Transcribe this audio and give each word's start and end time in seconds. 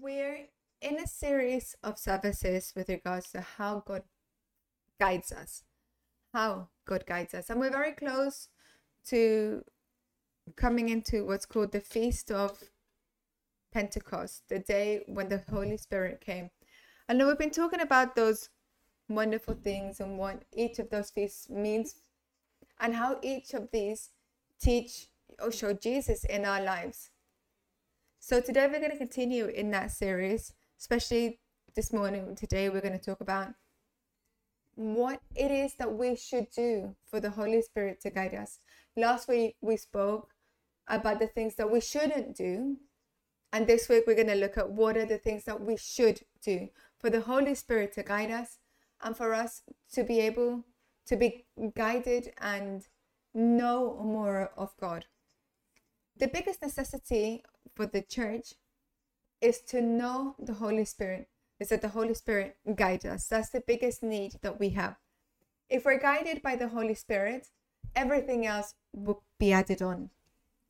we're 0.00 0.46
in 0.80 0.98
a 0.98 1.06
series 1.06 1.76
of 1.82 1.98
services 1.98 2.72
with 2.76 2.88
regards 2.88 3.30
to 3.32 3.40
how 3.40 3.82
God 3.86 4.02
guides 5.00 5.32
us, 5.32 5.62
how 6.32 6.68
God 6.86 7.04
guides 7.06 7.34
us. 7.34 7.50
And 7.50 7.60
we're 7.60 7.70
very 7.70 7.92
close 7.92 8.48
to 9.06 9.64
coming 10.56 10.88
into 10.88 11.26
what's 11.26 11.46
called 11.46 11.72
the 11.72 11.80
Feast 11.80 12.30
of 12.30 12.62
Pentecost, 13.72 14.48
the 14.48 14.58
day 14.58 15.02
when 15.06 15.28
the 15.28 15.42
Holy 15.50 15.76
Spirit 15.76 16.20
came. 16.20 16.50
And 17.08 17.24
we've 17.26 17.38
been 17.38 17.50
talking 17.50 17.80
about 17.80 18.14
those 18.14 18.50
wonderful 19.08 19.54
things 19.54 20.00
and 20.00 20.18
what 20.18 20.42
each 20.54 20.78
of 20.78 20.90
those 20.90 21.10
feasts 21.10 21.48
means 21.48 21.96
and 22.80 22.94
how 22.94 23.18
each 23.22 23.54
of 23.54 23.70
these 23.72 24.10
teach 24.60 25.08
or 25.42 25.50
show 25.50 25.72
Jesus 25.72 26.24
in 26.24 26.44
our 26.44 26.62
lives. 26.62 27.10
So 28.20 28.40
today 28.40 28.66
we're 28.66 28.80
going 28.80 28.90
to 28.90 28.98
continue 28.98 29.46
in 29.46 29.70
that 29.70 29.92
series, 29.92 30.52
especially 30.78 31.40
this 31.74 31.92
morning. 31.92 32.34
Today 32.34 32.68
we're 32.68 32.82
going 32.82 32.98
to 32.98 33.04
talk 33.04 33.20
about 33.20 33.48
what 34.74 35.20
it 35.34 35.50
is 35.50 35.74
that 35.78 35.94
we 35.94 36.14
should 36.16 36.48
do 36.54 36.96
for 37.06 37.20
the 37.20 37.30
Holy 37.30 37.62
Spirit 37.62 38.00
to 38.02 38.10
guide 38.10 38.34
us. 38.34 38.58
Last 38.96 39.28
week 39.28 39.56
we 39.60 39.76
spoke 39.76 40.28
about 40.88 41.20
the 41.20 41.28
things 41.28 41.54
that 41.54 41.70
we 41.70 41.80
shouldn't 41.80 42.36
do. 42.36 42.76
And 43.52 43.66
this 43.66 43.88
week 43.88 44.04
we're 44.06 44.14
going 44.14 44.26
to 44.26 44.34
look 44.34 44.58
at 44.58 44.70
what 44.70 44.96
are 44.96 45.06
the 45.06 45.18
things 45.18 45.44
that 45.44 45.60
we 45.60 45.76
should 45.76 46.20
do 46.42 46.68
for 46.98 47.08
the 47.10 47.22
Holy 47.22 47.54
Spirit 47.54 47.94
to 47.94 48.02
guide 48.02 48.30
us 48.30 48.58
and 49.00 49.16
for 49.16 49.32
us 49.32 49.62
to 49.92 50.02
be 50.02 50.20
able 50.20 50.64
to 51.06 51.16
be 51.16 51.46
guided 51.74 52.32
and 52.40 52.88
know 53.32 54.02
more 54.02 54.50
of 54.56 54.76
God. 54.78 55.06
The 56.18 56.28
biggest 56.28 56.62
necessity 56.62 57.44
for 57.74 57.86
the 57.86 58.02
church 58.02 58.54
is 59.40 59.60
to 59.68 59.80
know 59.80 60.34
the 60.38 60.54
Holy 60.54 60.84
Spirit, 60.84 61.28
is 61.60 61.68
that 61.68 61.82
the 61.82 61.88
Holy 61.88 62.14
Spirit 62.14 62.56
guide 62.74 63.06
us. 63.06 63.26
That's 63.26 63.50
the 63.50 63.62
biggest 63.66 64.02
need 64.02 64.36
that 64.42 64.58
we 64.58 64.70
have. 64.70 64.96
If 65.68 65.84
we're 65.84 66.00
guided 66.00 66.42
by 66.42 66.56
the 66.56 66.68
Holy 66.68 66.94
Spirit, 66.94 67.48
everything 67.94 68.46
else 68.46 68.74
will 68.92 69.22
be 69.38 69.52
added 69.52 69.82
on. 69.82 70.10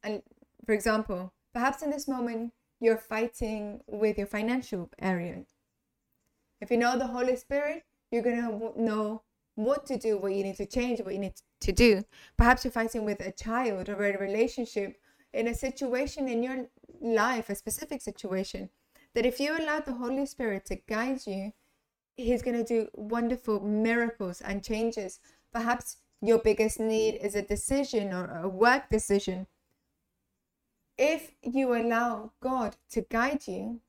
And 0.03 0.23
for 0.67 0.73
example, 0.73 1.33
perhaps 1.53 1.83
in 1.83 1.91
this 1.91 2.09
moment, 2.09 2.53
you're 2.81 2.99
fighting 2.99 3.81
with 3.87 4.19
your 4.19 4.27
financial 4.27 4.91
area. 5.01 5.45
If 6.61 6.71
you 6.71 6.77
know 6.77 6.99
the 6.99 7.07
Holy 7.07 7.37
Spirit, 7.37 7.85
you're 8.11 8.23
going 8.23 8.37
to 8.37 8.81
know 8.81 9.23
what 9.55 9.87
to 9.87 9.99
do, 9.99 10.17
what 10.19 10.33
you 10.33 10.45
need 10.45 10.57
to 10.57 10.67
change, 10.67 11.01
what 11.01 11.15
you 11.15 11.21
need 11.21 11.35
to 11.61 11.73
do. 11.73 12.05
Perhaps 12.37 12.65
you're 12.65 12.73
fighting 12.73 13.05
with 13.05 13.21
a 13.21 13.33
child 13.33 13.89
or 13.89 14.05
a 14.05 14.19
relationship 14.19 14.97
in 15.33 15.49
a 15.49 15.55
situation 15.55 16.29
in 16.29 16.43
your 16.43 16.67
life, 17.01 17.51
a 17.51 17.55
specific 17.55 18.03
situation, 18.03 18.71
that 19.15 19.27
if 19.27 19.41
you 19.41 19.57
allow 19.57 19.81
the 19.81 19.95
Holy 19.95 20.27
Spirit 20.27 20.67
to 20.67 20.77
guide 20.77 21.21
you, 21.27 21.53
He's 22.17 22.43
going 22.43 22.57
to 22.57 22.65
do 22.65 22.89
wonderful 22.95 23.61
miracles 23.61 24.41
and 24.41 24.65
changes. 24.65 25.21
Perhaps 25.53 25.99
your 26.21 26.39
biggest 26.39 26.81
need 26.81 27.15
is 27.17 27.37
a 27.37 27.43
decision 27.43 28.13
or 28.13 28.41
a 28.43 28.49
work 28.49 28.89
decision. 28.89 29.47
If 30.97 31.31
you 31.43 31.77
allow 31.77 32.33
God 32.41 32.77
to 32.91 33.03
guide 33.03 33.47
you, 33.47 33.81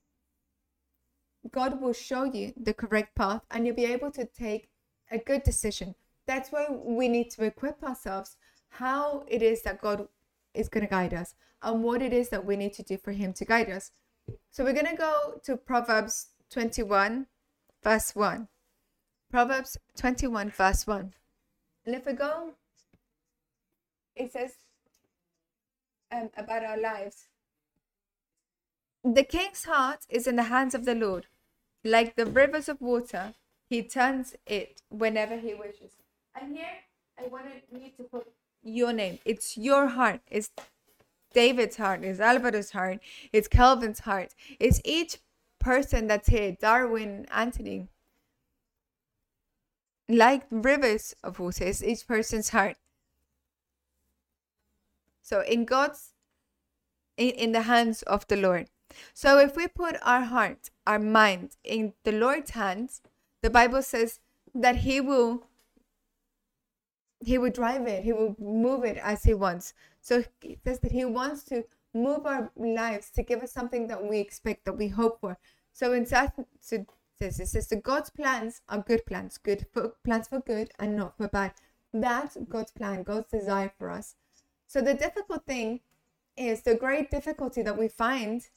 God 1.52 1.82
will 1.82 1.94
show 1.94 2.24
you 2.26 2.54
the 2.56 2.74
correct 2.74 3.16
path 3.16 3.42
and 3.50 3.66
you'll 3.66 3.76
be 3.76 3.86
able 3.86 4.12
to 4.12 4.26
take 4.26 4.70
a 5.10 5.18
good 5.18 5.42
decision. 5.42 5.96
That's 6.28 6.52
why 6.52 6.68
we 6.70 7.08
need 7.08 7.32
to 7.32 7.46
equip 7.46 7.84
ourselves 7.84 8.38
how 8.70 9.24
it 9.28 9.42
is 9.42 9.64
that 9.64 9.82
God 9.82 10.08
is 10.54 10.70
going 10.70 10.86
to 10.86 10.90
guide 10.90 11.14
us 11.14 11.36
and 11.62 11.84
what 11.84 12.02
it 12.02 12.14
is 12.14 12.30
that 12.30 12.46
we 12.46 12.56
need 12.56 12.74
to 12.74 12.84
do 12.84 12.98
for 12.98 13.12
Him 13.12 13.34
to 13.34 13.46
guide 13.46 13.70
us. 13.70 13.92
So 14.52 14.64
we're 14.64 14.74
going 14.74 14.86
to 14.86 14.96
go 14.96 15.40
to 15.44 15.58
Proverbs 15.58 16.28
21, 16.52 17.28
verse 17.84 18.16
1. 18.16 18.48
Proverbs 19.30 19.78
21, 19.98 20.50
verse 20.52 20.88
1. 20.88 21.14
And 21.86 21.96
if 21.96 22.06
we 22.06 22.14
go, 22.14 22.52
it 24.16 24.32
says 24.34 24.54
um, 26.12 26.30
about 26.38 26.64
our 26.64 26.80
lives. 26.80 27.28
The 29.04 29.24
king's 29.24 29.66
heart 29.66 30.00
is 30.10 30.28
in 30.28 30.36
the 30.36 30.44
hands 30.44 30.76
of 30.76 30.86
the 30.86 30.96
Lord. 30.96 31.28
Like 31.84 32.16
the 32.16 32.26
rivers 32.26 32.68
of 32.68 32.82
water, 32.82 33.34
he 33.70 33.84
turns 33.84 34.36
it 34.46 34.82
whenever 34.90 35.38
he 35.38 35.54
wishes. 35.54 35.94
And 36.40 36.56
here, 36.56 36.68
I 37.18 37.28
wanted 37.28 37.62
you 37.72 37.92
to 37.98 38.04
put 38.04 38.28
your 38.64 38.94
name. 38.94 39.20
It's 39.26 39.58
your 39.58 39.88
heart. 39.88 40.22
It's 40.30 40.50
David's 41.34 41.78
heart. 41.78 42.04
It's 42.04 42.20
Alberto's 42.20 42.72
heart. 42.72 43.00
It's 43.32 43.48
Kelvin's 43.48 44.00
heart. 44.00 44.34
It's 44.60 44.82
each 44.84 45.18
person 45.60 46.08
that's 46.08 46.30
here. 46.30 46.56
Darwin, 46.60 47.26
Anthony. 47.32 47.88
Like 50.08 50.44
rivers 50.50 51.16
of 51.24 51.40
water, 51.40 51.66
it's 51.66 51.84
each 51.84 52.08
person's 52.08 52.50
heart. 52.50 52.78
So 55.22 55.42
in 55.42 55.66
God's, 55.66 56.14
in, 57.16 57.30
in 57.30 57.52
the 57.52 57.62
hands 57.62 58.02
of 58.04 58.28
the 58.28 58.36
Lord. 58.36 58.70
So 59.14 59.38
if 59.38 59.56
we 59.56 59.68
put 59.68 59.98
our 60.02 60.22
heart, 60.22 60.72
our 60.88 60.98
mind 60.98 61.58
in 61.64 61.94
the 62.04 62.12
Lord's 62.12 62.52
hands, 62.52 63.02
the 63.44 63.52
Bible 63.52 63.84
says 63.84 64.20
that 64.56 64.78
He 64.78 65.00
will 65.00 65.44
He 67.20 67.38
will 67.38 67.52
drive 67.52 67.88
it, 67.88 68.04
He 68.04 68.14
will 68.14 68.36
move 68.40 68.84
it 68.84 68.98
as 68.98 69.24
He 69.24 69.34
wants. 69.34 69.74
So 70.02 70.24
he 70.42 70.58
says 70.64 70.80
that 70.80 70.92
He 70.92 71.06
wants 71.06 71.44
to 71.46 71.64
move 71.94 72.26
our 72.26 72.52
lives 72.56 73.10
to 73.12 73.24
give 73.24 73.42
us 73.42 73.52
something 73.52 73.88
that 73.88 74.04
we 74.04 74.20
expect, 74.20 74.66
that 74.66 74.78
we 74.78 74.88
hope 74.88 75.20
for. 75.20 75.38
So 75.74 75.94
in 75.94 76.06
so 76.06 76.30
says 77.20 77.40
it 77.40 77.48
says 77.48 77.68
the 77.68 77.76
God's 77.76 78.10
plans 78.10 78.62
are 78.70 78.80
good 78.80 79.06
plans, 79.06 79.38
good 79.38 79.66
for, 79.74 79.94
plans 80.04 80.28
for 80.28 80.40
good 80.40 80.72
and 80.80 80.96
not 80.96 81.18
for 81.18 81.28
bad. 81.28 81.54
That's 81.94 82.38
God's 82.48 82.72
plan, 82.72 83.04
God's 83.04 83.30
desire 83.30 83.72
for 83.78 83.90
us. 83.90 84.16
So 84.68 84.82
the 84.82 84.94
difficult 84.94 85.46
thing 85.46 85.82
is 86.38 86.62
the 86.62 86.76
great 86.76 87.12
difficulty 87.12 87.62
that 87.64 87.78
we 87.78 87.88
find 87.88 88.48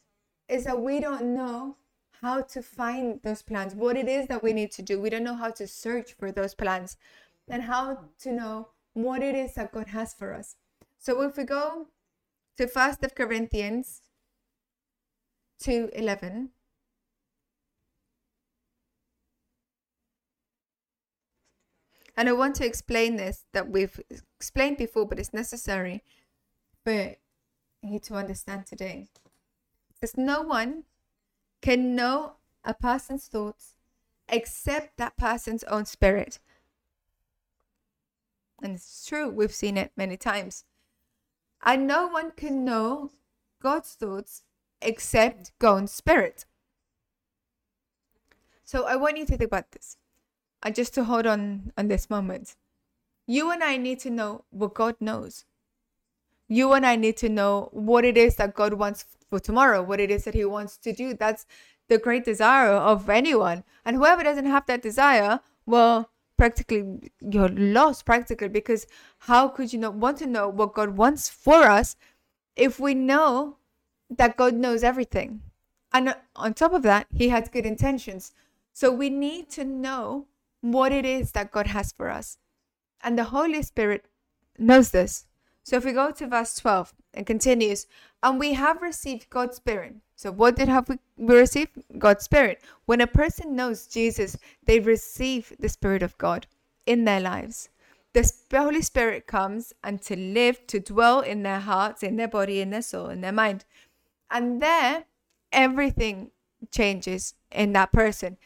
is 0.49 0.65
that 0.65 0.81
we 0.81 1.01
don't 1.01 1.35
know 1.35 1.77
how 2.21 2.43
to 2.43 2.63
find 2.63 3.21
those 3.23 3.43
plans, 3.43 3.75
what 3.75 3.97
it 3.97 4.09
is 4.09 4.29
that 4.29 4.43
we 4.43 4.53
need 4.53 4.71
to 4.73 4.83
do. 4.83 5.01
We 5.01 5.11
don't 5.11 5.25
know 5.25 5.35
how 5.35 5.51
to 5.51 5.67
search 5.67 6.13
for 6.13 6.31
those 6.31 6.55
plans 6.55 6.97
and 7.49 7.65
how 7.65 7.99
to 8.21 8.33
know 8.33 8.69
what 8.95 9.23
it 9.23 9.35
is 9.35 9.55
that 9.55 9.73
God 9.73 9.89
has 9.89 10.15
for 10.15 10.35
us. 10.35 10.57
So 10.99 11.23
if 11.23 11.37
we 11.37 11.45
go 11.45 11.89
to 12.57 12.67
First 12.67 13.03
of 13.03 13.15
Corinthians 13.15 14.03
2:11 15.63 16.51
And 22.17 22.29
I 22.29 22.33
want 22.33 22.57
to 22.57 22.67
explain 22.67 23.17
this 23.17 23.47
that 23.53 23.71
we've 23.71 23.99
explained 24.37 24.77
before, 24.77 25.07
but 25.07 25.19
it's 25.19 25.33
necessary 25.33 26.03
for 26.85 27.17
you 27.83 27.99
to 28.01 28.15
understand 28.15 28.67
today. 28.67 29.09
Because 29.95 30.17
no 30.17 30.43
one 30.43 30.85
can 31.63 31.95
know 31.95 32.35
a 32.65 32.75
person's 32.75 33.27
thoughts 33.27 33.77
except 34.29 34.99
that 34.99 35.17
person's 35.17 35.65
own 35.65 35.87
spirit. 35.87 36.39
And 38.63 38.77
it's 38.77 39.05
true, 39.07 39.29
we've 39.29 39.53
seen 39.53 39.77
it 39.77 39.93
many 39.97 40.17
times. 40.17 40.65
And 41.65 41.87
no 41.87 42.07
one 42.07 42.31
can 42.31 42.65
know 42.65 43.11
God's 43.61 43.93
thoughts 43.95 44.43
except 44.81 45.53
God's 45.59 45.93
spirit. 45.93 46.45
So 48.65 48.87
I 48.87 48.97
want 48.97 49.19
you 49.19 49.27
to 49.27 49.37
think 49.37 49.49
about 49.49 49.73
this. 49.73 49.97
And 50.63 50.75
just 50.75 50.95
to 50.95 51.05
hold 51.05 51.27
on 51.27 51.73
on 51.77 51.89
this 51.89 52.09
moment. 52.09 52.55
You 53.27 53.51
and 53.51 53.63
I 53.63 53.77
need 53.77 53.99
to 54.01 54.11
know 54.11 54.45
what 54.51 54.75
God 54.75 54.97
knows. 55.01 55.45
You 56.49 56.73
and 56.73 56.87
I 56.87 56.97
need 56.97 57.17
to 57.19 57.29
know 57.29 57.69
what 57.73 58.05
it 58.05 58.17
is 58.17 58.37
that 58.37 58.55
God 58.55 58.75
wants 58.75 59.05
for 59.29 59.41
tomorrow, 59.41 59.83
what 59.83 60.01
it 60.01 60.11
is 60.11 60.25
that 60.25 60.35
He 60.35 60.45
wants 60.45 60.77
to 60.79 60.93
do. 60.93 61.15
That's 61.15 61.47
the 61.89 61.99
great 61.99 62.25
desire 62.25 62.73
of 62.73 63.09
anyone. 63.09 63.65
And 63.85 63.97
whoever 63.97 64.23
doesn't 64.23 64.47
have 64.47 64.67
that 64.67 64.83
desire, 64.83 65.41
well, 65.67 66.11
practically 66.43 67.13
you're 67.21 67.49
lost 67.51 68.05
practically 68.05 68.49
because 68.49 68.85
how 69.31 69.47
could 69.47 69.73
you 69.73 69.79
not 69.79 69.95
want 69.95 70.19
to 70.19 70.27
know 70.27 70.49
what 70.49 70.75
God 70.75 70.97
wants 70.97 71.29
for 71.29 71.69
us 71.71 71.95
if 72.57 72.81
we 72.81 72.95
know 72.95 73.59
that 74.11 74.37
God 74.37 74.55
knows 74.55 74.83
everything? 74.83 75.43
And 75.93 76.17
on 76.35 76.55
top 76.55 76.73
of 76.73 76.83
that, 76.83 77.07
He 77.15 77.29
has 77.29 77.49
good 77.49 77.65
intentions. 77.65 78.33
So 78.73 78.91
we 78.91 79.09
need 79.09 79.51
to 79.51 79.65
know 79.65 80.27
what 80.63 80.91
it 80.91 81.05
is 81.05 81.31
that 81.31 81.53
God 81.53 81.69
has 81.69 81.93
for 81.93 82.11
us. 82.11 82.39
And 83.05 83.17
the 83.17 83.31
Holy 83.31 83.63
Spirit 83.63 84.07
knows 84.59 84.91
this. 84.91 85.27
So 85.63 85.77
if 85.77 85.85
we 85.85 85.93
go 85.93 86.11
to 86.11 86.27
verse 86.27 86.57
12, 86.57 86.93
it 87.15 87.25
continues, 87.25 87.87
and 88.21 88.41
we 88.41 88.55
have 88.55 88.83
received 88.83 89.31
God's 89.31 89.59
Spirit. 89.59 89.95
So 90.23 90.31
what 90.31 90.55
did 90.55 90.69
have 90.69 90.89
we, 90.89 90.99
received? 91.17 91.83
God's 91.99 92.23
Spirit. 92.23 92.63
When 92.87 93.01
a 93.01 93.09
person 93.09 93.57
knows 93.57 93.89
Jesus, 93.89 94.39
they 94.65 94.79
receive 94.79 95.53
the 95.59 95.69
Spirit 95.69 96.01
of 96.01 96.17
God 96.17 96.47
in 96.87 97.05
their 97.05 97.19
lives. 97.19 97.71
The 98.13 98.33
Holy 98.55 98.83
Spirit 98.83 99.27
comes 99.27 99.73
and 99.83 100.01
to 100.03 100.15
live, 100.15 100.65
to 100.69 100.79
dwell 100.79 101.23
in 101.23 101.43
their 101.43 101.59
hearts, 101.59 102.05
in 102.05 102.15
their 102.15 102.29
body, 102.29 102.61
in 102.61 102.71
their 102.71 102.83
soul, 102.83 103.09
in 103.09 103.21
their 103.21 103.33
mind. 103.33 103.65
And 104.31 104.63
there, 104.63 105.07
everything 105.51 106.31
changes 106.71 107.35
in 107.51 107.73
that 107.73 107.91
person. 107.91 108.37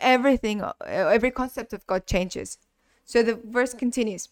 Everything, 0.00 0.62
every 0.84 1.30
concept 1.30 1.72
of 1.72 1.86
God 1.86 2.06
changes. 2.06 2.58
So 3.06 3.22
the 3.22 3.40
verse 3.42 3.72
continues. 3.72 4.28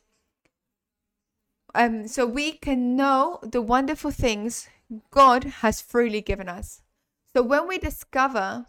Um, 1.75 2.07
so 2.09 2.27
we 2.27 2.53
can 2.53 2.95
know 2.95 3.39
the 3.43 3.63
wonderful 3.63 4.11
things 4.11 4.69
God 5.11 5.45
has 5.45 5.81
freely 5.81 6.21
given 6.21 6.47
us. 6.47 6.83
So 7.35 7.43
when 7.43 7.69
we 7.69 7.79
discover 7.79 8.67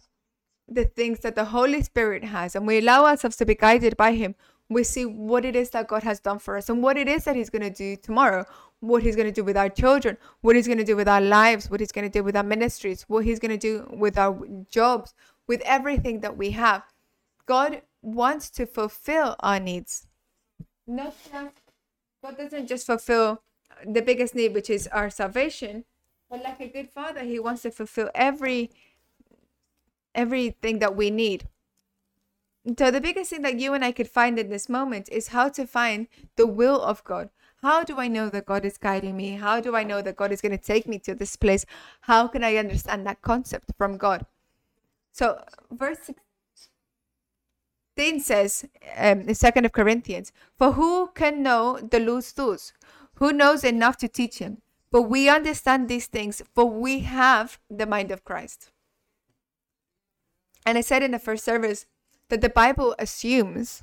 the 0.68 0.84
things 0.84 1.20
that 1.20 1.34
the 1.34 1.46
Holy 1.46 1.82
Spirit 1.82 2.24
has 2.24 2.54
and 2.54 2.66
we 2.66 2.78
allow 2.78 3.04
ourselves 3.04 3.36
to 3.36 3.46
be 3.46 3.54
guided 3.54 3.96
by 3.96 4.12
Him, 4.12 4.34
we 4.68 4.84
see 4.84 5.04
what 5.04 5.44
it 5.44 5.56
is 5.56 5.70
that 5.70 5.88
God 5.88 6.02
has 6.02 6.20
done 6.20 6.38
for 6.38 6.56
us 6.56 6.68
and 6.68 6.82
what 6.82 6.96
it 6.96 7.08
is 7.08 7.24
that 7.24 7.36
He's 7.36 7.50
going 7.50 7.62
to 7.62 7.70
do 7.70 7.96
tomorrow, 7.96 8.44
what 8.80 9.02
He's 9.02 9.16
going 9.16 9.26
to 9.26 9.32
do 9.32 9.44
with 9.44 9.56
our 9.56 9.68
children, 9.68 10.16
what 10.40 10.56
He's 10.56 10.66
going 10.66 10.78
to 10.78 10.84
do 10.84 10.96
with 10.96 11.08
our 11.08 11.20
lives, 11.20 11.70
what 11.70 11.80
He's 11.80 11.92
going 11.92 12.08
to 12.08 12.18
do 12.18 12.24
with 12.24 12.36
our 12.36 12.42
ministries, 12.42 13.02
what 13.08 13.24
He's 13.24 13.38
going 13.38 13.50
to 13.50 13.58
do 13.58 13.88
with 13.92 14.16
our 14.16 14.46
jobs, 14.70 15.14
with 15.46 15.60
everything 15.62 16.20
that 16.20 16.36
we 16.36 16.52
have. 16.52 16.84
God 17.46 17.82
wants 18.00 18.48
to 18.50 18.66
fulfill 18.66 19.36
our 19.40 19.60
needs. 19.60 20.06
Not 20.86 21.14
God 22.22 22.36
doesn't 22.36 22.68
just 22.68 22.86
fulfill 22.86 23.42
the 23.84 24.02
biggest 24.02 24.34
need, 24.34 24.54
which 24.54 24.70
is 24.70 24.86
our 24.88 25.10
salvation, 25.10 25.84
but 26.32 26.42
like 26.42 26.60
a 26.60 26.66
good 26.66 26.88
father, 26.88 27.24
He 27.24 27.38
wants 27.38 27.60
to 27.62 27.70
fulfill 27.70 28.10
every 28.14 28.70
everything 30.14 30.78
that 30.78 30.96
we 30.96 31.10
need. 31.10 31.46
So 32.78 32.90
the 32.90 33.02
biggest 33.02 33.30
thing 33.30 33.42
that 33.42 33.60
you 33.60 33.74
and 33.74 33.84
I 33.84 33.92
could 33.92 34.08
find 34.08 34.38
in 34.38 34.48
this 34.48 34.68
moment 34.68 35.10
is 35.10 35.28
how 35.28 35.50
to 35.50 35.66
find 35.66 36.06
the 36.36 36.46
will 36.46 36.80
of 36.80 37.04
God. 37.04 37.28
How 37.60 37.84
do 37.84 37.98
I 37.98 38.08
know 38.08 38.30
that 38.30 38.46
God 38.46 38.64
is 38.64 38.78
guiding 38.78 39.16
me? 39.16 39.32
How 39.32 39.60
do 39.60 39.76
I 39.76 39.84
know 39.84 40.00
that 40.00 40.16
God 40.16 40.32
is 40.32 40.40
going 40.40 40.56
to 40.56 40.64
take 40.64 40.88
me 40.88 40.98
to 41.00 41.14
this 41.14 41.36
place? 41.36 41.66
How 42.02 42.28
can 42.28 42.42
I 42.42 42.56
understand 42.56 43.06
that 43.06 43.20
concept 43.20 43.72
from 43.76 43.98
God? 43.98 44.24
So 45.12 45.42
verse 45.70 46.10
16 47.96 48.20
says 48.20 48.64
um, 48.96 49.22
in 49.22 49.34
Second 49.34 49.66
of 49.66 49.72
Corinthians, 49.72 50.32
For 50.56 50.72
who 50.72 51.08
can 51.14 51.42
know 51.42 51.78
the 51.78 52.00
loose 52.00 52.32
thoughts? 52.32 52.72
Who 53.16 53.32
knows 53.32 53.64
enough 53.64 53.98
to 53.98 54.08
teach 54.08 54.38
him? 54.38 54.62
But 54.92 55.02
we 55.02 55.28
understand 55.28 55.88
these 55.88 56.06
things, 56.06 56.42
for 56.54 56.66
we 56.66 57.00
have 57.00 57.58
the 57.70 57.86
mind 57.86 58.12
of 58.12 58.24
Christ. 58.24 58.70
And 60.64 60.78
I 60.78 60.82
said 60.82 61.02
in 61.02 61.10
the 61.10 61.18
first 61.18 61.44
service 61.44 61.86
that 62.28 62.42
the 62.42 62.50
Bible 62.50 62.94
assumes 62.98 63.82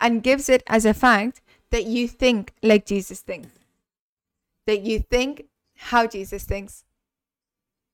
and 0.00 0.22
gives 0.22 0.48
it 0.48 0.62
as 0.66 0.86
a 0.86 0.94
fact 0.94 1.42
that 1.70 1.84
you 1.84 2.06
think 2.08 2.52
like 2.62 2.86
Jesus 2.86 3.20
thinks, 3.20 3.50
that 4.66 4.82
you 4.82 5.00
think 5.00 5.46
how 5.76 6.06
Jesus 6.06 6.44
thinks. 6.44 6.84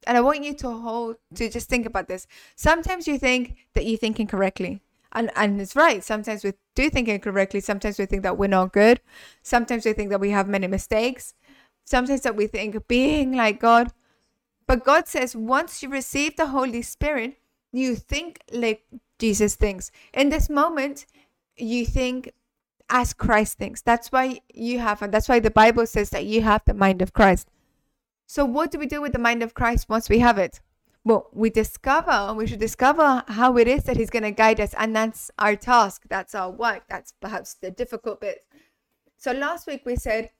And 0.06 0.16
I 0.16 0.20
want 0.20 0.44
you 0.44 0.54
to 0.54 0.70
hold 0.70 1.16
to 1.34 1.48
just 1.48 1.68
think 1.68 1.86
about 1.86 2.08
this. 2.08 2.26
Sometimes 2.56 3.08
you 3.08 3.18
think 3.18 3.56
that 3.74 3.86
you're 3.86 3.98
thinking 3.98 4.24
incorrectly. 4.24 4.80
And 5.12 5.30
and 5.34 5.60
it's 5.60 5.74
right. 5.74 6.04
Sometimes 6.04 6.44
we 6.44 6.52
do 6.74 6.88
think 6.88 7.08
incorrectly. 7.08 7.60
Sometimes 7.60 7.98
we 7.98 8.06
think 8.06 8.22
that 8.22 8.38
we're 8.38 8.46
not 8.46 8.72
good. 8.72 9.00
Sometimes 9.42 9.84
we 9.84 9.92
think 9.92 10.10
that 10.10 10.20
we 10.20 10.30
have 10.30 10.48
many 10.48 10.68
mistakes. 10.68 11.34
Sometimes 11.90 12.20
that 12.20 12.37
we 12.37 12.46
think 12.46 12.87
being 12.87 13.32
like 13.32 13.58
God. 13.58 13.92
But 14.69 14.84
God 14.84 15.08
says 15.08 15.34
once 15.34 15.82
you 15.82 15.88
receive 15.88 16.37
the 16.37 16.46
Holy 16.46 16.82
Spirit, 16.82 17.38
you 17.72 17.96
think 17.96 18.38
like 18.52 18.84
Jesus 19.19 19.56
thinks. 19.56 19.90
In 20.14 20.28
this 20.28 20.48
moment, 20.48 21.04
you 21.56 21.84
think 21.84 22.32
as 22.88 23.12
Christ 23.12 23.58
thinks. 23.58 23.82
That's 23.82 24.12
why 24.12 24.40
you 24.54 24.78
have, 24.78 25.02
and 25.02 25.12
that's 25.12 25.28
why 25.28 25.40
the 25.40 25.50
Bible 25.50 25.84
says 25.84 26.10
that 26.10 26.26
you 26.26 26.42
have 26.42 26.62
the 26.64 26.75
mind 26.75 27.02
of 27.02 27.12
Christ. 27.12 27.48
So, 28.26 28.44
what 28.44 28.70
do 28.70 28.78
we 28.78 28.87
do 28.87 29.00
with 29.00 29.12
the 29.12 29.19
mind 29.19 29.42
of 29.42 29.54
Christ 29.54 29.88
once 29.88 30.08
we 30.08 30.20
have 30.20 30.38
it? 30.38 30.60
Well, 31.02 31.28
we 31.32 31.50
discover, 31.50 32.32
we 32.34 32.46
should 32.46 32.60
discover 32.60 33.25
how 33.26 33.56
it 33.56 33.66
is 33.66 33.82
that 33.84 33.96
He's 33.96 34.10
going 34.10 34.22
to 34.22 34.31
guide 34.31 34.60
us. 34.60 34.75
And 34.78 34.94
that's 34.94 35.32
our 35.40 35.56
task. 35.56 36.04
That's 36.08 36.37
our 36.37 36.50
work. 36.50 36.84
That's 36.88 37.12
perhaps 37.20 37.54
the 37.54 37.72
difficult 37.72 38.20
bit. 38.20 38.44
So, 39.16 39.32
last 39.32 39.66
week 39.66 39.82
we 39.84 39.96
said 39.96 40.31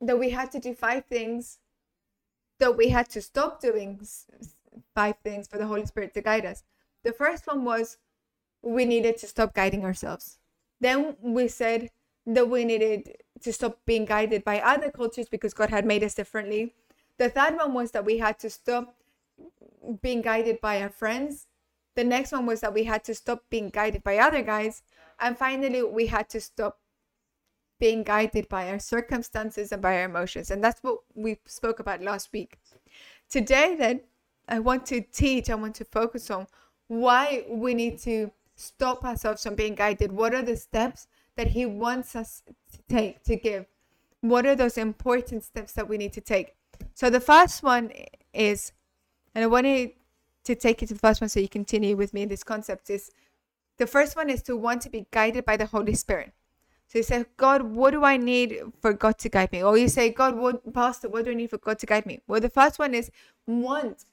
that 0.00 0.18
we 0.18 0.30
had 0.30 0.50
to 0.52 0.60
do 0.60 0.74
five 0.74 1.04
things, 1.06 1.58
that 2.58 2.76
we 2.76 2.88
had 2.88 3.08
to 3.10 3.22
stop 3.22 3.60
doing 3.60 4.00
five 4.94 5.16
things 5.22 5.46
for 5.48 5.58
the 5.58 5.66
Holy 5.66 5.86
Spirit 5.86 6.14
to 6.14 6.20
guide 6.22 6.46
us. 6.46 6.62
The 7.04 7.12
first 7.12 7.46
one 7.46 7.64
was 7.64 7.98
we 8.62 8.84
needed 8.84 9.16
to 9.18 9.26
stop 9.26 9.54
guiding 9.54 9.84
ourselves. 9.84 10.38
Then 10.80 11.16
we 11.20 11.48
said 11.48 11.90
that 12.26 12.48
we 12.48 12.64
needed 12.64 13.16
to 13.42 13.52
stop 13.52 13.78
being 13.86 14.04
guided 14.04 14.44
by 14.44 14.60
other 14.60 14.90
cultures 14.90 15.28
because 15.28 15.54
God 15.54 15.70
had 15.70 15.86
made 15.86 16.04
us 16.04 16.14
differently. 16.14 16.74
The 17.18 17.28
third 17.28 17.56
one 17.56 17.74
was 17.74 17.90
that 17.92 18.04
we 18.04 18.18
had 18.18 18.38
to 18.40 18.50
stop 18.50 18.94
being 20.02 20.22
guided 20.22 20.60
by 20.60 20.82
our 20.82 20.90
friends. 20.90 21.46
The 21.96 22.04
next 22.04 22.32
one 22.32 22.46
was 22.46 22.60
that 22.60 22.74
we 22.74 22.84
had 22.84 23.04
to 23.04 23.14
stop 23.14 23.44
being 23.50 23.68
guided 23.68 24.02
by 24.02 24.18
other 24.18 24.42
guys. 24.42 24.82
And 25.18 25.36
finally, 25.36 25.82
we 25.82 26.06
had 26.06 26.28
to 26.30 26.40
stop 26.40 26.79
being 27.80 28.04
guided 28.04 28.48
by 28.48 28.70
our 28.70 28.78
circumstances 28.78 29.72
and 29.72 29.82
by 29.82 29.96
our 29.96 30.04
emotions. 30.04 30.50
And 30.50 30.62
that's 30.62 30.80
what 30.82 30.98
we 31.14 31.38
spoke 31.46 31.80
about 31.80 32.02
last 32.02 32.32
week. 32.32 32.58
Today, 33.28 33.74
then, 33.76 34.00
I 34.48 34.58
want 34.58 34.86
to 34.86 35.00
teach, 35.00 35.50
I 35.50 35.54
want 35.54 35.74
to 35.76 35.84
focus 35.84 36.30
on 36.30 36.46
why 36.88 37.44
we 37.48 37.74
need 37.74 37.98
to 38.00 38.30
stop 38.54 39.04
ourselves 39.04 39.42
from 39.42 39.54
being 39.54 39.74
guided. 39.74 40.12
What 40.12 40.34
are 40.34 40.42
the 40.42 40.56
steps 40.56 41.08
that 41.36 41.48
He 41.48 41.64
wants 41.66 42.14
us 42.14 42.42
to 42.72 42.78
take, 42.88 43.22
to 43.24 43.36
give? 43.36 43.66
What 44.20 44.44
are 44.44 44.54
those 44.54 44.76
important 44.76 45.44
steps 45.44 45.72
that 45.72 45.88
we 45.88 45.96
need 45.96 46.12
to 46.12 46.20
take? 46.20 46.54
So 46.94 47.08
the 47.08 47.20
first 47.20 47.62
one 47.62 47.92
is, 48.34 48.72
and 49.34 49.42
I 49.42 49.46
wanted 49.46 49.92
to 50.44 50.54
take 50.54 50.82
you 50.82 50.88
to 50.88 50.94
the 50.94 51.00
first 51.00 51.20
one 51.20 51.28
so 51.28 51.40
you 51.40 51.48
continue 51.48 51.96
with 51.96 52.12
me 52.12 52.22
in 52.22 52.28
this 52.28 52.42
concept 52.42 52.90
is 52.90 53.10
the 53.78 53.86
first 53.86 54.16
one 54.16 54.28
is 54.28 54.42
to 54.42 54.56
want 54.56 54.82
to 54.82 54.90
be 54.90 55.06
guided 55.10 55.44
by 55.46 55.56
the 55.56 55.66
Holy 55.66 55.94
Spirit. 55.94 56.32
So 56.90 56.98
you 56.98 57.04
say, 57.04 57.24
God, 57.36 57.62
what 57.62 57.92
do 57.92 58.02
I 58.04 58.16
need 58.16 58.62
for 58.82 58.92
God 58.92 59.16
to 59.18 59.28
guide 59.28 59.52
me? 59.52 59.62
Or 59.62 59.78
you 59.78 59.86
say, 59.86 60.10
God, 60.10 60.34
what, 60.36 60.74
Pastor, 60.74 61.08
what 61.08 61.24
do 61.24 61.30
I 61.30 61.34
need 61.34 61.50
for 61.50 61.58
God 61.58 61.78
to 61.78 61.86
guide 61.86 62.04
me? 62.04 62.18
Well, 62.26 62.40
the 62.40 62.48
first 62.48 62.80
one 62.80 62.94
is 62.94 63.12
want 63.46 64.06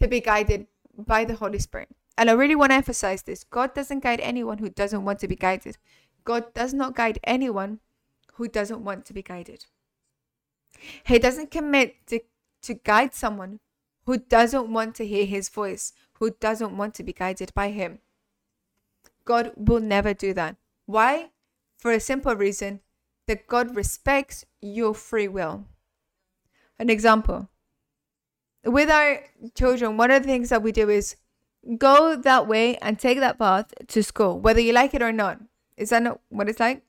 to 0.00 0.08
be 0.08 0.20
guided 0.20 0.66
by 0.96 1.26
the 1.26 1.34
Holy 1.34 1.58
Spirit. 1.58 1.90
And 2.16 2.30
I 2.30 2.32
really 2.32 2.54
want 2.54 2.70
to 2.70 2.76
emphasize 2.76 3.22
this 3.22 3.44
God 3.44 3.74
doesn't 3.74 4.02
guide 4.02 4.20
anyone 4.20 4.56
who 4.56 4.70
doesn't 4.70 5.04
want 5.04 5.18
to 5.18 5.28
be 5.28 5.36
guided. 5.36 5.76
God 6.24 6.54
does 6.54 6.72
not 6.72 6.96
guide 6.96 7.18
anyone 7.24 7.80
who 8.34 8.48
doesn't 8.48 8.82
want 8.82 9.04
to 9.04 9.12
be 9.12 9.22
guided. 9.22 9.66
He 11.04 11.18
doesn't 11.18 11.50
commit 11.50 12.06
to, 12.06 12.20
to 12.62 12.74
guide 12.74 13.12
someone 13.12 13.60
who 14.06 14.16
doesn't 14.16 14.72
want 14.72 14.94
to 14.94 15.06
hear 15.06 15.26
his 15.26 15.50
voice, 15.50 15.92
who 16.14 16.30
doesn't 16.30 16.78
want 16.78 16.94
to 16.94 17.02
be 17.02 17.12
guided 17.12 17.52
by 17.52 17.72
him. 17.72 17.98
God 19.26 19.52
will 19.54 19.80
never 19.80 20.14
do 20.14 20.32
that. 20.32 20.56
Why? 20.86 21.28
For 21.78 21.92
a 21.92 22.00
simple 22.00 22.34
reason 22.34 22.80
that 23.26 23.46
God 23.46 23.74
respects 23.76 24.44
your 24.60 24.94
free 24.94 25.28
will. 25.28 25.64
An 26.78 26.90
example 26.90 27.48
with 28.64 28.90
our 28.90 29.24
children, 29.54 29.96
one 29.96 30.10
of 30.10 30.22
the 30.22 30.28
things 30.28 30.50
that 30.50 30.62
we 30.62 30.72
do 30.72 30.88
is 30.88 31.16
go 31.76 32.16
that 32.16 32.46
way 32.46 32.76
and 32.78 32.98
take 32.98 33.20
that 33.20 33.38
path 33.38 33.72
to 33.88 34.02
school, 34.02 34.38
whether 34.38 34.60
you 34.60 34.72
like 34.72 34.94
it 34.94 35.02
or 35.02 35.12
not. 35.12 35.40
Is 35.76 35.90
that 35.90 36.02
not 36.02 36.20
what 36.28 36.48
it's 36.48 36.60
like? 36.60 36.82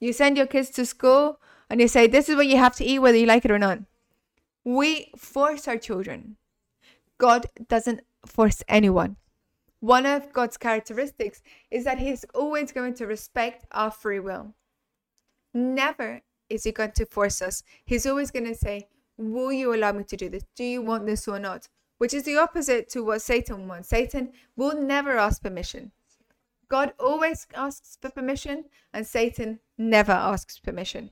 You 0.00 0.12
send 0.12 0.36
your 0.36 0.46
kids 0.46 0.70
to 0.70 0.86
school 0.86 1.40
and 1.70 1.80
you 1.80 1.88
say, 1.88 2.06
This 2.06 2.28
is 2.28 2.36
what 2.36 2.46
you 2.46 2.56
have 2.56 2.74
to 2.76 2.84
eat, 2.84 2.98
whether 2.98 3.16
you 3.16 3.26
like 3.26 3.44
it 3.44 3.50
or 3.50 3.58
not. 3.58 3.80
We 4.64 5.12
force 5.16 5.68
our 5.68 5.78
children. 5.78 6.36
God 7.18 7.46
doesn't 7.68 8.00
force 8.26 8.62
anyone. 8.68 9.16
One 9.82 10.06
of 10.06 10.32
God's 10.32 10.56
characteristics 10.56 11.42
is 11.68 11.82
that 11.86 11.98
He's 11.98 12.24
always 12.36 12.70
going 12.70 12.94
to 12.94 13.06
respect 13.08 13.66
our 13.72 13.90
free 13.90 14.20
will. 14.20 14.54
Never 15.52 16.20
is 16.48 16.62
He 16.62 16.70
going 16.70 16.92
to 16.92 17.04
force 17.04 17.42
us. 17.42 17.64
He's 17.84 18.06
always 18.06 18.30
going 18.30 18.46
to 18.46 18.54
say, 18.54 18.86
Will 19.16 19.52
you 19.52 19.74
allow 19.74 19.90
me 19.90 20.04
to 20.04 20.16
do 20.16 20.28
this? 20.28 20.44
Do 20.54 20.62
you 20.62 20.82
want 20.82 21.06
this 21.06 21.26
or 21.26 21.40
not? 21.40 21.66
Which 21.98 22.14
is 22.14 22.22
the 22.22 22.36
opposite 22.36 22.88
to 22.90 23.02
what 23.02 23.22
Satan 23.22 23.66
wants. 23.66 23.88
Satan 23.88 24.30
will 24.54 24.80
never 24.80 25.18
ask 25.18 25.42
permission. 25.42 25.90
God 26.68 26.92
always 27.00 27.48
asks 27.52 27.98
for 28.00 28.08
permission, 28.08 28.66
and 28.94 29.04
Satan 29.04 29.58
never 29.76 30.12
asks 30.12 30.60
permission. 30.60 31.10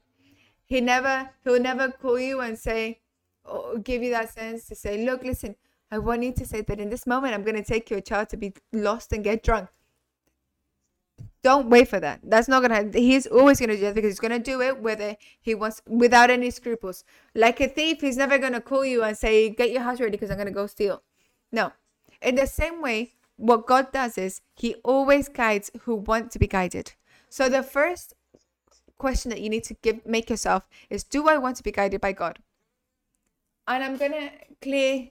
He 0.64 0.80
never, 0.80 1.30
he'll 1.42 1.60
never 1.60 1.90
call 1.90 2.20
you 2.20 2.40
and 2.40 2.56
say, 2.56 3.00
or 3.44 3.78
give 3.78 4.04
you 4.04 4.12
that 4.12 4.32
sense 4.32 4.68
to 4.68 4.76
say, 4.76 5.04
look, 5.04 5.24
listen, 5.24 5.56
I 5.90 5.98
want 5.98 6.22
you 6.22 6.32
to 6.32 6.46
say 6.46 6.60
that 6.62 6.80
in 6.80 6.88
this 6.88 7.06
moment, 7.06 7.34
I'm 7.34 7.42
going 7.42 7.56
to 7.56 7.64
take 7.64 7.90
your 7.90 8.00
child 8.00 8.28
to 8.30 8.36
be 8.36 8.54
lost 8.72 9.12
and 9.12 9.24
get 9.24 9.42
drunk. 9.42 9.68
Don't 11.42 11.70
wait 11.70 11.88
for 11.88 11.98
that. 12.00 12.20
That's 12.22 12.48
not 12.48 12.60
gonna. 12.60 12.90
He's 12.92 13.26
always 13.26 13.58
gonna 13.58 13.74
do 13.74 13.80
that 13.82 13.94
because 13.94 14.10
he's 14.10 14.20
gonna 14.20 14.38
do 14.38 14.60
it 14.60 14.78
whether 14.78 15.16
he 15.40 15.54
wants 15.54 15.80
without 15.86 16.28
any 16.28 16.50
scruples. 16.50 17.02
Like 17.34 17.60
a 17.60 17.68
thief, 17.68 18.02
he's 18.02 18.18
never 18.18 18.36
gonna 18.36 18.60
call 18.60 18.84
you 18.84 19.02
and 19.02 19.16
say, 19.16 19.48
"Get 19.48 19.70
your 19.70 19.80
house 19.80 20.00
ready 20.00 20.12
because 20.12 20.30
I'm 20.30 20.36
gonna 20.36 20.50
go 20.50 20.66
steal." 20.66 21.02
No. 21.50 21.72
In 22.20 22.34
the 22.34 22.46
same 22.46 22.82
way, 22.82 23.14
what 23.36 23.66
God 23.66 23.90
does 23.90 24.18
is 24.18 24.42
He 24.54 24.74
always 24.84 25.28
guides 25.30 25.70
who 25.82 25.94
want 25.94 26.30
to 26.32 26.38
be 26.38 26.46
guided. 26.46 26.92
So 27.30 27.48
the 27.48 27.62
first 27.62 28.12
question 28.98 29.30
that 29.30 29.40
you 29.40 29.48
need 29.48 29.64
to 29.64 29.74
give 29.80 30.04
make 30.04 30.28
yourself 30.28 30.68
is, 30.90 31.04
"Do 31.04 31.26
I 31.26 31.38
want 31.38 31.56
to 31.56 31.62
be 31.62 31.72
guided 31.72 32.02
by 32.02 32.12
God?" 32.12 32.40
And 33.66 33.82
I'm 33.82 33.96
gonna 33.96 34.30
clear 34.60 35.08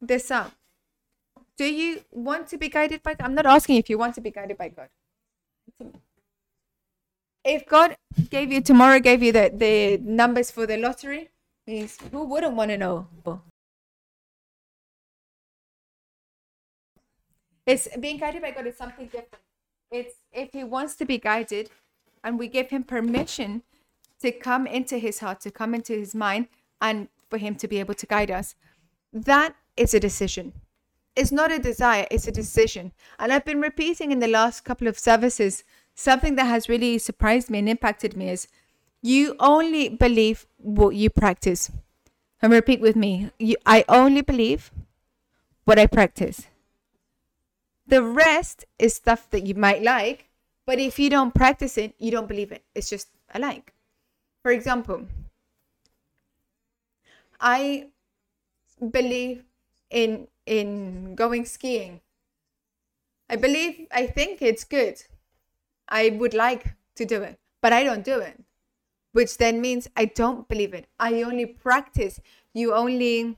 this 0.00 0.30
up. 0.30 0.52
Do 1.56 1.64
you 1.64 2.02
want 2.12 2.48
to 2.48 2.58
be 2.58 2.68
guided 2.68 3.02
by 3.02 3.14
God? 3.14 3.24
I'm 3.24 3.34
not 3.34 3.46
asking 3.46 3.76
if 3.76 3.90
you 3.90 3.98
want 3.98 4.14
to 4.14 4.20
be 4.20 4.30
guided 4.30 4.56
by 4.56 4.68
God. 4.68 4.88
If 7.44 7.66
God 7.66 7.96
gave 8.30 8.52
you 8.52 8.60
tomorrow, 8.60 9.00
gave 9.00 9.22
you 9.22 9.32
the, 9.32 9.50
the 9.54 9.98
numbers 10.02 10.50
for 10.50 10.66
the 10.66 10.76
lottery, 10.76 11.30
who 11.66 12.24
wouldn't 12.24 12.54
want 12.54 12.70
to 12.70 12.76
know? 12.78 13.08
It's 17.66 17.88
being 17.98 18.18
guided 18.18 18.42
by 18.42 18.52
God 18.52 18.66
is 18.66 18.76
something 18.76 19.06
different. 19.06 19.34
It's 19.90 20.14
if 20.32 20.52
he 20.52 20.64
wants 20.64 20.94
to 20.96 21.04
be 21.04 21.18
guided 21.18 21.70
and 22.22 22.38
we 22.38 22.48
give 22.48 22.70
him 22.70 22.84
permission 22.84 23.62
to 24.20 24.32
come 24.32 24.66
into 24.66 24.98
his 24.98 25.20
heart, 25.20 25.40
to 25.42 25.50
come 25.50 25.74
into 25.74 25.92
his 25.92 26.14
mind, 26.14 26.48
and 26.80 27.08
for 27.28 27.38
him 27.38 27.54
to 27.56 27.68
be 27.68 27.78
able 27.78 27.94
to 27.94 28.06
guide 28.06 28.30
us, 28.30 28.54
that 29.12 29.54
is 29.78 29.94
a 29.94 30.00
decision. 30.00 30.52
It's 31.16 31.32
not 31.32 31.50
a 31.50 31.58
desire, 31.58 32.06
it's 32.10 32.28
a 32.28 32.32
decision. 32.32 32.92
And 33.18 33.32
I've 33.32 33.44
been 33.44 33.60
repeating 33.60 34.12
in 34.12 34.20
the 34.20 34.28
last 34.28 34.64
couple 34.64 34.86
of 34.86 34.98
services 34.98 35.64
something 35.94 36.36
that 36.36 36.46
has 36.46 36.68
really 36.68 36.98
surprised 36.98 37.50
me 37.50 37.58
and 37.58 37.68
impacted 37.68 38.16
me 38.16 38.30
is 38.30 38.46
you 39.02 39.34
only 39.40 39.88
believe 39.88 40.46
what 40.58 40.94
you 40.94 41.10
practice. 41.10 41.70
And 42.40 42.52
repeat 42.52 42.80
with 42.80 42.94
me 42.94 43.30
you, 43.38 43.56
I 43.66 43.84
only 43.88 44.20
believe 44.20 44.70
what 45.64 45.78
I 45.78 45.86
practice. 45.86 46.46
The 47.86 48.02
rest 48.02 48.64
is 48.78 48.94
stuff 48.94 49.28
that 49.30 49.44
you 49.44 49.54
might 49.54 49.82
like, 49.82 50.28
but 50.66 50.78
if 50.78 50.98
you 50.98 51.10
don't 51.10 51.34
practice 51.34 51.78
it, 51.78 51.94
you 51.98 52.10
don't 52.10 52.28
believe 52.28 52.52
it. 52.52 52.62
It's 52.74 52.90
just 52.90 53.08
a 53.34 53.38
like. 53.40 53.72
For 54.42 54.52
example, 54.52 55.06
I 57.40 57.88
believe 58.90 59.42
in 59.90 60.28
in 60.46 61.14
going 61.14 61.44
skiing. 61.44 62.00
I 63.30 63.36
believe, 63.36 63.86
I 63.92 64.06
think 64.06 64.40
it's 64.40 64.64
good. 64.64 65.02
I 65.88 66.10
would 66.10 66.34
like 66.34 66.74
to 66.96 67.04
do 67.04 67.22
it, 67.22 67.38
but 67.60 67.72
I 67.72 67.84
don't 67.84 68.04
do 68.04 68.18
it, 68.20 68.42
which 69.12 69.36
then 69.36 69.60
means 69.60 69.88
I 69.96 70.06
don't 70.06 70.48
believe 70.48 70.72
it. 70.72 70.86
I 70.98 71.22
only 71.22 71.44
practice. 71.46 72.20
You 72.54 72.74
only, 72.74 73.36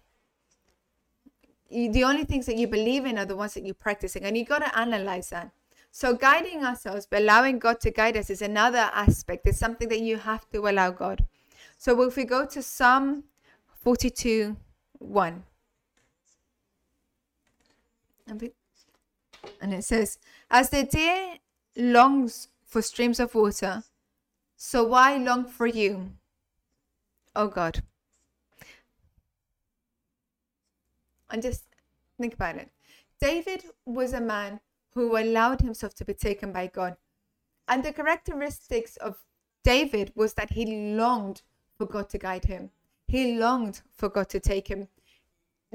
the 1.68 2.04
only 2.04 2.24
things 2.24 2.46
that 2.46 2.56
you 2.56 2.68
believe 2.68 3.04
in 3.04 3.18
are 3.18 3.24
the 3.24 3.36
ones 3.36 3.54
that 3.54 3.64
you're 3.64 3.74
practicing, 3.74 4.22
and 4.24 4.36
you 4.36 4.44
got 4.44 4.60
to 4.60 4.78
analyze 4.78 5.30
that. 5.30 5.50
So, 5.92 6.14
guiding 6.14 6.64
ourselves, 6.64 7.08
allowing 7.10 7.58
God 7.58 7.80
to 7.80 7.90
guide 7.90 8.16
us 8.16 8.30
is 8.30 8.42
another 8.42 8.90
aspect. 8.94 9.44
It's 9.46 9.58
something 9.58 9.88
that 9.88 10.00
you 10.00 10.18
have 10.18 10.48
to 10.50 10.68
allow 10.68 10.92
God. 10.92 11.24
So, 11.78 12.00
if 12.02 12.16
we 12.16 12.24
go 12.24 12.46
to 12.46 12.62
Psalm 12.62 13.24
42 13.82 14.56
1. 14.98 15.42
And 19.60 19.74
it 19.74 19.84
says, 19.84 20.18
As 20.50 20.70
the 20.70 20.84
deer 20.84 21.38
longs 21.76 22.48
for 22.64 22.82
streams 22.82 23.20
of 23.20 23.34
water, 23.34 23.82
so 24.56 24.92
I 24.92 25.16
long 25.16 25.44
for 25.46 25.66
you, 25.66 26.10
oh 27.34 27.48
God. 27.48 27.82
And 31.30 31.42
just 31.42 31.64
think 32.18 32.34
about 32.34 32.56
it. 32.56 32.70
David 33.20 33.64
was 33.84 34.12
a 34.12 34.20
man 34.20 34.60
who 34.94 35.16
allowed 35.16 35.60
himself 35.60 35.94
to 35.94 36.04
be 36.04 36.14
taken 36.14 36.52
by 36.52 36.66
God. 36.66 36.96
And 37.68 37.84
the 37.84 37.92
characteristics 37.92 38.96
of 38.96 39.16
David 39.62 40.12
was 40.16 40.34
that 40.34 40.52
he 40.52 40.94
longed 40.96 41.42
for 41.78 41.86
God 41.86 42.08
to 42.10 42.18
guide 42.18 42.46
him. 42.46 42.70
He 43.06 43.38
longed 43.38 43.82
for 43.94 44.08
God 44.08 44.28
to 44.30 44.40
take 44.40 44.68
him 44.68 44.88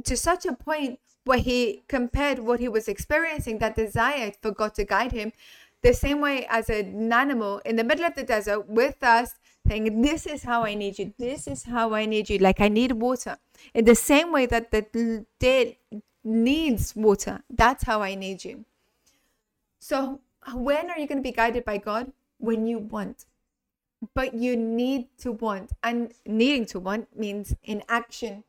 to 0.03 0.17
such 0.17 0.45
a 0.45 0.53
point 0.53 0.99
where 1.25 1.39
he 1.39 1.83
compared 1.87 2.39
what 2.39 2.59
he 2.59 2.69
was 2.69 2.87
experiencing, 2.87 3.57
that 3.57 3.75
desire 3.75 4.31
for 4.41 4.51
God 4.51 4.75
to 4.75 4.85
guide 4.85 5.11
him, 5.11 5.33
the 5.81 5.93
same 5.93 6.21
way 6.21 6.45
as 6.49 6.69
an 6.69 7.11
animal 7.11 7.59
in 7.65 7.75
the 7.75 7.83
middle 7.83 8.05
of 8.05 8.15
the 8.15 8.23
desert 8.23 8.67
with 8.67 9.03
us, 9.03 9.35
saying, 9.67 10.01
This 10.01 10.25
is 10.25 10.43
how 10.43 10.63
I 10.63 10.75
need 10.75 10.97
you. 10.97 11.13
This 11.17 11.47
is 11.47 11.63
how 11.63 11.93
I 11.93 12.05
need 12.05 12.29
you. 12.29 12.37
Like 12.37 12.61
I 12.61 12.69
need 12.69 12.93
water. 12.93 13.37
In 13.73 13.85
the 13.85 13.95
same 13.95 14.31
way 14.31 14.45
that 14.45 14.71
the 14.71 15.25
dead 15.39 15.75
needs 16.23 16.95
water, 16.95 17.43
that's 17.49 17.83
how 17.83 18.01
I 18.01 18.15
need 18.15 18.43
you. 18.43 18.65
So, 19.79 20.21
when 20.53 20.89
are 20.89 20.97
you 20.97 21.07
going 21.07 21.19
to 21.19 21.27
be 21.27 21.31
guided 21.31 21.65
by 21.65 21.77
God? 21.77 22.11
When 22.37 22.65
you 22.65 22.79
want. 22.79 23.25
But 24.13 24.33
you 24.33 24.55
need 24.55 25.07
to 25.19 25.31
want. 25.31 25.71
And 25.83 26.13
needing 26.25 26.65
to 26.67 26.79
want 26.79 27.15
means 27.17 27.55
in 27.63 27.83
action 27.87 28.43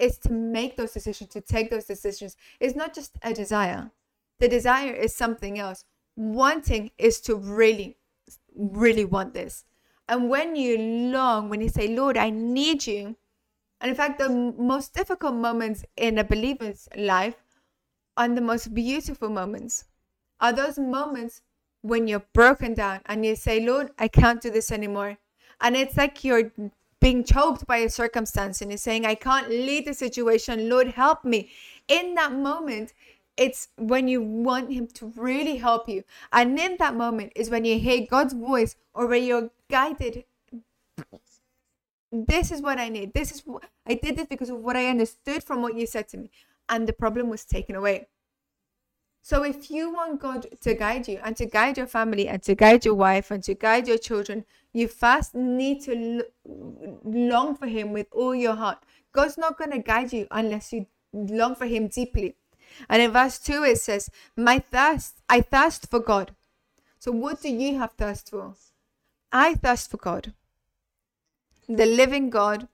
is 0.00 0.18
to 0.18 0.32
make 0.32 0.76
those 0.76 0.92
decisions, 0.92 1.30
to 1.30 1.40
take 1.40 1.70
those 1.70 1.84
decisions. 1.84 2.36
It's 2.58 2.76
not 2.76 2.94
just 2.94 3.12
a 3.22 3.32
desire. 3.34 3.90
The 4.38 4.48
desire 4.48 4.92
is 4.92 5.14
something 5.14 5.58
else. 5.58 5.84
Wanting 6.16 6.90
is 6.98 7.20
to 7.22 7.36
really, 7.36 7.96
really 8.56 9.04
want 9.04 9.34
this. 9.34 9.64
And 10.08 10.28
when 10.28 10.56
you 10.56 10.78
long, 11.12 11.48
when 11.48 11.60
you 11.60 11.68
say, 11.68 11.88
Lord, 11.88 12.16
I 12.16 12.30
need 12.30 12.86
you, 12.86 13.16
and 13.80 13.90
in 13.90 13.94
fact, 13.94 14.18
the 14.18 14.28
most 14.28 14.92
difficult 14.92 15.34
moments 15.34 15.84
in 15.96 16.18
a 16.18 16.24
believer's 16.24 16.88
life 16.96 17.36
are 18.16 18.28
the 18.28 18.40
most 18.40 18.74
beautiful 18.74 19.30
moments, 19.30 19.84
are 20.40 20.52
those 20.52 20.78
moments 20.78 21.42
when 21.82 22.06
you're 22.06 22.26
broken 22.34 22.74
down 22.74 23.00
and 23.06 23.24
you 23.24 23.36
say, 23.36 23.64
Lord, 23.64 23.90
I 23.98 24.08
can't 24.08 24.42
do 24.42 24.50
this 24.50 24.70
anymore. 24.70 25.18
And 25.60 25.76
it's 25.76 25.96
like 25.96 26.24
you're 26.24 26.50
being 27.00 27.24
choked 27.24 27.66
by 27.66 27.78
a 27.78 27.88
circumstance 27.88 28.60
and 28.60 28.70
is 28.70 28.82
saying, 28.82 29.06
I 29.06 29.14
can't 29.14 29.48
lead 29.48 29.86
the 29.86 29.94
situation. 29.94 30.68
Lord, 30.68 30.88
help 30.88 31.24
me. 31.24 31.50
In 31.88 32.14
that 32.14 32.32
moment, 32.32 32.92
it's 33.36 33.68
when 33.76 34.06
you 34.06 34.20
want 34.20 34.70
Him 34.70 34.86
to 34.94 35.12
really 35.16 35.56
help 35.56 35.88
you. 35.88 36.04
And 36.32 36.58
in 36.58 36.76
that 36.78 36.94
moment 36.94 37.32
is 37.34 37.48
when 37.48 37.64
you 37.64 37.78
hear 37.78 38.06
God's 38.08 38.34
voice 38.34 38.76
or 38.92 39.06
when 39.06 39.24
you're 39.24 39.50
guided. 39.70 40.24
This 42.12 42.50
is 42.50 42.60
what 42.60 42.78
I 42.78 42.88
need. 42.88 43.14
This 43.14 43.32
is 43.32 43.40
what 43.46 43.64
I 43.86 43.94
did 43.94 44.16
this 44.16 44.26
because 44.26 44.50
of 44.50 44.58
what 44.58 44.76
I 44.76 44.88
understood 44.88 45.42
from 45.42 45.62
what 45.62 45.76
you 45.76 45.86
said 45.86 46.08
to 46.08 46.18
me. 46.18 46.30
And 46.68 46.86
the 46.86 46.92
problem 46.92 47.30
was 47.30 47.44
taken 47.44 47.76
away. 47.76 48.08
So 49.22 49.44
if 49.44 49.70
you 49.70 49.92
want 49.92 50.20
God 50.20 50.46
to 50.60 50.74
guide 50.74 51.06
you 51.06 51.20
and 51.22 51.36
to 51.36 51.46
guide 51.46 51.76
your 51.76 51.86
family 51.86 52.26
and 52.26 52.42
to 52.42 52.54
guide 52.54 52.84
your 52.84 52.94
wife 52.94 53.30
and 53.30 53.42
to 53.44 53.54
guide 53.54 53.86
your 53.86 53.98
children, 53.98 54.44
you 54.72 54.88
first 54.88 55.34
need 55.34 55.82
to 55.82 56.24
long 57.04 57.54
for 57.54 57.66
Him 57.66 57.92
with 57.92 58.06
all 58.12 58.34
your 58.34 58.54
heart. 58.54 58.78
God's 59.12 59.36
not 59.36 59.58
going 59.58 59.72
to 59.72 59.78
guide 59.78 60.12
you 60.12 60.26
unless 60.30 60.72
you 60.72 60.86
long 61.12 61.54
for 61.54 61.66
Him 61.66 61.88
deeply. 61.88 62.36
And 62.88 63.02
in 63.02 63.10
verse 63.10 63.38
2, 63.38 63.64
it 63.64 63.78
says, 63.78 64.10
My 64.36 64.58
thirst, 64.58 65.20
I 65.28 65.40
thirst 65.40 65.90
for 65.90 66.00
God. 66.00 66.34
So 66.98 67.12
what 67.12 67.42
do 67.42 67.48
you 67.48 67.78
have 67.78 67.92
thirst 67.92 68.30
for? 68.30 68.54
I 69.32 69.54
thirst 69.54 69.90
for 69.90 69.96
God, 69.96 70.32
the 71.68 71.86
living 71.86 72.30
God. 72.30 72.68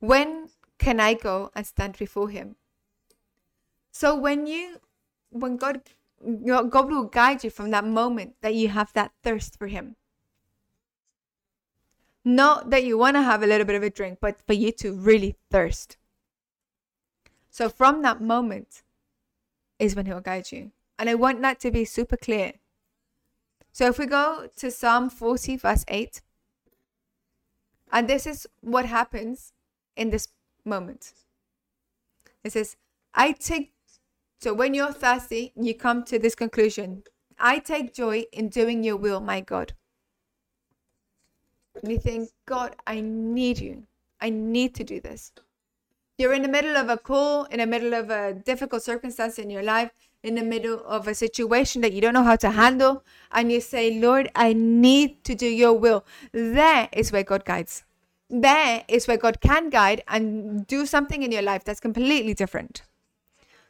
When 0.00 0.48
can 0.78 1.00
I 1.00 1.14
go 1.14 1.50
and 1.54 1.66
stand 1.66 1.98
before 1.98 2.28
Him? 2.28 2.56
So 3.90 4.14
when 4.14 4.46
you 4.46 4.80
when 5.30 5.56
God 5.56 5.82
God 6.44 6.90
will 6.90 7.04
guide 7.04 7.44
you 7.44 7.50
from 7.50 7.70
that 7.70 7.84
moment 7.84 8.34
that 8.40 8.54
you 8.54 8.68
have 8.68 8.92
that 8.94 9.12
thirst 9.22 9.56
for 9.56 9.68
Him. 9.68 9.96
Not 12.24 12.70
that 12.70 12.84
you 12.84 12.98
want 12.98 13.16
to 13.16 13.22
have 13.22 13.42
a 13.42 13.46
little 13.46 13.64
bit 13.64 13.76
of 13.76 13.82
a 13.82 13.90
drink, 13.90 14.18
but 14.20 14.40
for 14.46 14.52
you 14.52 14.72
to 14.72 14.92
really 14.92 15.36
thirst. 15.50 15.96
So 17.50 17.68
from 17.68 18.02
that 18.02 18.20
moment 18.20 18.82
is 19.78 19.94
when 19.94 20.06
He'll 20.06 20.20
guide 20.20 20.50
you. 20.50 20.72
And 20.98 21.08
I 21.08 21.14
want 21.14 21.40
that 21.42 21.60
to 21.60 21.70
be 21.70 21.84
super 21.84 22.16
clear. 22.16 22.54
So 23.72 23.86
if 23.86 23.98
we 23.98 24.06
go 24.06 24.48
to 24.56 24.70
Psalm 24.70 25.08
40, 25.08 25.56
verse 25.56 25.84
8, 25.86 26.20
and 27.92 28.08
this 28.08 28.26
is 28.26 28.46
what 28.60 28.86
happens 28.86 29.52
in 29.96 30.10
this 30.10 30.28
moment. 30.64 31.14
It 32.42 32.52
says, 32.52 32.76
I 33.14 33.32
take 33.32 33.72
so 34.40 34.54
when 34.54 34.74
you're 34.74 34.92
thirsty, 34.92 35.52
you 35.56 35.74
come 35.74 36.04
to 36.04 36.18
this 36.18 36.34
conclusion 36.34 37.02
I 37.40 37.60
take 37.60 37.94
joy 37.94 38.24
in 38.32 38.48
doing 38.48 38.82
your 38.82 38.96
will, 38.96 39.20
my 39.20 39.40
God. 39.40 39.72
And 41.80 41.92
you 41.92 41.98
think, 41.98 42.30
God, 42.46 42.74
I 42.86 43.00
need 43.00 43.60
you. 43.60 43.84
I 44.20 44.30
need 44.30 44.74
to 44.74 44.84
do 44.84 45.00
this. 45.00 45.32
You're 46.16 46.32
in 46.32 46.42
the 46.42 46.48
middle 46.48 46.76
of 46.76 46.88
a 46.88 46.96
call, 46.96 47.44
in 47.44 47.60
the 47.60 47.66
middle 47.66 47.94
of 47.94 48.10
a 48.10 48.34
difficult 48.34 48.82
circumstance 48.82 49.38
in 49.38 49.50
your 49.50 49.62
life, 49.62 49.92
in 50.24 50.34
the 50.34 50.42
middle 50.42 50.84
of 50.84 51.06
a 51.06 51.14
situation 51.14 51.80
that 51.82 51.92
you 51.92 52.00
don't 52.00 52.14
know 52.14 52.24
how 52.24 52.34
to 52.34 52.50
handle, 52.50 53.04
and 53.30 53.52
you 53.52 53.60
say, 53.60 54.00
Lord, 54.00 54.28
I 54.34 54.52
need 54.52 55.22
to 55.24 55.36
do 55.36 55.46
your 55.46 55.74
will. 55.74 56.04
There 56.32 56.88
is 56.92 57.12
where 57.12 57.22
God 57.22 57.44
guides. 57.44 57.84
There 58.28 58.84
is 58.88 59.06
where 59.06 59.16
God 59.16 59.40
can 59.40 59.70
guide 59.70 60.02
and 60.08 60.66
do 60.66 60.86
something 60.86 61.22
in 61.22 61.30
your 61.30 61.42
life 61.42 61.62
that's 61.62 61.78
completely 61.78 62.34
different. 62.34 62.82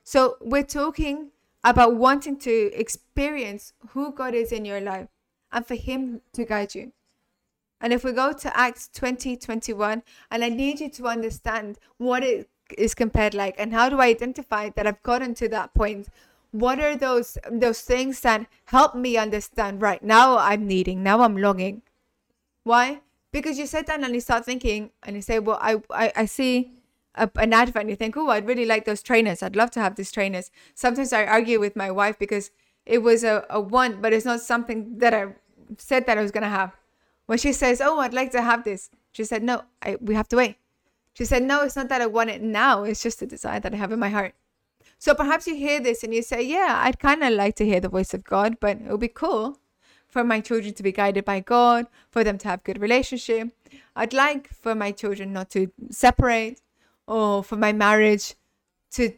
So 0.09 0.39
we're 0.41 0.63
talking 0.63 1.33
about 1.63 1.97
wanting 1.97 2.39
to 2.39 2.73
experience 2.73 3.75
who 3.91 4.11
God 4.11 4.33
is 4.33 4.53
in 4.53 4.65
your 4.65 4.81
life 4.81 5.09
and 5.53 5.67
for 5.67 5.75
Him 5.75 6.23
to 6.33 6.47
guide 6.47 6.75
you. 6.75 6.93
And 7.79 7.93
if 7.93 8.05
we 8.05 8.13
go 8.13 8.33
to 8.33 8.57
Acts 8.57 8.89
20 8.95 9.37
21, 9.37 10.03
and 10.31 10.43
I 10.43 10.49
need 10.49 10.81
you 10.81 10.89
to 10.89 11.09
understand 11.09 11.77
what 11.99 12.25
it 12.25 12.49
is 12.79 12.95
compared 12.95 13.35
like 13.35 13.55
and 13.59 13.75
how 13.75 13.91
do 13.91 13.99
i 14.01 14.07
identify 14.07 14.71
that 14.71 14.87
i've 14.87 15.03
gotten 15.03 15.35
to 15.35 15.49
that 15.51 15.75
point? 15.75 16.09
What 16.53 16.81
are 16.81 16.97
those 16.97 17.37
those 17.51 17.83
things 17.83 18.21
that 18.21 18.47
help 18.65 18.95
me 18.95 19.19
understand 19.19 19.83
right 19.83 20.03
now 20.03 20.39
i'm 20.39 20.67
needing 20.67 21.03
now 21.03 21.21
i'm 21.21 21.37
longing? 21.37 21.83
Why? 22.65 23.03
Because 23.31 23.59
you 23.59 23.67
sit 23.67 23.89
down 23.89 24.05
and 24.05 24.15
you 24.15 24.23
start 24.23 24.47
thinking 24.47 24.91
and 25.03 25.17
you 25.17 25.21
say 25.21 25.39
well 25.39 25.59
i 25.61 25.83
i, 25.91 26.13
I 26.17 26.25
see 26.25 26.78
a, 27.19 27.31
an 27.37 27.53
advert 27.53 27.83
and 27.83 27.91
you 27.91 27.97
think 27.97 28.17
oh 28.17 28.29
i'd 28.31 28.47
really 28.47 28.65
like 28.65 28.85
those 28.85 29.03
trainers. 29.03 29.43
I'd 29.43 29.57
love 29.57 29.71
to 29.73 29.81
have 29.81 29.97
these 29.97 30.13
trainers. 30.13 30.51
Sometimes 30.75 31.13
i 31.13 31.25
argue 31.25 31.61
with 31.61 31.77
my 31.77 31.91
wife 31.91 32.19
because 32.19 32.51
it 32.87 32.99
was 32.99 33.25
a, 33.25 33.45
a 33.51 33.61
want 33.61 34.01
but 34.01 34.13
it's 34.13 34.25
not 34.25 34.41
something 34.41 34.99
that 34.99 35.13
i 35.15 35.27
said 35.77 36.07
that 36.07 36.19
i 36.19 36.23
was 36.23 36.31
going 36.31 36.43
to 36.43 36.49
have. 36.49 36.77
When 37.27 37.39
she 37.39 37.53
says 37.53 37.81
oh 37.81 37.99
i'd 38.01 38.15
like 38.15 38.31
to 38.33 38.43
have 38.43 38.65
this 38.65 38.91
she 39.13 39.25
said 39.25 39.43
no 39.43 39.63
I, 39.83 39.97
we 40.01 40.15
have 40.15 40.29
to 40.29 40.37
wait. 40.37 40.57
She 41.15 41.25
said 41.25 41.43
no 41.43 41.63
it's 41.63 41.77
not 41.77 41.89
that 41.89 42.03
i 42.03 42.07
want 42.07 42.31
it 42.31 42.43
now. 42.43 42.85
It's 42.85 43.03
just 43.03 43.23
a 43.23 43.27
desire 43.27 43.61
that 43.61 43.75
i 43.75 43.77
have 43.77 43.93
in 43.93 43.99
my 43.99 44.11
heart. 44.11 44.35
So 44.99 45.15
perhaps 45.15 45.47
you 45.47 45.55
hear 45.55 45.81
this 45.81 46.03
and 46.03 46.15
you 46.15 46.23
say 46.23 46.43
yeah 46.43 46.81
i'd 46.85 46.99
kind 46.99 47.23
of 47.23 47.33
like 47.33 47.57
to 47.57 47.65
hear 47.65 47.81
the 47.81 47.89
voice 47.89 48.15
of 48.15 48.25
god 48.25 48.59
but 48.61 48.79
it 48.79 48.91
would 48.91 49.01
be 49.01 49.09
cool 49.09 49.59
for 50.09 50.25
my 50.25 50.41
children 50.41 50.73
to 50.75 50.83
be 50.83 50.93
guided 50.93 51.25
by 51.25 51.41
god 51.41 51.87
for 52.11 52.25
them 52.25 52.39
to 52.39 52.49
have 52.49 52.65
good 52.65 52.81
relationship. 52.81 53.49
I'd 53.95 54.13
like 54.13 54.49
for 54.49 54.75
my 54.75 54.93
children 54.93 55.33
not 55.33 55.51
to 55.51 55.71
separate 55.91 56.61
or 57.09 57.43
for 57.43 57.57
my 57.57 57.73
marriage 57.73 58.35
to 58.93 59.13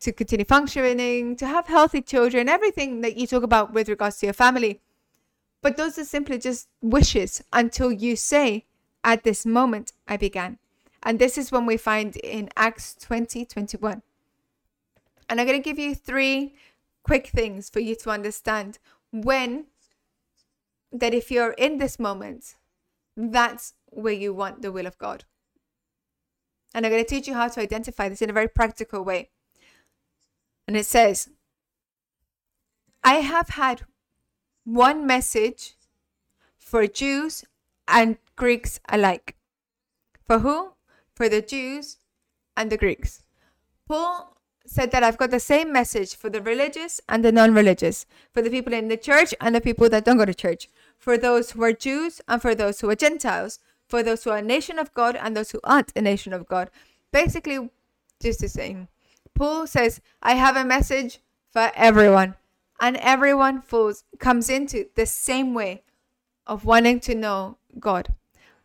to 0.00 0.12
continue 0.12 0.44
functioning, 0.44 1.34
to 1.36 1.46
have 1.46 1.66
healthy 1.66 2.02
children, 2.02 2.46
everything 2.46 3.00
that 3.00 3.16
you 3.16 3.26
talk 3.26 3.42
about 3.42 3.72
with 3.72 3.88
regards 3.88 4.18
to 4.18 4.26
your 4.26 4.34
family. 4.34 4.82
But 5.62 5.78
those 5.78 5.98
are 5.98 6.04
simply 6.04 6.38
just 6.38 6.68
wishes 6.82 7.42
until 7.52 7.90
you 7.90 8.16
say, 8.16 8.66
At 9.02 9.22
this 9.22 9.46
moment 9.46 9.92
I 10.06 10.16
began. 10.18 10.58
And 11.02 11.18
this 11.18 11.38
is 11.38 11.52
when 11.52 11.64
we 11.64 11.76
find 11.76 12.16
in 12.16 12.50
Acts 12.56 12.94
20 13.00 13.46
21. 13.46 14.02
And 15.28 15.40
I'm 15.40 15.46
going 15.46 15.62
to 15.62 15.64
give 15.64 15.78
you 15.78 15.94
three 15.94 16.54
quick 17.02 17.28
things 17.28 17.70
for 17.70 17.80
you 17.80 17.94
to 17.96 18.10
understand 18.10 18.78
when 19.10 19.66
that 20.92 21.14
if 21.14 21.30
you're 21.30 21.52
in 21.52 21.78
this 21.78 21.98
moment, 21.98 22.56
that's 23.16 23.74
where 23.86 24.12
you 24.12 24.34
want 24.34 24.60
the 24.60 24.72
will 24.72 24.86
of 24.86 24.98
God. 24.98 25.24
And 26.74 26.84
I'm 26.84 26.90
going 26.92 27.04
to 27.04 27.08
teach 27.08 27.28
you 27.28 27.34
how 27.34 27.48
to 27.48 27.60
identify 27.60 28.08
this 28.08 28.20
in 28.20 28.28
a 28.28 28.32
very 28.34 28.48
practical 28.48 29.02
way. 29.02 29.30
And 30.66 30.76
it 30.76 30.86
says, 30.86 31.28
I 33.04 33.16
have 33.16 33.50
had 33.50 33.82
one 34.64 35.06
message 35.06 35.76
for 36.58 36.86
Jews 36.86 37.44
and 37.86 38.16
Greeks 38.34 38.80
alike. 38.88 39.36
For 40.26 40.40
who? 40.40 40.72
For 41.14 41.28
the 41.28 41.42
Jews 41.42 41.98
and 42.56 42.70
the 42.72 42.76
Greeks. 42.76 43.22
Paul 43.86 44.36
said 44.66 44.90
that 44.90 45.02
I've 45.02 45.18
got 45.18 45.30
the 45.30 45.40
same 45.40 45.72
message 45.72 46.16
for 46.16 46.30
the 46.30 46.40
religious 46.40 47.00
and 47.08 47.24
the 47.24 47.30
non 47.30 47.54
religious, 47.54 48.06
for 48.32 48.40
the 48.40 48.50
people 48.50 48.72
in 48.72 48.88
the 48.88 48.96
church 48.96 49.34
and 49.40 49.54
the 49.54 49.60
people 49.60 49.88
that 49.90 50.04
don't 50.04 50.16
go 50.16 50.24
to 50.24 50.34
church, 50.34 50.68
for 50.98 51.18
those 51.18 51.50
who 51.50 51.62
are 51.62 51.72
Jews 51.72 52.22
and 52.26 52.40
for 52.40 52.54
those 52.54 52.80
who 52.80 52.88
are 52.88 52.96
Gentiles, 52.96 53.58
for 53.94 54.02
those 54.02 54.24
who 54.24 54.30
are 54.30 54.38
a 54.38 54.42
nation 54.42 54.80
of 54.80 54.92
God 54.92 55.14
and 55.14 55.36
those 55.36 55.52
who 55.52 55.60
aren't 55.62 55.92
a 55.94 56.02
nation 56.02 56.32
of 56.32 56.48
God. 56.48 56.68
Basically, 57.12 57.70
just 58.20 58.40
the 58.40 58.48
same. 58.48 58.88
Paul 59.36 59.68
says, 59.68 60.00
I 60.20 60.34
have 60.34 60.56
a 60.56 60.64
message 60.64 61.20
for 61.52 61.70
everyone. 61.76 62.34
And 62.80 62.96
everyone 62.96 63.62
falls, 63.62 64.02
comes 64.18 64.50
into 64.50 64.86
the 64.96 65.06
same 65.06 65.54
way 65.54 65.84
of 66.44 66.64
wanting 66.64 66.98
to 67.06 67.14
know 67.14 67.58
God. 67.78 68.12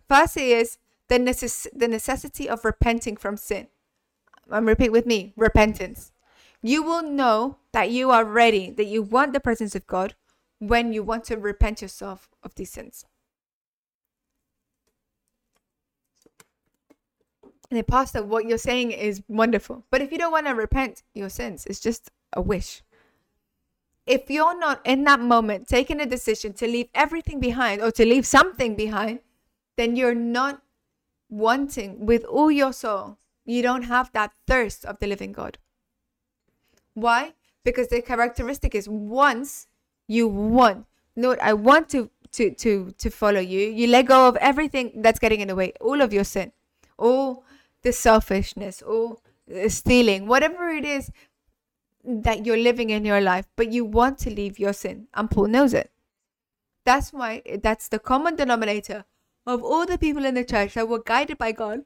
First 0.08 0.36
is 0.38 0.80
the, 1.10 1.20
necess- 1.20 1.68
the 1.76 1.88
necessity 1.88 2.50
of 2.50 2.66
repenting 2.66 3.16
from 3.16 3.38
sin. 3.38 3.68
And 4.50 4.66
repeat 4.66 4.92
with 4.92 5.06
me 5.06 5.34
repentance. 5.38 6.12
You 6.64 6.82
will 6.82 7.04
know 7.04 7.58
that 7.72 7.92
you 7.92 8.10
are 8.10 8.26
ready, 8.26 8.72
that 8.72 8.88
you 8.88 9.04
want 9.04 9.34
the 9.34 9.40
presence 9.40 9.76
of 9.76 9.86
God 9.86 10.16
when 10.58 10.92
you 10.92 11.04
want 11.04 11.24
to 11.26 11.38
repent 11.38 11.84
yourself 11.84 12.30
of 12.42 12.56
these 12.56 12.72
sins. 12.72 13.06
And 17.72 17.88
pastor, 17.88 18.24
what 18.24 18.46
you're 18.46 18.58
saying 18.58 18.92
is 18.92 19.22
wonderful. 19.28 19.86
But 19.92 20.02
if 20.02 20.12
you 20.12 20.18
don't 20.18 20.32
want 20.32 20.48
to 20.48 20.56
repent 20.56 21.04
your 21.14 21.30
sins, 21.30 21.66
it's 21.66 21.80
just 21.80 22.10
a 22.34 22.42
wish. 22.42 22.82
If 24.08 24.30
you're 24.32 24.58
not 24.58 24.82
in 24.86 25.04
that 25.04 25.20
moment 25.20 25.68
taking 25.68 26.02
a 26.02 26.06
decision 26.06 26.54
to 26.54 26.68
leave 26.68 26.88
everything 26.96 27.40
behind 27.40 27.82
or 27.82 27.92
to 27.92 28.06
leave 28.06 28.26
something 28.26 28.76
behind, 28.76 29.20
then 29.78 29.96
you're 29.96 30.16
not 30.16 30.64
wanting 31.30 32.06
with 32.08 32.24
all 32.24 32.50
your 32.50 32.74
soul. 32.74 33.18
You 33.46 33.62
don't 33.62 33.84
have 33.84 34.12
that 34.14 34.32
thirst 34.48 34.84
of 34.84 34.98
the 35.00 35.06
living 35.06 35.32
God. 35.32 35.60
Why? 36.96 37.34
Because 37.64 37.90
the 37.90 38.02
characteristic 38.02 38.74
is 38.74 38.90
once 38.90 39.68
you 40.08 40.28
want, 40.28 40.86
Lord, 41.16 41.38
I 41.40 41.54
want 41.54 41.88
to 41.90 42.10
to 42.32 42.52
to 42.56 42.92
to 42.98 43.10
follow 43.10 43.40
you. 43.40 43.60
You 43.70 43.88
let 43.88 44.08
go 44.08 44.28
of 44.28 44.36
everything 44.38 45.02
that's 45.02 45.20
getting 45.20 45.42
in 45.42 45.48
the 45.48 45.56
way, 45.56 45.74
all 45.80 46.02
of 46.02 46.14
your 46.14 46.24
sin, 46.24 46.52
all 46.98 47.44
the 47.82 47.92
selfishness 47.92 48.82
or 48.82 49.18
stealing, 49.68 50.28
whatever 50.28 50.70
it 50.70 50.86
is 50.86 51.12
that 52.04 52.46
you're 52.46 52.58
living 52.58 52.90
in 52.90 53.06
your 53.06 53.22
life, 53.22 53.46
but 53.56 53.72
you 53.72 53.86
want 53.86 54.18
to 54.20 54.30
leave 54.30 54.60
your 54.60 54.74
sin, 54.74 55.08
and 55.14 55.30
Paul 55.30 55.48
knows 55.48 55.74
it. 55.74 55.92
That's 56.86 57.12
why 57.12 57.42
that's 57.62 57.88
the 57.88 58.00
common 58.00 58.36
denominator 58.36 59.06
of 59.46 59.64
all 59.64 59.86
the 59.86 59.98
people 59.98 60.26
in 60.26 60.36
the 60.36 60.46
church 60.46 60.74
that 60.74 60.88
were 60.88 61.04
guided 61.04 61.38
by 61.38 61.52
God. 61.52 61.82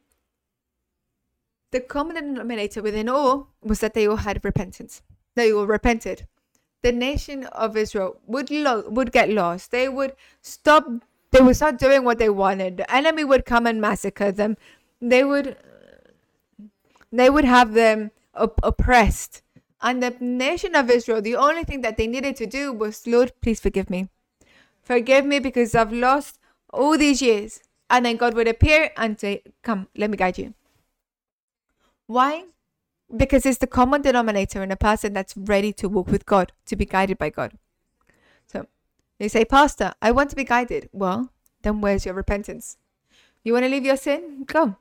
The 1.72 1.82
common 1.82 2.16
denominator 2.16 2.82
within 2.82 3.10
all 3.10 3.50
was 3.62 3.80
that 3.80 3.94
they 3.96 4.08
all 4.08 4.18
had 4.18 4.46
repentance. 4.46 5.02
They 5.36 5.52
all 5.52 5.66
repented. 5.66 6.28
The 6.84 6.92
nation 6.92 7.46
of 7.46 7.76
Israel 7.76 8.20
would 8.28 8.52
lo- 8.52 8.88
would 8.90 9.12
get 9.12 9.30
lost. 9.30 9.72
They 9.72 9.90
would 9.90 10.14
stop. 10.42 10.86
They 11.32 11.42
would 11.42 11.56
start 11.56 11.80
doing 11.80 12.04
what 12.04 12.20
they 12.20 12.30
wanted. 12.30 12.78
The 12.78 12.94
enemy 12.94 13.24
would 13.24 13.46
come 13.46 13.66
and 13.66 13.82
massacre 13.82 14.32
them. 14.32 14.58
They 15.02 15.24
would 15.24 15.58
they 17.14 17.30
would 17.30 17.46
have 17.46 17.74
them 17.74 18.12
op- 18.34 18.60
oppressed. 18.64 19.44
And 19.82 20.02
the 20.02 20.16
nation 20.20 20.76
of 20.76 20.90
Israel, 20.90 21.22
the 21.22 21.36
only 21.36 21.64
thing 21.64 21.82
that 21.82 21.96
they 21.96 22.08
needed 22.08 22.36
to 22.38 22.48
do 22.48 22.74
was, 22.74 23.06
Lord, 23.06 23.34
please 23.42 23.60
forgive 23.60 23.90
me. 23.90 24.10
Forgive 24.82 25.26
me 25.26 25.40
because 25.40 25.76
I've 25.76 25.94
lost 25.94 26.40
all 26.72 26.98
these 26.98 27.22
years. 27.22 27.62
And 27.90 28.06
then 28.06 28.18
God 28.18 28.34
would 28.34 28.48
appear 28.48 28.92
and 28.98 29.20
say, 29.20 29.44
Come, 29.62 29.88
let 29.96 30.10
me 30.10 30.18
guide 30.18 30.40
you. 30.40 30.56
Why? 32.08 32.46
Because 33.16 33.46
it's 33.46 33.60
the 33.60 33.68
common 33.68 34.02
denominator 34.02 34.64
in 34.64 34.72
a 34.72 34.76
person 34.76 35.14
that's 35.14 35.38
ready 35.38 35.72
to 35.74 35.88
walk 35.88 36.08
with 36.08 36.26
God, 36.26 36.52
to 36.66 36.76
be 36.76 36.86
guided 36.86 37.20
by 37.20 37.30
God. 37.30 37.54
So 38.48 38.66
they 39.20 39.28
say, 39.28 39.46
Pastor, 39.46 39.94
I 40.02 40.12
want 40.12 40.32
to 40.32 40.36
be 40.36 40.44
guided. 40.44 40.90
Well, 40.92 41.30
then 41.62 41.82
where's 41.82 42.06
your 42.06 42.16
repentance? 42.16 42.78
You 43.44 43.54
want 43.54 43.66
to 43.66 43.70
leave 43.70 43.86
your 43.86 43.98
sin? 43.98 44.46
Go. 44.46 44.78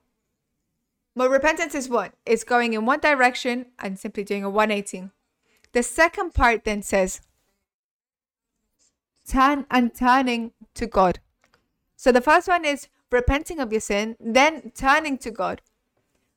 But 1.15 1.31
repentance 1.31 1.75
is 1.75 1.89
what? 1.89 2.15
It's 2.25 2.45
going 2.45 2.73
in 2.73 2.87
one 2.87 3.01
direction 3.01 3.67
and 3.79 3.99
simply 3.99 4.25
doing 4.25 4.45
a 4.45 4.51
180. 4.51 5.11
The 5.73 5.83
second 5.83 6.35
part 6.35 6.65
then 6.65 6.83
says, 6.83 7.21
turn 9.27 9.67
and 9.71 9.95
turning 9.95 10.53
to 10.75 10.87
God. 10.87 11.21
So 11.97 12.13
the 12.13 12.21
first 12.21 12.49
one 12.49 12.65
is 12.65 12.89
repenting 13.11 13.61
of 13.61 13.73
your 13.73 13.81
sin, 13.81 14.17
then 14.19 14.73
turning 14.75 15.19
to 15.19 15.31
God. 15.31 15.61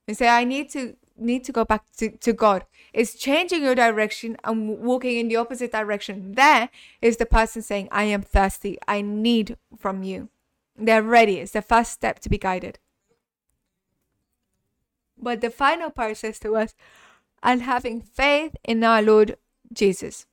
And 0.07 0.15
say, 0.15 0.27
I 0.27 0.43
need 0.43 0.69
to 0.71 0.95
need 1.17 1.43
to 1.45 1.51
go 1.51 1.63
back 1.63 1.83
to, 1.97 2.09
to 2.09 2.33
God. 2.33 2.65
It's 2.93 3.15
changing 3.15 3.63
your 3.63 3.75
direction 3.75 4.37
and 4.43 4.79
walking 4.79 5.17
in 5.17 5.27
the 5.29 5.37
opposite 5.37 5.71
direction. 5.71 6.33
There 6.33 6.69
is 7.01 7.17
the 7.17 7.25
person 7.25 7.61
saying, 7.61 7.87
I 7.91 8.03
am 8.03 8.21
thirsty. 8.21 8.77
I 8.87 9.01
need 9.01 9.57
from 9.77 10.03
you. 10.03 10.29
They're 10.77 11.01
ready. 11.01 11.37
It's 11.37 11.53
the 11.53 11.61
first 11.61 11.93
step 11.93 12.19
to 12.19 12.29
be 12.29 12.37
guided. 12.37 12.79
But 15.17 15.41
the 15.41 15.49
final 15.49 15.89
part 15.89 16.17
says 16.17 16.39
to 16.39 16.55
us, 16.55 16.75
and 17.41 17.61
having 17.61 18.01
faith 18.01 18.55
in 18.63 18.83
our 18.83 19.01
Lord 19.01 19.37
Jesus. 19.71 20.25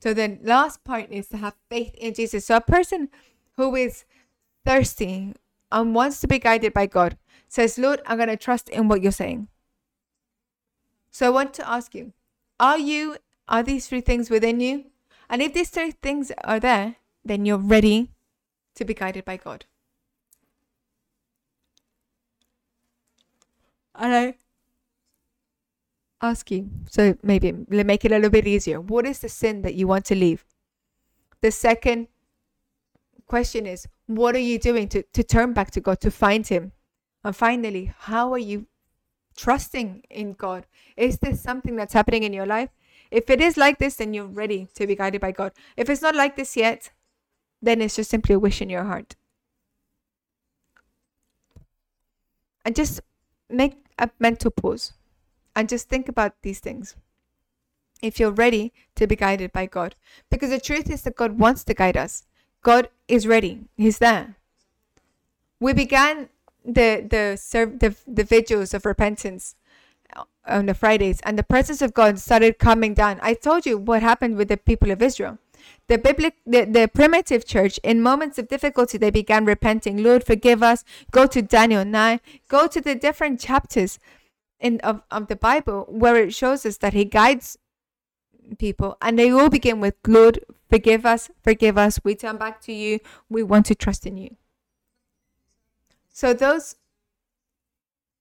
So 0.00 0.14
the 0.14 0.38
last 0.42 0.84
part 0.84 1.10
is 1.10 1.28
to 1.28 1.38
have 1.38 1.56
faith 1.68 1.94
in 1.94 2.14
Jesus. 2.14 2.46
So 2.46 2.56
a 2.56 2.60
person 2.60 3.08
who 3.56 3.74
is 3.74 4.04
thirsty 4.64 5.34
and 5.72 5.94
wants 5.94 6.20
to 6.20 6.28
be 6.28 6.38
guided 6.38 6.72
by 6.72 6.86
God 6.86 7.18
says, 7.48 7.78
Lord, 7.78 8.00
I'm 8.06 8.18
going 8.18 8.28
to 8.28 8.36
trust 8.36 8.68
in 8.68 8.88
what 8.88 9.02
you're 9.02 9.12
saying. 9.12 9.48
So 11.10 11.26
I 11.26 11.30
want 11.30 11.54
to 11.54 11.68
ask 11.68 11.94
you, 11.94 12.12
are 12.60 12.78
you, 12.78 13.16
are 13.48 13.62
these 13.62 13.88
three 13.88 14.00
things 14.00 14.30
within 14.30 14.60
you? 14.60 14.86
And 15.28 15.40
if 15.42 15.54
these 15.54 15.70
three 15.70 15.92
things 15.92 16.30
are 16.44 16.60
there, 16.60 16.96
then 17.24 17.46
you're 17.46 17.58
ready 17.58 18.10
to 18.74 18.84
be 18.84 18.94
guided 18.94 19.24
by 19.24 19.38
God. 19.38 19.64
And 23.94 24.14
I 24.14 24.34
ask 26.20 26.50
you, 26.50 26.68
so 26.90 27.16
maybe 27.22 27.52
let 27.68 27.86
make 27.86 28.04
it 28.04 28.12
a 28.12 28.16
little 28.16 28.30
bit 28.30 28.46
easier. 28.46 28.80
What 28.80 29.06
is 29.06 29.20
the 29.20 29.28
sin 29.28 29.62
that 29.62 29.74
you 29.74 29.86
want 29.86 30.04
to 30.06 30.14
leave? 30.14 30.44
The 31.40 31.50
second 31.50 32.08
question 33.26 33.66
is, 33.66 33.86
what 34.06 34.34
are 34.34 34.40
you 34.40 34.58
doing 34.58 34.88
to, 34.88 35.02
to 35.02 35.22
turn 35.22 35.52
back 35.52 35.70
to 35.72 35.80
God, 35.80 36.00
to 36.00 36.10
find 36.10 36.46
Him? 36.46 36.72
And 37.22 37.34
finally, 37.34 37.92
how 37.96 38.32
are 38.32 38.38
you 38.38 38.66
trusting 39.36 40.02
in 40.10 40.32
God? 40.34 40.66
Is 40.96 41.18
this 41.18 41.40
something 41.40 41.76
that's 41.76 41.92
happening 41.92 42.22
in 42.22 42.32
your 42.32 42.46
life? 42.46 42.70
If 43.10 43.30
it 43.30 43.40
is 43.40 43.56
like 43.56 43.78
this, 43.78 43.96
then 43.96 44.14
you're 44.14 44.26
ready 44.26 44.68
to 44.74 44.86
be 44.86 44.96
guided 44.96 45.20
by 45.20 45.32
God. 45.32 45.52
If 45.76 45.88
it's 45.88 46.02
not 46.02 46.14
like 46.14 46.36
this 46.36 46.56
yet, 46.56 46.90
then 47.62 47.80
it's 47.80 47.96
just 47.96 48.10
simply 48.10 48.34
a 48.34 48.38
wish 48.38 48.60
in 48.60 48.70
your 48.70 48.84
heart. 48.84 49.16
And 52.64 52.74
just 52.74 53.00
make 53.48 53.83
a 53.98 54.10
mental 54.18 54.50
pause 54.50 54.92
and 55.54 55.68
just 55.68 55.88
think 55.88 56.08
about 56.08 56.34
these 56.42 56.60
things. 56.60 56.96
If 58.02 58.20
you're 58.20 58.30
ready 58.30 58.72
to 58.96 59.06
be 59.06 59.16
guided 59.16 59.52
by 59.52 59.66
God, 59.66 59.94
because 60.30 60.50
the 60.50 60.60
truth 60.60 60.90
is 60.90 61.02
that 61.02 61.16
God 61.16 61.38
wants 61.38 61.64
to 61.64 61.74
guide 61.74 61.96
us, 61.96 62.24
God 62.62 62.88
is 63.08 63.26
ready, 63.26 63.62
He's 63.76 63.98
there. 63.98 64.36
We 65.60 65.72
began 65.72 66.28
the 66.64 67.06
the 67.08 67.40
the, 67.78 67.94
the 68.06 68.24
vigils 68.24 68.74
of 68.74 68.84
repentance 68.84 69.54
on 70.46 70.66
the 70.66 70.74
Fridays, 70.74 71.20
and 71.22 71.38
the 71.38 71.42
presence 71.42 71.80
of 71.80 71.94
God 71.94 72.18
started 72.18 72.58
coming 72.58 72.94
down. 72.94 73.18
I 73.22 73.34
told 73.34 73.64
you 73.64 73.78
what 73.78 74.02
happened 74.02 74.36
with 74.36 74.48
the 74.48 74.56
people 74.56 74.90
of 74.90 75.00
Israel. 75.00 75.38
The 75.86 75.98
biblic, 75.98 76.36
the, 76.46 76.64
the 76.64 76.88
primitive 76.92 77.44
church, 77.46 77.78
in 77.82 78.00
moments 78.00 78.38
of 78.38 78.48
difficulty, 78.48 78.96
they 78.98 79.10
began 79.10 79.44
repenting. 79.44 80.02
Lord, 80.02 80.24
forgive 80.24 80.62
us. 80.62 80.84
Go 81.10 81.26
to 81.26 81.42
Daniel 81.42 81.84
9. 81.84 82.20
Go 82.48 82.66
to 82.66 82.80
the 82.80 82.94
different 82.94 83.40
chapters 83.40 83.98
in 84.60 84.80
of, 84.80 85.02
of 85.10 85.26
the 85.26 85.36
Bible 85.36 85.86
where 85.88 86.16
it 86.16 86.34
shows 86.34 86.64
us 86.64 86.78
that 86.78 86.94
He 86.94 87.04
guides 87.04 87.58
people, 88.58 88.96
and 89.00 89.18
they 89.18 89.30
all 89.30 89.48
begin 89.48 89.80
with, 89.80 89.94
Lord, 90.06 90.40
forgive 90.70 91.06
us, 91.06 91.30
forgive 91.42 91.78
us. 91.78 91.98
We 92.04 92.14
turn 92.14 92.36
back 92.36 92.60
to 92.62 92.72
you. 92.72 93.00
We 93.28 93.42
want 93.42 93.66
to 93.66 93.74
trust 93.74 94.06
in 94.06 94.16
you. 94.16 94.36
So 96.08 96.32
those 96.32 96.76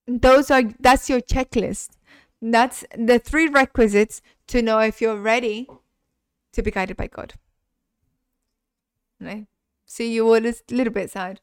those 0.07 0.51
are 0.51 0.63
that's 0.79 1.09
your 1.09 1.21
checklist. 1.21 1.91
That's 2.41 2.83
the 2.97 3.19
three 3.19 3.47
requisites 3.47 4.21
to 4.47 4.61
know 4.61 4.79
if 4.79 4.99
you're 4.99 5.15
ready 5.15 5.67
to 6.53 6.61
be 6.61 6.71
guided 6.71 6.97
by 6.97 7.07
God. 7.07 7.33
Right? 9.19 9.47
See, 9.85 10.13
you 10.13 10.27
all 10.27 10.35
a 10.35 10.53
little 10.71 10.93
bit 10.93 11.11
sad. 11.11 11.41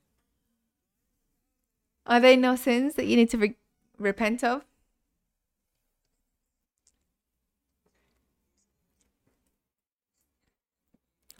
Are 2.06 2.20
there 2.20 2.36
no 2.36 2.56
sins 2.56 2.94
that 2.94 3.06
you 3.06 3.16
need 3.16 3.30
to 3.30 3.38
re- 3.38 3.56
repent 3.98 4.42
of? 4.42 4.64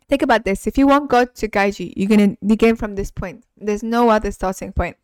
Think 0.09 0.23
about 0.23 0.45
this. 0.45 0.67
If 0.67 0.77
you 0.77 0.89
want 0.89 1.09
God 1.09 1.35
to 1.37 1.47
guide 1.47 1.79
you, 1.79 1.93
you're 1.97 2.09
going 2.09 2.37
to 2.37 2.47
begin 2.47 2.75
from 2.75 2.97
this 2.97 3.13
point. 3.13 3.45
There's 3.57 3.85
no 3.85 4.11
other 4.11 4.33
starting 4.33 4.73
point. 4.73 4.97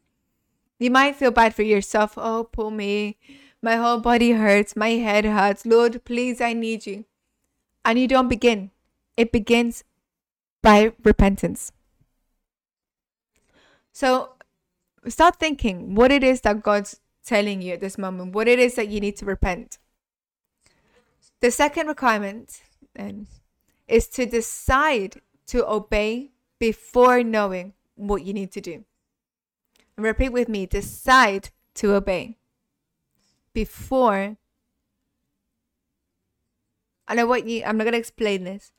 You 0.81 0.91
might 0.91 1.15
feel 1.15 1.31
bad 1.31 1.55
for 1.55 1.63
yourself. 1.63 2.15
Oh, 2.17 2.49
poor 2.51 2.71
me. 2.73 3.17
My 3.63 3.77
whole 3.77 4.01
body 4.01 4.33
hurts. 4.33 4.75
My 4.75 4.91
head 4.91 5.25
hurts. 5.25 5.65
Lord, 5.65 6.05
please, 6.05 6.41
I 6.41 6.53
need 6.53 6.87
you. 6.87 7.05
And 7.87 8.01
you 8.01 8.09
don't 8.09 8.29
begin. 8.29 8.73
It 9.17 9.31
begins 9.31 9.85
by 10.61 10.93
repentance. 11.05 11.71
So 13.93 14.33
start 15.07 15.37
thinking 15.37 15.95
what 15.95 16.11
it 16.11 16.25
is 16.25 16.41
that 16.41 16.65
God's 16.65 17.01
telling 17.25 17.63
you 17.63 17.75
at 17.75 17.81
this 17.81 17.97
moment, 17.97 18.35
what 18.35 18.49
it 18.49 18.59
is 18.59 18.75
that 18.75 18.89
you 18.89 18.99
need 18.99 19.17
to 19.19 19.25
repent. 19.25 19.79
The 21.41 21.53
second 21.53 21.87
requirement, 21.87 22.61
then, 22.95 23.29
is 23.87 24.09
to 24.09 24.27
decide 24.27 25.21
to 25.47 25.65
obey 25.65 26.33
before 26.59 27.23
knowing 27.23 27.73
what 27.95 28.25
you 28.25 28.33
need 28.33 28.51
to 28.53 28.61
do. 28.61 28.85
And 29.97 30.05
repeat 30.05 30.31
with 30.31 30.49
me 30.49 30.67
decide 30.67 31.51
to 31.75 31.95
obey 31.95 32.37
before. 33.53 34.39
And 37.09 37.21
I 37.21 37.25
want 37.25 37.47
you, 37.47 37.63
I'm 37.65 37.77
not 37.77 37.85
going 37.85 37.93
to 37.93 37.99
explain 37.99 38.45
this. 38.45 38.73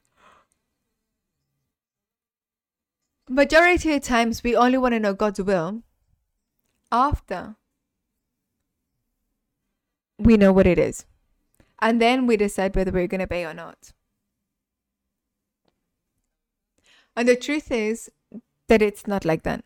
Majority 3.29 3.93
of 3.93 4.03
times, 4.03 4.43
we 4.43 4.55
only 4.55 4.77
want 4.77 4.93
to 4.93 4.99
know 4.99 5.13
God's 5.13 5.41
will 5.41 5.83
after 6.91 7.55
we 10.17 10.37
know 10.37 10.51
what 10.51 10.67
it 10.67 10.79
is. 10.79 11.05
And 11.79 12.01
then 12.01 12.25
we 12.25 12.37
decide 12.37 12.75
whether 12.75 12.91
we're 12.91 13.07
going 13.07 13.19
to 13.19 13.25
obey 13.25 13.45
or 13.45 13.53
not. 13.53 13.93
And 17.15 17.27
the 17.27 17.35
truth 17.35 17.71
is 17.71 18.09
that 18.67 18.81
it's 18.81 19.07
not 19.07 19.25
like 19.25 19.43
that. 19.43 19.63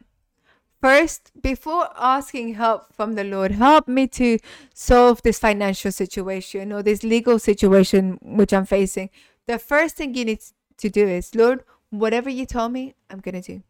First, 0.81 1.31
before 1.39 1.89
asking 1.95 2.55
help 2.55 2.91
from 2.91 3.13
the 3.13 3.23
Lord, 3.23 3.51
help 3.51 3.87
me 3.87 4.07
to 4.07 4.39
solve 4.73 5.21
this 5.21 5.37
financial 5.37 5.91
situation 5.91 6.73
or 6.73 6.81
this 6.81 7.03
legal 7.03 7.37
situation 7.37 8.17
which 8.23 8.51
I'm 8.51 8.65
facing. 8.65 9.11
The 9.45 9.59
first 9.59 9.95
thing 9.95 10.15
you 10.15 10.25
need 10.25 10.41
to 10.77 10.89
do 10.89 11.07
is, 11.07 11.35
Lord, 11.35 11.63
whatever 11.91 12.31
you 12.31 12.47
tell 12.47 12.67
me, 12.67 12.95
I'm 13.11 13.19
going 13.19 13.39
to 13.39 13.57
do. 13.57 13.63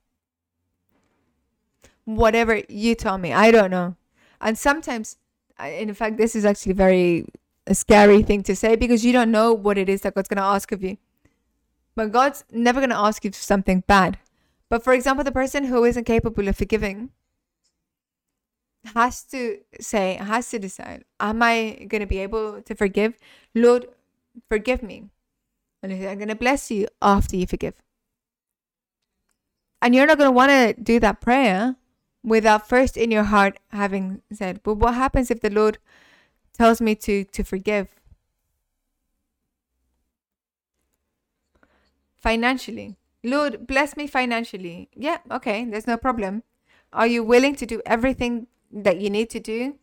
Whatever 2.06 2.62
you 2.69 2.95
tell 2.95 3.17
me, 3.17 3.34
I 3.34 3.52
don't 3.52 3.71
know. 3.71 3.97
And 4.39 4.58
sometimes, 4.58 5.17
in 5.62 5.93
fact, 5.93 6.15
this 6.15 6.34
is 6.34 6.45
actually 6.45 6.74
very 6.74 7.26
a 7.67 7.76
scary 7.76 8.24
thing 8.24 8.41
to 8.43 8.56
say 8.56 8.76
because 8.78 9.04
you 9.04 9.12
don't 9.12 9.32
know 9.32 9.54
what 9.54 9.78
it 9.78 9.89
is 9.89 10.02
that 10.02 10.15
God's 10.15 10.30
going 10.30 10.38
to 10.38 10.43
ask 10.43 10.71
of 10.71 10.82
you. 10.82 10.97
But 11.93 12.13
God's 12.13 12.45
never 12.52 12.80
going 12.80 12.89
to 12.89 12.97
ask 12.97 13.26
you 13.26 13.32
for 13.32 13.38
something 13.38 13.84
bad. 13.86 14.17
But 14.71 14.86
for 14.86 14.93
example, 14.93 15.25
the 15.25 15.34
person 15.34 15.65
who 15.65 15.84
isn't 15.84 16.05
capable 16.05 16.47
of 16.47 16.55
forgiving 16.55 17.10
has 18.95 19.21
to 19.25 19.57
say, 19.81 20.13
has 20.15 20.49
to 20.51 20.60
decide, 20.60 21.03
am 21.19 21.43
I 21.43 21.86
going 21.89 21.99
to 21.99 22.07
be 22.07 22.19
able 22.19 22.62
to 22.62 22.73
forgive? 22.73 23.17
Lord, 23.53 23.88
forgive 24.47 24.81
me. 24.81 25.10
And 25.84 25.91
I'm 25.91 26.17
going 26.17 26.29
to 26.29 26.36
bless 26.36 26.71
you 26.71 26.88
after 27.01 27.36
you 27.36 27.45
forgive. 27.45 27.81
And 29.81 29.93
you're 29.93 30.07
not 30.07 30.17
going 30.17 30.29
to 30.29 30.31
want 30.31 30.51
to 30.51 30.81
do 30.81 31.01
that 31.01 31.19
prayer 31.19 31.75
without 32.23 32.69
first 32.69 32.95
in 32.95 33.12
your 33.12 33.25
heart 33.25 33.60
having 33.71 34.21
said, 34.31 34.63
but 34.63 34.75
what 34.75 34.93
happens 34.93 35.29
if 35.29 35.41
the 35.41 35.49
Lord 35.49 35.79
tells 36.53 36.79
me 36.79 36.95
to, 36.95 37.25
to 37.25 37.43
forgive? 37.43 37.89
financially. 42.21 42.95
Lord, 43.23 43.67
bless 43.67 43.95
me 43.95 44.07
financially. 44.07 44.89
Yeah, 44.95 45.19
okay, 45.29 45.65
there's 45.65 45.88
no 45.88 45.97
problem. 45.97 46.43
Are 46.91 47.07
you 47.07 47.23
willing 47.23 47.55
to 47.55 47.65
do 47.65 47.81
everything 47.86 48.47
that 48.71 48.99
you 48.99 49.10
need 49.10 49.29
to 49.29 49.39
do? 49.39 49.75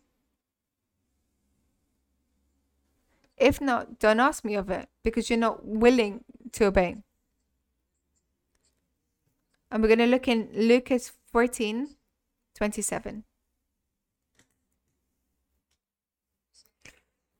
If 3.36 3.60
not, 3.60 4.00
don't 4.00 4.18
ask 4.18 4.44
me 4.44 4.56
of 4.56 4.68
it 4.68 4.88
because 5.04 5.30
you're 5.30 5.38
not 5.38 5.64
willing 5.64 6.24
to 6.52 6.66
obey. 6.66 6.96
And 9.70 9.82
we're 9.82 9.88
going 9.88 9.98
to 10.00 10.06
look 10.06 10.26
in 10.26 10.48
Lucas 10.52 11.12
14 11.32 11.94
27. 12.56 13.24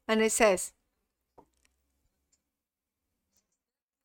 And 0.07 0.23
it 0.23 0.31
says, 0.31 0.73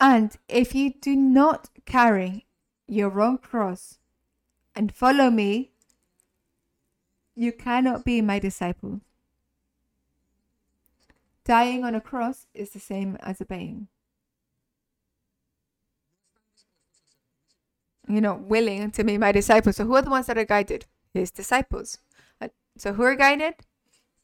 And 0.06 0.36
if 0.50 0.76
you 0.76 0.92
do 1.00 1.16
not 1.16 1.70
carry 1.86 2.46
your 2.88 3.22
own 3.22 3.38
cross 3.38 4.00
and 4.76 4.94
follow 4.94 5.30
me, 5.30 5.72
you 7.36 7.54
cannot 7.54 8.04
be 8.04 8.20
my 8.20 8.38
disciple. 8.38 9.00
Dying 11.46 11.86
on 11.86 11.96
a 11.96 12.02
cross 12.02 12.48
is 12.54 12.72
the 12.72 12.82
same 12.82 13.16
as 13.22 13.40
obeying. 13.40 13.88
You're 18.10 18.20
not 18.20 18.42
willing 18.42 18.92
to 18.92 19.06
be 19.06 19.18
my 19.18 19.32
disciple. 19.32 19.72
So, 19.72 19.86
who 19.86 19.96
are 19.96 20.02
the 20.02 20.10
ones 20.10 20.26
that 20.26 20.38
are 20.38 20.44
guided? 20.44 20.86
His 21.14 21.32
disciples. 21.32 22.00
So, 22.76 22.92
who 22.92 23.04
are 23.04 23.16
guided? 23.16 23.54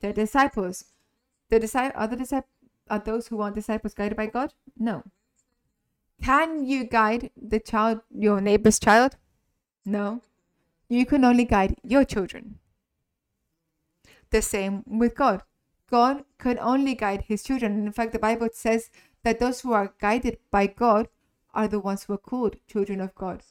The 0.01 0.11
disciples. 0.11 0.83
The 1.47 1.57
disciples 1.57 1.93
are 1.95 2.07
the 2.09 2.17
disciples 2.17 2.51
are 2.89 2.99
those 2.99 3.27
who 3.27 3.37
want 3.37 3.55
disciples 3.55 3.93
guided 3.93 4.17
by 4.17 4.25
God? 4.25 4.53
No. 4.77 5.05
Can 6.21 6.65
you 6.65 6.83
guide 6.83 7.31
the 7.35 7.59
child, 7.59 8.01
your 8.11 8.41
neighbor's 8.41 8.79
child? 8.79 9.15
No. 9.85 10.21
You 10.89 11.05
can 11.05 11.23
only 11.23 11.45
guide 11.45 11.75
your 11.83 12.03
children. 12.03 12.59
The 14.31 14.41
same 14.41 14.83
with 14.85 15.15
God. 15.15 15.43
God 15.89 16.23
can 16.37 16.59
only 16.59 16.93
guide 16.95 17.23
his 17.27 17.43
children. 17.43 17.85
In 17.85 17.91
fact, 17.91 18.11
the 18.11 18.19
Bible 18.19 18.49
says 18.53 18.89
that 19.23 19.39
those 19.39 19.61
who 19.61 19.73
are 19.73 19.93
guided 19.99 20.37
by 20.51 20.67
God 20.67 21.07
are 21.53 21.67
the 21.67 21.79
ones 21.79 22.03
who 22.03 22.13
are 22.13 22.17
called 22.17 22.57
children 22.67 23.01
of 23.01 23.15
God. 23.15 23.43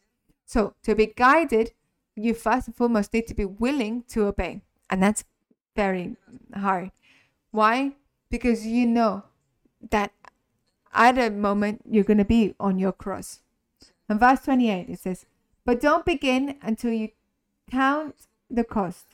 So, 0.47 0.75
to 0.85 0.95
be 0.95 1.07
guided, 1.07 1.73
you 2.15 2.35
first 2.35 2.69
and 2.69 2.77
foremost 2.77 3.13
need 3.13 3.27
to 3.27 3.35
be 3.35 3.45
willing 3.45 4.05
to 4.09 4.27
obey. 4.27 4.63
And 4.89 5.03
that's 5.03 5.25
very 5.75 6.17
hard. 6.55 6.91
Why? 7.51 7.97
Because 8.31 8.67
you 8.67 8.87
know 8.87 9.25
that 9.91 10.13
at 10.93 11.19
a 11.19 11.31
moment 11.31 11.83
you're 11.89 12.05
going 12.05 12.19
to 12.19 12.25
be 12.25 12.55
on 12.59 12.79
your 12.79 12.93
cross. 12.93 13.41
In 14.09 14.19
verse 14.19 14.41
28, 14.41 14.89
it 14.89 15.01
says, 15.01 15.27
But 15.65 15.81
don't 15.81 16.05
begin 16.05 16.57
until 16.63 16.93
you 16.93 17.11
count 17.71 18.15
the 18.51 18.65
cost. 18.65 19.07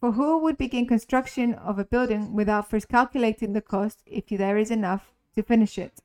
For 0.00 0.12
who 0.12 0.38
would 0.38 0.58
begin 0.58 0.86
construction 0.86 1.54
of 1.54 1.78
a 1.78 1.84
building 1.84 2.34
without 2.34 2.68
first 2.68 2.88
calculating 2.88 3.52
the 3.52 3.60
cost 3.60 4.00
if 4.04 4.26
there 4.26 4.58
is 4.58 4.70
enough 4.70 5.12
to 5.36 5.42
finish 5.42 5.78
it? 5.78 6.00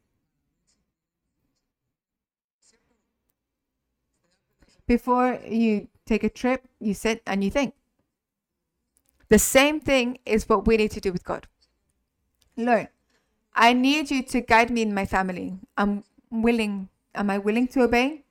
Before 4.85 5.39
you 5.45 5.89
take 6.05 6.23
a 6.23 6.29
trip, 6.29 6.67
you 6.79 6.93
sit 6.93 7.21
and 7.25 7.43
you 7.43 7.51
think. 7.51 7.73
The 9.29 9.39
same 9.39 9.81
thing 9.81 10.19
is 10.25 10.47
what 10.47 10.65
we 10.65 10.77
need 10.77 10.91
to 10.91 11.01
do 11.01 11.11
with 11.11 11.25
God. 11.25 11.47
Lord, 12.55 12.87
I 13.57 13.73
need 13.73 14.11
you 14.11 14.21
to 14.21 14.41
guide 14.41 14.69
me 14.69 14.83
in 14.83 14.93
my 14.93 15.05
family. 15.05 15.57
I'm 15.75 16.03
willing. 16.29 16.89
Am 17.15 17.31
I 17.31 17.39
willing 17.39 17.67
to 17.69 17.81
obey? 17.81 18.23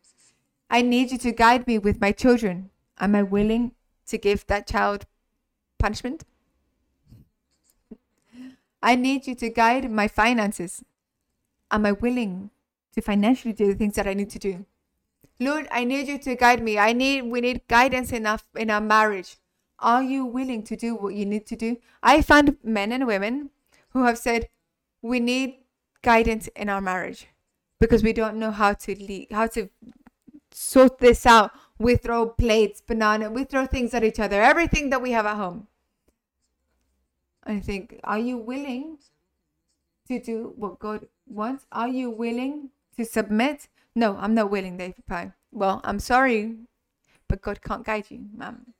I 0.70 0.82
need 0.82 1.10
you 1.10 1.18
to 1.18 1.32
guide 1.32 1.66
me 1.66 1.78
with 1.78 2.00
my 2.00 2.12
children. 2.12 2.70
Am 3.00 3.16
I 3.16 3.24
willing 3.24 3.72
to 4.06 4.18
give 4.18 4.46
that 4.46 4.68
child 4.68 5.04
punishment? 5.80 6.24
I 8.80 8.94
need 8.94 9.26
you 9.26 9.34
to 9.34 9.50
guide 9.50 9.90
my 9.90 10.06
finances. 10.06 10.84
Am 11.72 11.84
I 11.84 11.90
willing 11.92 12.50
to 12.94 13.02
financially 13.02 13.52
do 13.52 13.66
the 13.66 13.74
things 13.74 13.96
that 13.96 14.06
I 14.06 14.14
need 14.14 14.30
to 14.30 14.38
do? 14.38 14.64
Lord, 15.40 15.66
I 15.72 15.82
need 15.82 16.06
you 16.06 16.18
to 16.18 16.36
guide 16.36 16.62
me. 16.62 16.78
I 16.78 16.92
need 16.92 17.22
we 17.22 17.40
need 17.40 17.66
guidance 17.66 18.12
enough 18.12 18.46
in 18.54 18.70
our 18.70 18.80
marriage. 18.80 19.38
Are 19.80 20.04
you 20.04 20.24
willing 20.24 20.62
to 20.64 20.76
do 20.76 20.94
what 20.94 21.14
you 21.14 21.26
need 21.26 21.46
to 21.46 21.56
do? 21.56 21.78
I 22.00 22.22
find 22.22 22.56
men 22.62 22.92
and 22.92 23.08
women 23.08 23.50
who 23.90 24.04
have 24.04 24.18
said 24.18 24.48
we 25.06 25.20
need 25.20 25.58
guidance 26.02 26.48
in 26.48 26.68
our 26.68 26.80
marriage 26.80 27.28
because 27.80 28.02
we 28.02 28.12
don't 28.12 28.36
know 28.36 28.50
how 28.50 28.72
to 28.72 28.94
lead, 28.94 29.28
how 29.30 29.46
to 29.48 29.68
sort 30.52 30.98
this 30.98 31.26
out. 31.26 31.50
We 31.78 31.96
throw 31.96 32.26
plates, 32.26 32.80
banana, 32.80 33.30
we 33.30 33.44
throw 33.44 33.66
things 33.66 33.92
at 33.92 34.04
each 34.04 34.18
other, 34.18 34.40
everything 34.42 34.90
that 34.90 35.02
we 35.02 35.12
have 35.12 35.26
at 35.26 35.36
home. 35.36 35.68
I 37.44 37.60
think, 37.60 38.00
are 38.02 38.18
you 38.18 38.38
willing 38.38 38.98
to 40.08 40.20
do 40.20 40.52
what 40.56 40.78
God 40.78 41.06
wants? 41.26 41.66
Are 41.70 41.88
you 41.88 42.10
willing 42.10 42.70
to 42.96 43.04
submit? 43.04 43.68
No, 43.94 44.16
I'm 44.16 44.34
not 44.34 44.50
willing, 44.50 44.76
they 44.76 44.94
reply. 44.96 45.32
Well, 45.52 45.80
I'm 45.84 46.00
sorry, 46.00 46.56
but 47.28 47.42
God 47.42 47.62
can't 47.62 47.84
guide 47.84 48.06
you, 48.10 48.26
ma'am. 48.34 48.74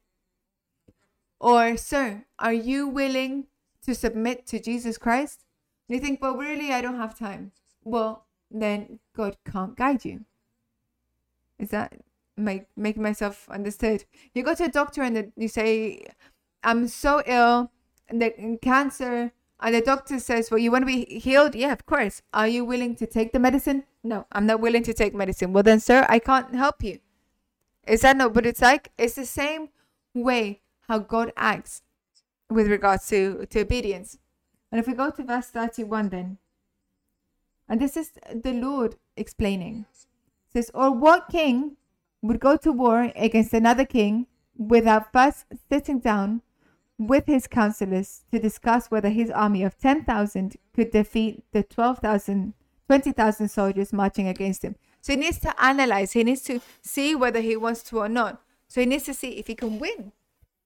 Or, 1.39 1.77
sir, 1.77 2.25
are 2.39 2.53
you 2.53 2.89
willing 2.89 3.47
to 3.85 3.95
submit 3.95 4.47
to 4.49 4.59
Jesus 4.59 4.99
Christ? 4.99 5.46
You 5.88 6.01
think, 6.01 6.20
well, 6.20 6.37
really, 6.37 6.72
I 6.72 6.81
don't 6.81 6.96
have 6.96 7.18
time. 7.18 7.53
Well, 7.85 8.27
then 8.51 8.99
God 9.14 9.37
can't 9.51 9.77
guide 9.77 10.05
you. 10.05 10.25
Is 11.59 11.70
that 11.70 11.94
make 12.37 12.66
making 12.77 13.03
myself 13.03 13.49
understood? 13.49 14.05
You 14.35 14.42
go 14.42 14.55
to 14.55 14.64
a 14.64 14.68
doctor 14.68 15.03
and 15.03 15.33
you 15.37 15.49
say, 15.49 16.07
"I'm 16.62 16.88
so 16.88 17.22
ill, 17.27 17.70
and 18.09 18.20
the 18.20 18.59
cancer," 18.61 19.33
and 19.61 19.75
the 19.75 19.81
doctor 19.81 20.18
says, 20.18 20.51
"Well, 20.51 20.59
you 20.59 20.70
want 20.70 20.83
to 20.83 20.87
be 20.87 21.18
healed? 21.18 21.55
Yeah, 21.55 21.72
of 21.72 21.87
course. 21.87 22.22
Are 22.35 22.49
you 22.49 22.64
willing 22.64 22.94
to 22.96 23.07
take 23.07 23.33
the 23.33 23.38
medicine? 23.38 23.85
No, 24.03 24.27
I'm 24.33 24.46
not 24.46 24.61
willing 24.61 24.83
to 24.85 24.94
take 24.94 25.14
medicine. 25.14 25.53
Well, 25.53 25.62
then, 25.62 25.81
sir, 25.81 26.05
I 26.09 26.18
can't 26.18 26.55
help 26.55 26.83
you. 26.83 26.99
Is 27.87 28.03
that 28.03 28.16
no? 28.16 28.29
But 28.29 28.46
it's 28.46 28.61
like? 28.62 28.92
It's 28.99 29.14
the 29.14 29.27
same 29.27 29.70
way 30.14 30.61
how 30.88 30.99
God 30.99 31.33
acts 31.37 31.83
with 32.51 32.68
regards 32.68 33.07
to 33.09 33.46
to 33.46 33.61
obedience. 33.61 34.18
And 34.77 34.83
if 34.83 34.89
we 34.89 34.93
go 34.93 35.09
to 35.09 35.23
verse 35.23 35.47
31, 35.47 36.11
then, 36.11 36.37
and 37.67 37.81
this 37.81 37.97
is 37.97 38.11
the 38.31 38.53
Lord 38.53 38.97
explaining 39.17 39.87
says, 40.53 40.71
Or 40.75 40.91
what 40.91 41.31
king 41.31 41.79
would 42.21 42.41
go 42.41 42.59
to 42.59 42.73
war 42.73 43.11
against 43.17 43.55
another 43.55 43.87
king 43.87 44.27
without 44.55 45.15
first 45.15 45.47
sitting 45.71 46.01
down 46.01 46.43
with 46.99 47.25
his 47.25 47.47
counselors 47.47 48.25
to 48.31 48.39
discuss 48.39 48.91
whether 48.91 49.09
his 49.09 49.31
army 49.31 49.62
of 49.62 49.79
10,000 49.79 50.59
could 50.75 50.91
defeat 50.91 51.43
the 51.53 51.62
12,000, 51.62 52.53
20,000 52.87 53.49
soldiers 53.49 53.95
marching 53.95 54.29
against 54.29 54.61
him? 54.61 54.77
So 55.01 55.15
he 55.15 55.19
needs 55.19 55.39
to 55.39 55.55
analyze, 55.59 56.12
he 56.12 56.23
needs 56.23 56.43
to 56.43 56.61
see 56.83 57.15
whether 57.15 57.41
he 57.41 57.57
wants 57.57 57.83
to 57.85 58.01
or 58.01 58.11
not. 58.11 58.43
So 58.69 58.83
he 58.83 58.87
needs 58.87 59.05
to 59.05 59.15
see 59.15 59.39
if 59.39 59.47
he 59.47 59.55
can 59.55 59.79
win 59.79 60.12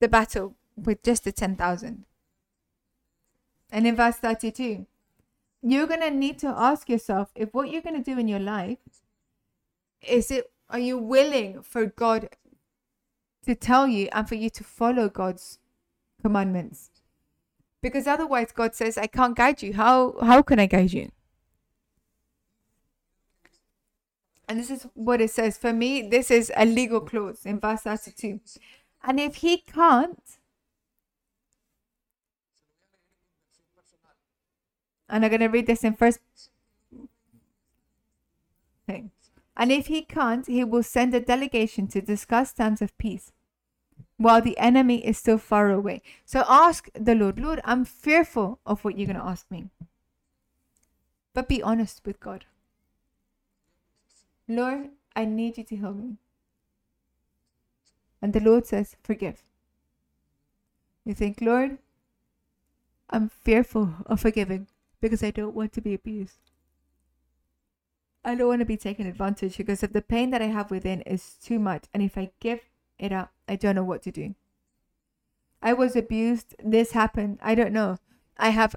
the 0.01 0.09
battle 0.09 0.57
with 0.75 1.01
just 1.05 1.23
the 1.23 1.31
10,000. 1.31 2.07
And 3.73 3.87
in 3.87 3.97
verse 3.97 4.17
32, 4.17 4.87
you're 5.63 5.87
going 5.87 6.01
to 6.01 6.11
need 6.11 6.39
to 6.41 6.49
ask 6.49 6.89
yourself 6.89 7.31
if 7.35 7.53
what 7.53 7.71
you're 7.71 7.83
going 7.83 8.03
to 8.03 8.15
do 8.15 8.19
in 8.19 8.29
your 8.29 8.39
life 8.41 8.79
is 10.03 10.31
it 10.31 10.51
are 10.71 10.79
you 10.79 10.99
willing 10.99 11.63
for 11.63 11.87
God 11.87 12.29
to 13.45 13.55
tell 13.55 13.89
you 13.89 14.09
and 14.13 14.29
for 14.29 14.37
you 14.37 14.51
to 14.51 14.65
follow 14.65 15.09
God's 15.09 15.59
commandments? 16.23 16.91
Because 17.83 18.07
otherwise 18.07 18.53
God 18.53 18.75
says, 18.75 18.97
I 18.97 19.07
can't 19.07 19.37
guide 19.37 19.63
you. 19.63 19.75
How 19.75 20.15
how 20.21 20.43
can 20.43 20.61
I 20.61 20.67
guide 20.67 20.93
you? 20.93 21.11
And 24.49 24.59
this 24.59 24.71
is 24.71 24.87
what 24.95 25.21
it 25.21 25.31
says. 25.31 25.57
For 25.59 25.73
me, 25.73 26.03
this 26.03 26.31
is 26.31 26.53
a 26.57 26.65
legal 26.65 27.01
clause 27.01 27.47
in 27.47 27.61
verse 27.61 27.83
32. 27.83 28.41
And 29.05 29.21
if 29.21 29.37
he 29.37 29.59
can't, 29.59 30.40
and 35.11 35.25
I'm 35.25 35.31
going 35.31 35.41
to 35.41 35.49
read 35.49 35.67
this 35.67 35.85
in 35.85 35.95
first. 35.95 36.21
Okay. 38.89 39.05
And 39.57 39.73
if 39.73 39.87
he 39.89 40.03
can't, 40.03 40.47
he 40.47 40.65
will 40.65 40.83
send 40.83 41.15
a 41.15 41.21
delegation 41.21 41.87
to 41.89 42.01
discuss 42.01 42.53
terms 42.53 42.81
of 42.81 42.97
peace 42.97 43.33
while 44.17 44.41
the 44.41 44.59
enemy 44.59 45.05
is 45.05 45.19
still 45.19 45.39
far 45.39 45.71
away. 45.71 46.03
So 46.25 46.45
ask 46.49 46.89
the 46.95 47.15
Lord, 47.15 47.39
Lord, 47.39 47.61
I'm 47.65 47.85
fearful 47.85 48.59
of 48.65 48.85
what 48.85 48.97
you're 48.97 49.07
going 49.07 49.19
to 49.19 49.25
ask 49.25 49.51
me. 49.51 49.69
But 51.35 51.49
be 51.49 51.63
honest 51.63 52.03
with 52.05 52.21
God. 52.21 52.45
Lord, 54.49 54.91
I 55.15 55.25
need 55.25 55.59
you 55.59 55.65
to 55.65 55.77
help 55.77 55.97
me. 55.97 56.17
And 58.23 58.33
the 58.33 58.41
Lord 58.41 58.67
says, 58.67 58.97
Forgive. 59.03 59.43
You 61.05 61.15
think, 61.15 61.41
Lord, 61.41 61.79
I'm 63.09 63.29
fearful 63.29 63.95
of 64.07 64.21
forgiving 64.21 64.67
because 65.01 65.23
I 65.23 65.31
don't 65.31 65.55
want 65.55 65.73
to 65.75 65.81
be 65.81 65.95
abused. 65.95 66.51
I 68.25 68.35
don't 68.35 68.49
want 68.49 68.61
to 68.61 68.67
be 68.67 68.77
taken 68.77 69.07
advantage 69.07 69.57
because 69.57 69.83
if 69.83 69.93
the 69.93 70.03
pain 70.03 70.31
that 70.31 70.43
I 70.43 70.47
have 70.47 70.71
within 70.71 71.01
is 71.03 71.35
too 71.43 71.59
much, 71.59 71.85
and 71.95 72.03
if 72.03 72.19
I 72.19 72.31
give 72.41 72.61
it 72.99 73.13
up, 73.13 73.33
I 73.49 73.57
don't 73.57 73.75
know 73.75 73.85
what 73.85 74.03
to 74.03 74.13
do. 74.13 74.35
I 75.63 75.73
was 75.73 75.97
abused. 75.97 76.55
This 76.63 76.93
happened. 76.93 77.39
I 77.43 77.55
don't 77.55 77.73
know. 77.73 77.99
I 78.37 78.51
have 78.51 78.77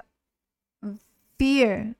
fear 1.38 1.96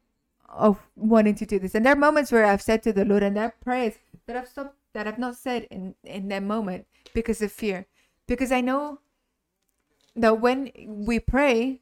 of 0.50 0.80
wanting 0.96 1.36
to 1.36 1.46
do 1.46 1.60
this. 1.60 1.76
And 1.76 1.86
there 1.86 1.94
are 1.94 1.98
moments 1.98 2.32
where 2.32 2.46
I've 2.46 2.62
said 2.62 2.84
to 2.84 2.94
the 2.94 3.06
Lord, 3.06 3.24
and 3.24 3.36
there 3.36 3.46
are 3.46 3.56
prayers 3.64 3.96
that 4.26 4.38
I've 4.38 4.48
stopped, 4.48 4.76
that 4.94 5.08
I've 5.08 5.20
not 5.20 5.36
said 5.36 5.68
in 5.72 5.96
in 6.04 6.28
that 6.30 6.44
moment 6.44 6.86
because 7.14 7.42
of 7.42 7.52
fear, 7.52 7.88
because 8.28 8.52
I 8.52 8.62
know 8.62 9.00
that 10.16 10.40
when 10.40 10.72
we 10.88 11.20
pray, 11.20 11.82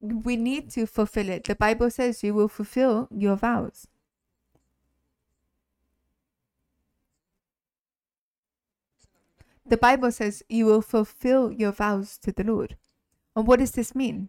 we 0.00 0.36
need 0.36 0.70
to 0.70 0.86
fulfill 0.86 1.28
it. 1.28 1.44
The 1.44 1.54
Bible 1.54 1.90
says 1.90 2.22
you 2.22 2.34
will 2.34 2.48
fulfill 2.48 3.08
your 3.10 3.36
vows. 3.36 3.86
The 9.68 9.76
Bible 9.76 10.12
says 10.12 10.44
you 10.48 10.66
will 10.66 10.82
fulfill 10.82 11.50
your 11.50 11.72
vows 11.72 12.18
to 12.18 12.30
the 12.30 12.44
Lord. 12.44 12.76
And 13.34 13.46
what 13.46 13.58
does 13.58 13.72
this 13.72 13.94
mean? 13.94 14.28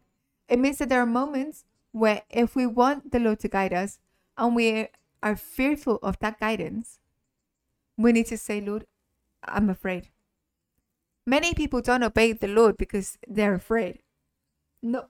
It 0.50 0.60
means 0.60 0.80
that 0.80 0.90
there 0.90 1.02
are 1.02 1.06
moments 1.06 1.66
where 1.92 2.24
if 2.30 2.56
we 2.56 2.66
want 2.66 3.12
the 3.12 3.20
Lord 3.20 3.40
to 3.42 3.48
guide 3.48 3.74
us 3.74 4.00
and 4.38 4.56
we 4.56 4.88
are 5.22 5.36
fearful 5.36 6.00
of 6.02 6.18
that 6.20 6.40
guidance, 6.40 7.00
we 7.98 8.12
need 8.12 8.28
to 8.28 8.38
say, 8.38 8.62
Lord, 8.62 8.86
I'm 9.44 9.70
afraid. 9.70 10.10
Many 11.26 11.54
people 11.54 11.82
don't 11.82 12.04
obey 12.04 12.34
the 12.34 12.48
Lord 12.48 12.78
because 12.78 13.18
they're 13.28 13.56
afraid. 13.56 14.00
No, 14.82 15.08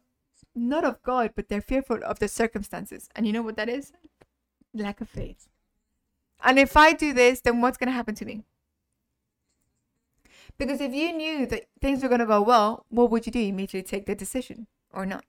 not 0.57 0.83
of 0.83 1.01
God, 1.03 1.31
but 1.35 1.49
they're 1.49 1.61
fearful 1.61 2.03
of 2.03 2.19
the 2.19 2.27
circumstances. 2.27 3.09
And 3.15 3.25
you 3.25 3.33
know 3.33 3.41
what 3.41 3.55
that 3.55 3.69
is? 3.69 3.93
Lack 4.73 5.01
of 5.01 5.09
faith. 5.09 5.47
And 6.43 6.59
if 6.59 6.75
I 6.77 6.93
do 6.93 7.13
this, 7.13 7.41
then 7.41 7.61
what's 7.61 7.77
going 7.77 7.87
to 7.87 7.93
happen 7.93 8.15
to 8.15 8.25
me? 8.25 8.43
Because 10.57 10.81
if 10.81 10.93
you 10.93 11.13
knew 11.13 11.45
that 11.47 11.65
things 11.81 12.01
were 12.01 12.09
going 12.09 12.19
to 12.19 12.25
go 12.25 12.41
well, 12.41 12.85
what 12.89 13.11
would 13.11 13.25
you 13.25 13.31
do? 13.31 13.39
Immediately 13.39 13.83
take 13.83 14.05
the 14.05 14.15
decision 14.15 14.67
or 14.91 15.05
not? 15.05 15.23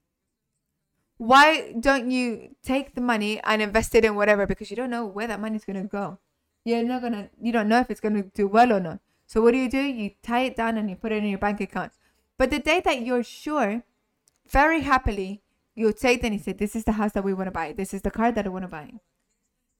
Why 1.18 1.72
don't 1.72 2.10
you 2.10 2.54
take 2.62 2.94
the 2.94 3.00
money 3.00 3.40
and 3.42 3.60
invest 3.60 3.94
it 3.94 4.04
in 4.04 4.14
whatever? 4.14 4.46
Because 4.46 4.70
you 4.70 4.76
don't 4.76 4.90
know 4.90 5.04
where 5.04 5.26
that 5.26 5.40
money 5.40 5.56
is 5.56 5.64
going 5.64 5.82
to 5.82 5.88
go. 5.88 6.18
You're 6.64 6.84
not 6.84 7.00
going 7.00 7.12
to, 7.12 7.28
you 7.40 7.52
don't 7.52 7.68
know 7.68 7.80
if 7.80 7.90
it's 7.90 8.00
going 8.00 8.14
to 8.14 8.30
do 8.34 8.46
well 8.46 8.72
or 8.72 8.80
not. 8.80 9.00
So 9.26 9.42
what 9.42 9.52
do 9.52 9.58
you 9.58 9.68
do? 9.68 9.80
You 9.80 10.12
tie 10.22 10.42
it 10.42 10.56
down 10.56 10.78
and 10.78 10.88
you 10.88 10.96
put 10.96 11.12
it 11.12 11.22
in 11.22 11.28
your 11.28 11.38
bank 11.38 11.60
account. 11.60 11.92
But 12.38 12.50
the 12.50 12.60
day 12.60 12.80
that 12.84 13.02
you're 13.02 13.24
sure, 13.24 13.82
very 14.50 14.80
happily, 14.80 15.42
you'll 15.74 15.92
take 15.92 16.22
then 16.22 16.32
and 16.32 16.42
say, 16.42 16.52
This 16.52 16.76
is 16.76 16.84
the 16.84 16.92
house 16.92 17.12
that 17.12 17.24
we 17.24 17.34
want 17.34 17.46
to 17.46 17.52
buy. 17.52 17.72
This 17.72 17.94
is 17.94 18.02
the 18.02 18.10
car 18.10 18.32
that 18.32 18.46
I 18.46 18.48
want 18.48 18.64
to 18.64 18.68
buy. 18.68 18.94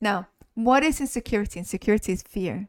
Now, 0.00 0.28
what 0.54 0.82
is 0.82 1.00
insecurity? 1.00 1.60
Insecurity 1.60 2.12
is 2.12 2.22
fear. 2.22 2.68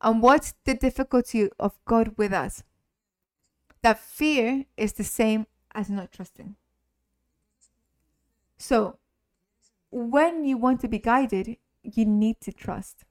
And 0.00 0.22
what's 0.22 0.54
the 0.64 0.74
difficulty 0.74 1.48
of 1.58 1.78
God 1.84 2.14
with 2.16 2.32
us? 2.32 2.62
that 3.82 3.98
fear 3.98 4.64
is 4.76 4.94
the 4.94 5.04
same 5.04 5.46
as 5.74 5.90
not 5.90 6.12
trusting. 6.12 6.56
So, 8.56 8.98
when 9.90 10.44
you 10.44 10.56
want 10.56 10.80
to 10.80 10.88
be 10.88 10.98
guided, 10.98 11.56
you 11.82 12.04
need 12.06 12.40
to 12.42 12.52
trust. 12.52 13.04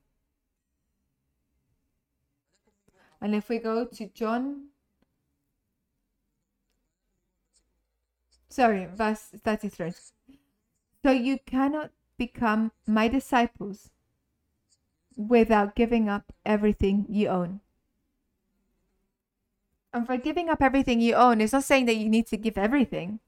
And 3.19 3.35
if 3.35 3.49
we 3.49 3.59
go 3.59 3.85
to 3.85 4.07
John, 4.07 4.69
sorry, 8.51 8.87
verse 8.93 9.29
33. 9.43 9.93
So 11.03 11.11
you 11.11 11.39
cannot 11.45 11.91
become 12.17 12.71
my 12.85 13.07
disciples 13.07 13.89
without 15.15 15.75
giving 15.75 16.09
up 16.09 16.31
everything 16.45 17.05
you 17.09 17.27
own. 17.27 17.61
And 19.93 20.05
for 20.05 20.17
giving 20.17 20.49
up 20.49 20.61
everything 20.61 21.01
you 21.01 21.15
own, 21.15 21.41
it's 21.41 21.53
not 21.53 21.63
saying 21.63 21.85
that 21.87 21.97
you 21.97 22.09
need 22.09 22.27
to 22.27 22.37
give 22.37 22.57
everything. 22.57 23.19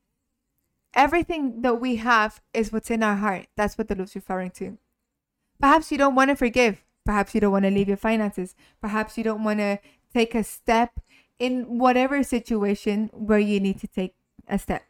Everything 0.94 1.62
that 1.62 1.82
we 1.82 1.98
have 1.98 2.42
is 2.54 2.72
what's 2.72 2.92
in 2.92 3.04
our 3.04 3.16
heart. 3.16 3.48
That's 3.58 3.78
what 3.78 3.88
the 3.88 3.96
Lord's 3.96 4.16
referring 4.16 4.52
to. 4.52 4.78
Perhaps 5.60 5.92
you 5.92 5.98
don't 5.98 6.16
want 6.16 6.30
to 6.30 6.36
forgive. 6.36 6.84
Perhaps 7.06 7.36
you 7.36 7.42
don't 7.42 7.52
want 7.52 7.66
to 7.66 7.72
leave 7.72 7.88
your 7.88 7.98
finances. 7.98 8.56
Perhaps 8.80 9.18
you 9.18 9.24
don't 9.24 9.44
want 9.44 9.60
to 9.60 9.80
take 10.14 10.36
a 10.36 10.44
step 10.44 11.00
in 11.40 11.80
whatever 11.80 12.24
situation 12.24 13.10
where 13.12 13.40
you 13.40 13.60
need 13.60 13.80
to 13.80 13.88
take 13.88 14.14
a 14.48 14.58
step. 14.58 14.84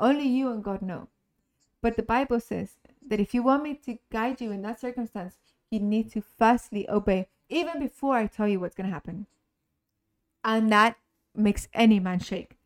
Only 0.00 0.26
you 0.26 0.50
and 0.50 0.64
God 0.64 0.80
know. 0.80 1.08
But 1.82 1.96
the 1.96 2.02
Bible 2.02 2.40
says 2.40 2.76
that 3.06 3.20
if 3.20 3.34
you 3.34 3.42
want 3.42 3.62
me 3.62 3.74
to 3.84 3.98
guide 4.10 4.40
you 4.40 4.50
in 4.50 4.62
that 4.62 4.80
circumstance, 4.80 5.36
you 5.70 5.78
need 5.78 6.10
to 6.12 6.22
firstly 6.38 6.88
obey, 6.88 7.28
even 7.48 7.78
before 7.78 8.16
I 8.16 8.26
tell 8.26 8.48
you 8.48 8.58
what's 8.58 8.74
going 8.74 8.88
to 8.88 8.94
happen. 8.94 9.26
And 10.42 10.72
that 10.72 10.96
makes 11.34 11.68
any 11.74 12.00
man 12.00 12.18
shake. 12.18 12.56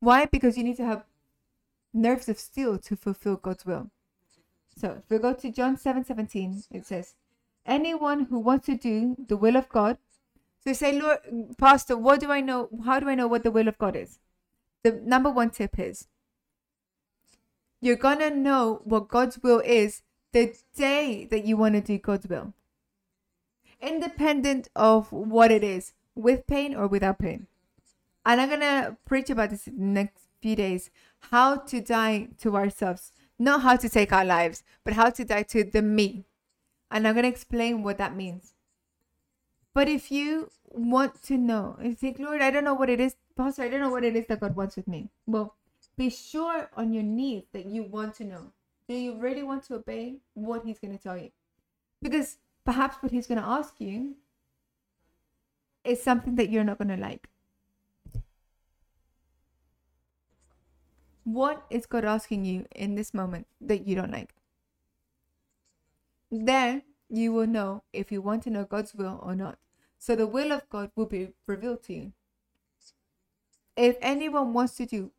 Why? 0.00 0.26
Because 0.26 0.58
you 0.58 0.64
need 0.64 0.76
to 0.76 0.84
have 0.84 1.04
nerves 1.94 2.28
of 2.28 2.38
steel 2.38 2.78
to 2.78 2.96
fulfill 2.96 3.36
God's 3.36 3.64
will. 3.64 3.90
So 4.76 5.02
if 5.02 5.08
we 5.08 5.18
go 5.18 5.32
to 5.32 5.50
John 5.50 5.78
7 5.78 6.04
17, 6.04 6.64
it 6.70 6.86
says, 6.86 7.14
Anyone 7.64 8.26
who 8.26 8.38
wants 8.38 8.66
to 8.66 8.76
do 8.76 9.16
the 9.26 9.38
will 9.38 9.56
of 9.56 9.70
God. 9.70 9.96
So 10.62 10.70
you 10.70 10.74
say, 10.74 11.00
Lord, 11.00 11.18
Pastor, 11.56 11.96
what 11.96 12.20
do 12.20 12.30
I 12.30 12.40
know? 12.40 12.68
How 12.84 13.00
do 13.00 13.08
I 13.08 13.14
know 13.14 13.26
what 13.26 13.42
the 13.42 13.50
will 13.50 13.68
of 13.68 13.78
God 13.78 13.96
is? 13.96 14.18
The 14.82 14.92
number 14.92 15.30
one 15.30 15.50
tip 15.50 15.78
is 15.78 16.08
you're 17.84 17.96
going 17.96 18.20
to 18.20 18.30
know 18.30 18.80
what 18.84 19.08
God's 19.08 19.38
will 19.42 19.60
is 19.60 20.02
the 20.32 20.54
day 20.74 21.26
that 21.30 21.44
you 21.44 21.56
want 21.56 21.74
to 21.74 21.80
do 21.80 21.98
God's 21.98 22.26
will, 22.26 22.54
independent 23.80 24.68
of 24.74 25.12
what 25.12 25.50
it 25.50 25.62
is, 25.62 25.92
with 26.14 26.46
pain 26.46 26.74
or 26.74 26.86
without 26.86 27.18
pain. 27.18 27.46
And 28.24 28.40
I'm 28.40 28.48
going 28.48 28.60
to 28.60 28.96
preach 29.04 29.28
about 29.28 29.50
this 29.50 29.68
next 29.70 30.28
few 30.40 30.56
days 30.56 30.90
how 31.30 31.56
to 31.56 31.80
die 31.80 32.28
to 32.38 32.56
ourselves, 32.56 33.12
not 33.38 33.62
how 33.62 33.76
to 33.76 33.88
take 33.88 34.12
our 34.12 34.24
lives, 34.24 34.62
but 34.82 34.94
how 34.94 35.10
to 35.10 35.24
die 35.24 35.42
to 35.42 35.62
the 35.62 35.82
me. 35.82 36.24
And 36.90 37.06
I'm 37.06 37.14
going 37.14 37.24
to 37.24 37.28
explain 37.28 37.82
what 37.82 37.98
that 37.98 38.16
means. 38.16 38.54
But 39.74 39.88
if 39.88 40.10
you 40.10 40.50
want 40.68 41.22
to 41.24 41.36
know, 41.36 41.76
and 41.80 41.98
think, 41.98 42.18
Lord, 42.18 42.40
I 42.40 42.50
don't 42.50 42.64
know 42.64 42.74
what 42.74 42.88
it 42.88 43.00
is, 43.00 43.16
Pastor, 43.36 43.62
I 43.62 43.68
don't 43.68 43.80
know 43.80 43.90
what 43.90 44.04
it 44.04 44.16
is 44.16 44.26
that 44.28 44.40
God 44.40 44.56
wants 44.56 44.76
with 44.76 44.88
me. 44.88 45.10
Well, 45.26 45.54
be 45.96 46.10
sure 46.10 46.70
on 46.76 46.92
your 46.92 47.02
knees 47.02 47.44
that 47.52 47.66
you 47.66 47.82
want 47.84 48.14
to 48.16 48.24
know. 48.24 48.52
Do 48.88 48.94
you 48.94 49.16
really 49.16 49.42
want 49.42 49.64
to 49.64 49.76
obey 49.76 50.16
what 50.34 50.64
He's 50.64 50.78
going 50.78 50.96
to 50.96 51.02
tell 51.02 51.16
you? 51.16 51.30
Because 52.02 52.36
perhaps 52.64 52.96
what 53.00 53.12
He's 53.12 53.26
going 53.26 53.40
to 53.40 53.46
ask 53.46 53.74
you 53.78 54.16
is 55.84 56.02
something 56.02 56.34
that 56.36 56.50
you're 56.50 56.64
not 56.64 56.78
going 56.78 56.88
to 56.88 56.96
like. 56.96 57.28
What 61.24 61.64
is 61.70 61.86
God 61.86 62.04
asking 62.04 62.44
you 62.44 62.66
in 62.74 62.96
this 62.96 63.14
moment 63.14 63.46
that 63.60 63.86
you 63.86 63.94
don't 63.94 64.12
like? 64.12 64.34
Then 66.30 66.82
you 67.08 67.32
will 67.32 67.46
know 67.46 67.82
if 67.92 68.12
you 68.12 68.20
want 68.20 68.42
to 68.42 68.50
know 68.50 68.64
God's 68.64 68.94
will 68.94 69.20
or 69.22 69.34
not. 69.34 69.58
So 69.98 70.14
the 70.14 70.26
will 70.26 70.52
of 70.52 70.68
God 70.68 70.90
will 70.96 71.06
be 71.06 71.28
revealed 71.46 71.82
to 71.84 71.94
you. 71.94 72.12
If 73.76 73.96
anyone 74.02 74.52
wants 74.52 74.76
to 74.76 74.86
do 74.86 75.12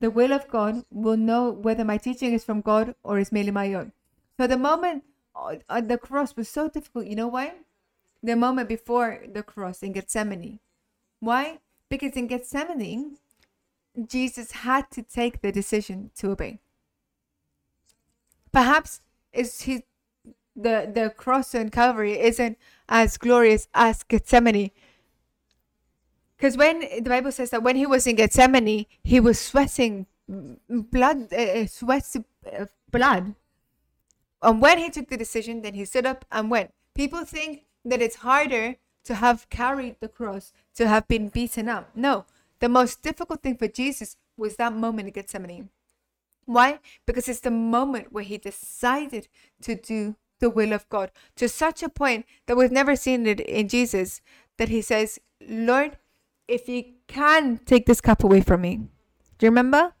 the 0.00 0.10
will 0.10 0.32
of 0.32 0.48
God, 0.48 0.84
will 0.90 1.16
know 1.16 1.50
whether 1.50 1.84
my 1.84 1.98
teaching 1.98 2.32
is 2.32 2.44
from 2.44 2.62
God 2.62 2.94
or 3.02 3.18
is 3.18 3.32
merely 3.32 3.50
my 3.50 3.72
own. 3.74 3.92
So 4.38 4.46
the 4.46 4.56
moment 4.56 5.04
on 5.34 5.62
uh, 5.68 5.80
the 5.80 5.98
cross 5.98 6.34
was 6.36 6.48
so 6.48 6.68
difficult. 6.68 7.06
You 7.06 7.16
know 7.16 7.28
why? 7.28 7.52
The 8.22 8.36
moment 8.36 8.68
before 8.68 9.24
the 9.32 9.42
cross 9.42 9.82
in 9.82 9.92
Gethsemane. 9.92 10.58
Why? 11.20 11.58
Because 11.88 12.12
in 12.12 12.26
Gethsemane, 12.26 13.16
Jesus 14.06 14.52
had 14.52 14.90
to 14.92 15.02
take 15.02 15.40
the 15.40 15.52
decision 15.52 16.10
to 16.16 16.30
obey. 16.30 16.60
Perhaps 18.52 19.00
is 19.32 19.62
his 19.62 19.82
the 20.56 20.90
the 20.92 21.10
cross 21.16 21.54
and 21.54 21.70
Calvary 21.70 22.18
isn't 22.18 22.58
as 22.88 23.16
glorious 23.16 23.68
as 23.74 24.02
Gethsemane. 24.02 24.70
Because 26.40 26.56
when 26.56 26.80
the 26.80 27.10
Bible 27.10 27.32
says 27.32 27.50
that 27.50 27.62
when 27.62 27.76
he 27.76 27.84
was 27.84 28.06
in 28.06 28.16
Gethsemane, 28.16 28.86
he 29.04 29.20
was 29.20 29.38
sweating 29.38 30.06
blood, 30.26 31.30
uh, 31.34 31.66
sweats 31.66 32.16
uh, 32.16 32.64
blood. 32.90 33.34
And 34.40 34.62
when 34.62 34.78
he 34.78 34.88
took 34.88 35.10
the 35.10 35.18
decision, 35.18 35.60
then 35.60 35.74
he 35.74 35.84
stood 35.84 36.06
up 36.06 36.24
and 36.32 36.50
went. 36.50 36.72
People 36.94 37.26
think 37.26 37.66
that 37.84 38.00
it's 38.00 38.16
harder 38.16 38.76
to 39.04 39.16
have 39.16 39.50
carried 39.50 39.96
the 40.00 40.08
cross, 40.08 40.54
to 40.76 40.88
have 40.88 41.06
been 41.08 41.28
beaten 41.28 41.68
up. 41.68 41.90
No, 41.94 42.24
the 42.60 42.70
most 42.70 43.02
difficult 43.02 43.42
thing 43.42 43.58
for 43.58 43.68
Jesus 43.68 44.16
was 44.38 44.56
that 44.56 44.72
moment 44.72 45.08
in 45.08 45.12
Gethsemane. 45.12 45.68
Why? 46.46 46.78
Because 47.04 47.28
it's 47.28 47.40
the 47.40 47.50
moment 47.50 48.12
where 48.12 48.24
he 48.24 48.38
decided 48.38 49.28
to 49.60 49.74
do 49.74 50.16
the 50.38 50.48
will 50.48 50.72
of 50.72 50.88
God 50.88 51.10
to 51.36 51.50
such 51.50 51.82
a 51.82 51.90
point 51.90 52.24
that 52.46 52.56
we've 52.56 52.72
never 52.72 52.96
seen 52.96 53.26
it 53.26 53.40
in 53.40 53.68
Jesus 53.68 54.22
that 54.56 54.70
he 54.70 54.80
says, 54.80 55.18
Lord, 55.46 55.98
if 56.50 56.68
you 56.68 56.84
can 57.06 57.58
take 57.64 57.86
this 57.86 58.00
cup 58.00 58.24
away 58.24 58.40
from 58.40 58.62
me. 58.62 58.76
Do 59.38 59.46
you 59.46 59.50
remember? 59.50 59.94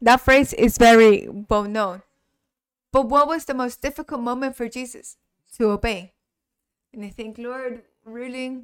That 0.00 0.20
phrase 0.20 0.52
is 0.54 0.78
very 0.78 1.28
well 1.28 1.64
known. 1.64 2.02
But 2.90 3.08
what 3.08 3.28
was 3.28 3.44
the 3.44 3.54
most 3.54 3.82
difficult 3.82 4.20
moment 4.20 4.56
for 4.56 4.68
Jesus? 4.68 5.16
To 5.58 5.70
obey. 5.70 6.14
And 6.92 7.04
I 7.04 7.10
think, 7.10 7.38
Lord, 7.38 7.82
really? 8.04 8.62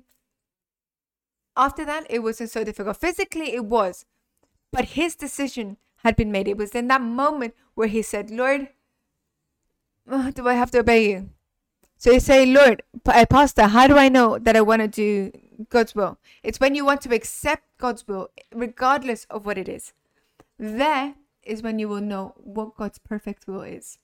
After 1.56 1.85
that, 1.85 2.06
it 2.09 2.20
wasn't 2.20 2.50
so 2.50 2.64
difficult. 2.64 2.96
Physically, 2.96 3.54
it 3.54 3.64
was. 3.64 4.06
But 4.72 4.96
his 4.96 5.14
decision 5.14 5.76
had 5.96 6.16
been 6.16 6.33
made. 6.33 6.48
It 6.48 6.56
was 6.56 6.70
in 6.70 6.88
that 6.88 7.02
moment 7.02 7.54
where 7.74 7.88
he 7.88 8.02
said, 8.02 8.30
Lord, 8.30 8.68
oh, 10.09 10.30
do 10.30 10.48
I 10.48 10.54
have 10.54 10.70
to 10.72 10.80
obey 10.80 11.11
you? 11.11 11.30
So 11.98 12.12
you 12.12 12.20
say, 12.20 12.46
Lord, 12.46 12.83
uh, 13.04 13.26
Pastor, 13.28 13.66
how 13.66 13.87
do 13.87 13.98
I 13.98 14.09
know 14.09 14.38
that 14.38 14.56
I 14.56 14.62
want 14.62 14.80
to 14.80 14.88
do 14.88 15.33
God's 15.68 15.94
will? 15.94 16.18
It's 16.42 16.60
when 16.60 16.74
you 16.74 16.84
want 16.84 17.00
to 17.02 17.14
accept 17.14 17.64
God's 17.78 18.06
will, 18.06 18.30
regardless 18.54 19.26
of 19.30 19.46
what 19.46 19.58
it 19.58 19.68
is. 19.68 19.92
There 20.58 21.14
is 21.42 21.62
when 21.62 21.78
you 21.78 21.88
will 21.88 22.00
know 22.00 22.34
what 22.36 22.76
God's 22.76 22.98
perfect 22.98 23.46
will 23.46 23.62
is. 23.62 23.98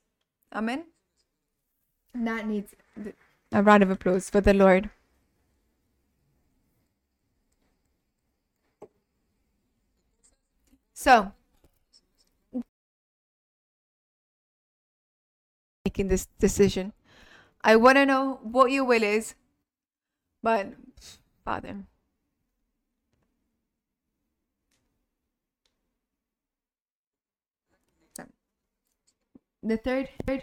Amen. 0.53 0.85
And 2.15 2.27
that 2.27 2.47
needs 2.47 2.75
a 3.53 3.63
round 3.63 3.83
of 3.83 3.91
applause 3.91 4.31
for 4.31 4.41
the 4.41 4.55
Lord. 4.55 4.91
So, 10.95 11.33
making 15.85 16.09
this 16.09 16.27
decision. 16.39 16.93
I 17.63 17.77
want 17.77 17.97
to 17.97 18.07
know 18.07 18.41
what 18.43 18.71
your 18.71 18.85
will 18.85 19.03
is, 19.03 19.35
but 20.43 20.73
Father. 21.47 21.87
The 29.63 29.77
third, 29.77 30.09
third 30.27 30.43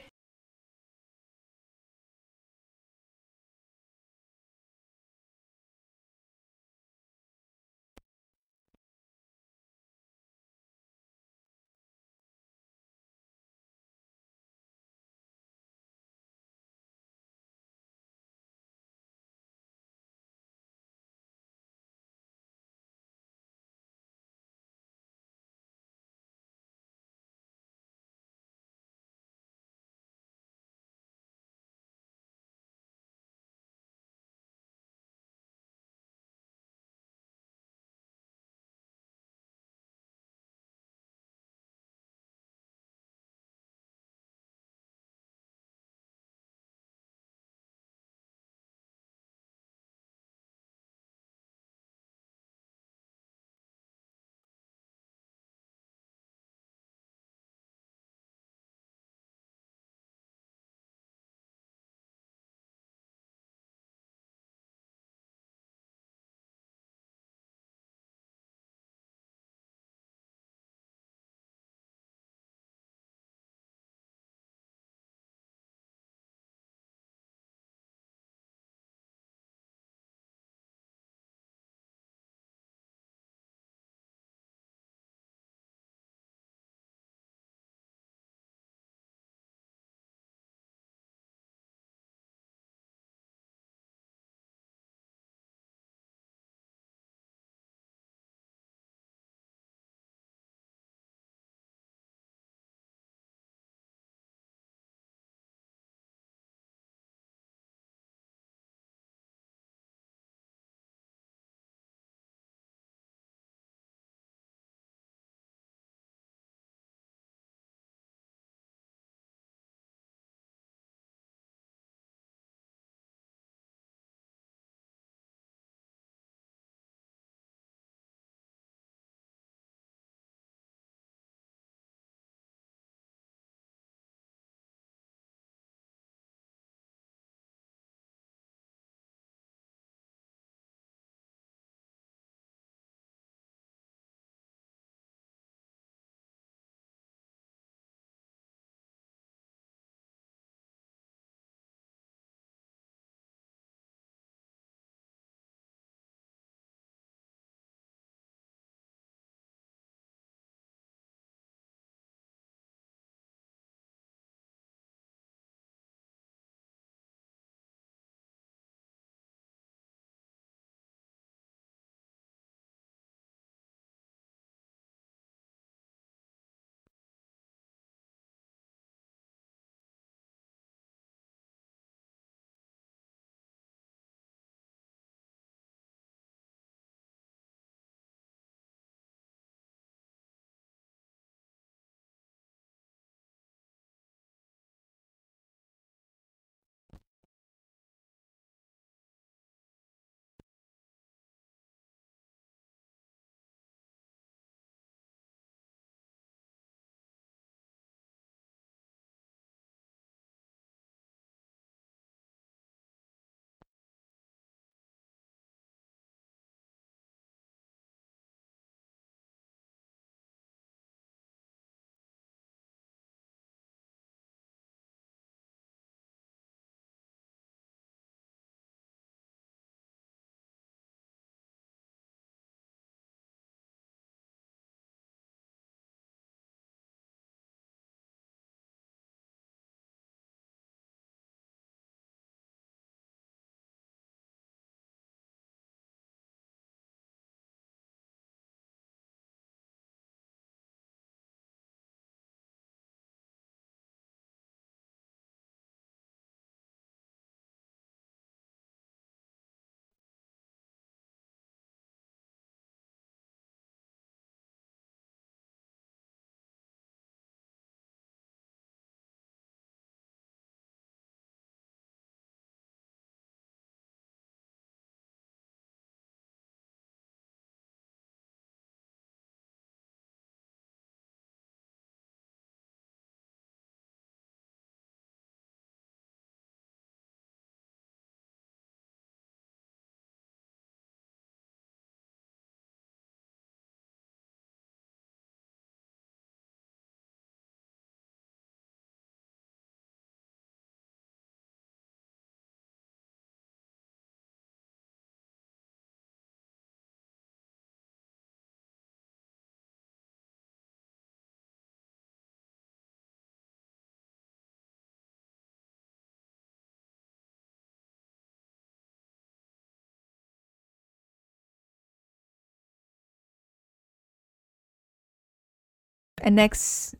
an 326.23 326.39
ex 326.39 326.95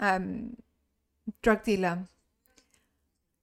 um, 0.00 0.56
drug 1.42 1.64
dealer. 1.64 2.06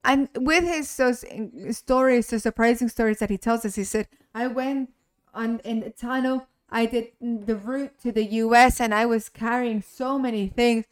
And 0.02 0.28
with 0.36 0.64
his 0.64 0.94
those 0.96 1.24
stories, 1.70 2.28
the 2.28 2.40
surprising 2.40 2.88
stories 2.88 3.18
that 3.20 3.30
he 3.30 3.38
tells 3.38 3.64
us, 3.64 3.76
he 3.76 3.84
said, 3.84 4.08
I 4.34 4.48
went 4.48 4.90
on 5.32 5.60
in 5.60 5.82
a 5.82 5.90
tunnel, 5.90 6.46
I 6.68 6.86
did 6.86 7.12
the 7.20 7.56
route 7.56 7.98
to 8.02 8.12
the 8.12 8.24
US, 8.24 8.80
and 8.80 8.94
I 8.94 9.06
was 9.06 9.28
carrying 9.28 9.82
so 9.82 10.18
many 10.18 10.48
things. 10.48 10.84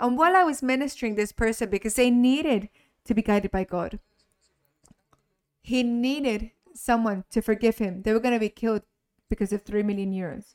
And 0.00 0.18
while 0.18 0.36
I 0.36 0.44
was 0.44 0.62
ministering 0.62 1.14
this 1.14 1.32
person, 1.32 1.70
because 1.70 1.94
they 1.94 2.10
needed 2.10 2.68
to 3.04 3.14
be 3.14 3.22
guided 3.22 3.50
by 3.50 3.64
God, 3.64 3.98
he 5.62 5.82
needed 5.82 6.50
someone 6.74 7.24
to 7.30 7.40
forgive 7.40 7.78
him. 7.78 8.02
They 8.02 8.12
were 8.12 8.20
going 8.20 8.34
to 8.34 8.40
be 8.40 8.48
killed 8.48 8.82
because 9.28 9.52
of 9.52 9.62
3 9.62 9.82
million 9.82 10.12
euros. 10.12 10.54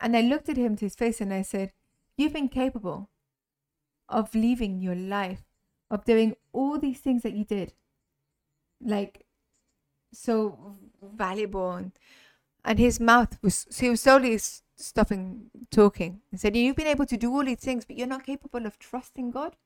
And 0.00 0.16
I 0.16 0.20
looked 0.20 0.48
at 0.48 0.56
him 0.56 0.76
to 0.76 0.84
his 0.84 0.94
face 0.94 1.20
and 1.20 1.32
I 1.32 1.42
said, 1.42 1.72
You've 2.16 2.32
been 2.32 2.48
capable 2.48 3.10
of 4.08 4.34
leaving 4.34 4.80
your 4.80 4.94
life, 4.94 5.42
of 5.90 6.04
doing 6.04 6.34
all 6.52 6.78
these 6.78 7.00
things 7.00 7.22
that 7.22 7.34
you 7.34 7.44
did. 7.44 7.72
Like, 8.80 9.26
so 10.12 10.76
valuable. 11.02 11.72
And, 11.72 11.92
and 12.64 12.78
his 12.78 12.98
mouth 13.00 13.38
was, 13.42 13.66
he 13.78 13.90
was 13.90 14.00
slowly 14.00 14.38
stopping 14.76 15.50
talking. 15.70 16.20
He 16.30 16.36
said, 16.36 16.56
You've 16.56 16.76
been 16.76 16.86
able 16.86 17.06
to 17.06 17.16
do 17.16 17.32
all 17.32 17.44
these 17.44 17.58
things, 17.58 17.84
but 17.84 17.96
you're 17.96 18.06
not 18.06 18.24
capable 18.24 18.66
of 18.66 18.78
trusting 18.78 19.30
God? 19.30 19.56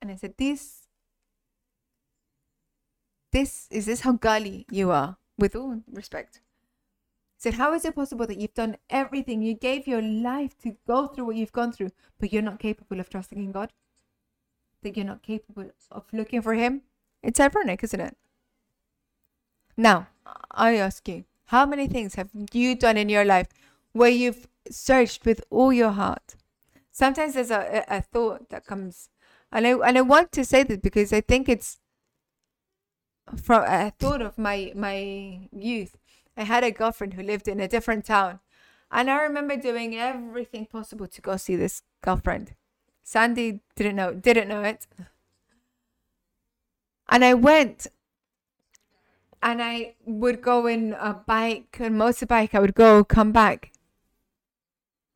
And 0.00 0.10
I 0.10 0.16
said, 0.16 0.34
This, 0.36 0.88
this, 3.30 3.68
is 3.70 3.86
this 3.86 4.00
how 4.00 4.12
gully 4.12 4.66
you 4.70 4.90
are? 4.90 5.16
With 5.38 5.56
all 5.56 5.80
respect. 5.90 6.41
Said, 7.42 7.54
How 7.54 7.74
is 7.74 7.84
it 7.84 7.96
possible 7.96 8.24
that 8.28 8.38
you've 8.38 8.54
done 8.54 8.76
everything? 8.88 9.42
You 9.42 9.54
gave 9.54 9.88
your 9.88 10.00
life 10.00 10.56
to 10.58 10.76
go 10.86 11.08
through 11.08 11.24
what 11.24 11.34
you've 11.34 11.50
gone 11.50 11.72
through, 11.72 11.90
but 12.20 12.32
you're 12.32 12.40
not 12.40 12.60
capable 12.60 13.00
of 13.00 13.10
trusting 13.10 13.36
in 13.36 13.50
God? 13.50 13.72
That 14.82 14.96
you're 14.96 15.04
not 15.04 15.24
capable 15.24 15.72
of 15.90 16.04
looking 16.12 16.40
for 16.40 16.54
Him? 16.54 16.82
It's 17.20 17.40
ironic, 17.40 17.82
isn't 17.82 17.98
it? 18.00 18.16
Now, 19.76 20.06
I 20.52 20.76
ask 20.76 21.08
you, 21.08 21.24
how 21.46 21.66
many 21.66 21.88
things 21.88 22.14
have 22.14 22.30
you 22.52 22.76
done 22.76 22.96
in 22.96 23.08
your 23.08 23.24
life 23.24 23.48
where 23.90 24.08
you've 24.08 24.46
searched 24.70 25.26
with 25.26 25.42
all 25.50 25.72
your 25.72 25.90
heart? 25.90 26.36
Sometimes 26.92 27.34
there's 27.34 27.50
a, 27.50 27.84
a, 27.88 27.96
a 27.96 28.02
thought 28.02 28.50
that 28.50 28.66
comes, 28.66 29.08
and 29.50 29.66
I, 29.66 29.70
and 29.72 29.98
I 29.98 30.02
want 30.02 30.30
to 30.30 30.44
say 30.44 30.62
this 30.62 30.78
because 30.78 31.12
I 31.12 31.20
think 31.20 31.48
it's 31.48 31.80
from 33.42 33.64
a 33.64 33.90
thought 33.98 34.22
of 34.22 34.38
my 34.38 34.72
my 34.76 35.48
youth. 35.50 35.96
I 36.36 36.44
had 36.44 36.64
a 36.64 36.70
girlfriend 36.70 37.14
who 37.14 37.22
lived 37.22 37.48
in 37.48 37.60
a 37.60 37.68
different 37.68 38.04
town, 38.04 38.40
and 38.90 39.10
I 39.10 39.22
remember 39.22 39.56
doing 39.56 39.96
everything 39.96 40.66
possible 40.66 41.06
to 41.06 41.20
go 41.20 41.36
see 41.36 41.56
this 41.56 41.82
girlfriend. 42.02 42.54
Sandy 43.02 43.60
didn't 43.76 43.96
know 43.96 44.14
didn't 44.14 44.48
know 44.48 44.62
it, 44.62 44.86
and 47.08 47.24
I 47.24 47.34
went 47.34 47.88
and 49.42 49.60
I 49.62 49.94
would 50.06 50.40
go 50.40 50.66
in 50.66 50.94
a 50.94 51.14
bike 51.14 51.76
and 51.80 51.96
motorbike. 51.96 52.54
I 52.54 52.60
would 52.60 52.74
go, 52.74 53.02
come 53.02 53.32
back, 53.32 53.72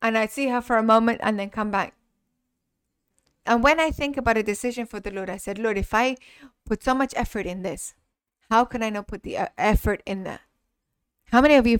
and 0.01 0.17
I'd 0.17 0.31
see 0.31 0.49
her 0.49 0.61
for 0.61 0.77
a 0.77 0.83
moment 0.83 1.21
and 1.23 1.39
then 1.39 1.49
come 1.49 1.71
back. 1.71 1.93
And 3.45 3.63
when 3.63 3.79
I 3.79 3.91
think 3.91 4.17
about 4.17 4.37
a 4.37 4.43
decision 4.43 4.85
for 4.85 4.99
the 4.99 5.09
Lord, 5.09 5.29
I 5.29 5.37
said, 5.37 5.57
Lord, 5.57 5.77
if 5.77 5.93
I 5.93 6.17
put 6.65 6.83
so 6.83 6.93
much 6.93 7.13
effort 7.15 7.45
in 7.45 7.63
this, 7.63 7.93
how 8.49 8.65
can 8.65 8.83
I 8.83 8.89
not 8.89 9.07
put 9.07 9.23
the 9.23 9.37
uh, 9.37 9.47
effort 9.57 10.03
in 10.05 10.23
that? 10.23 10.41
How 11.31 11.41
many 11.41 11.55
of 11.55 11.67
you 11.67 11.79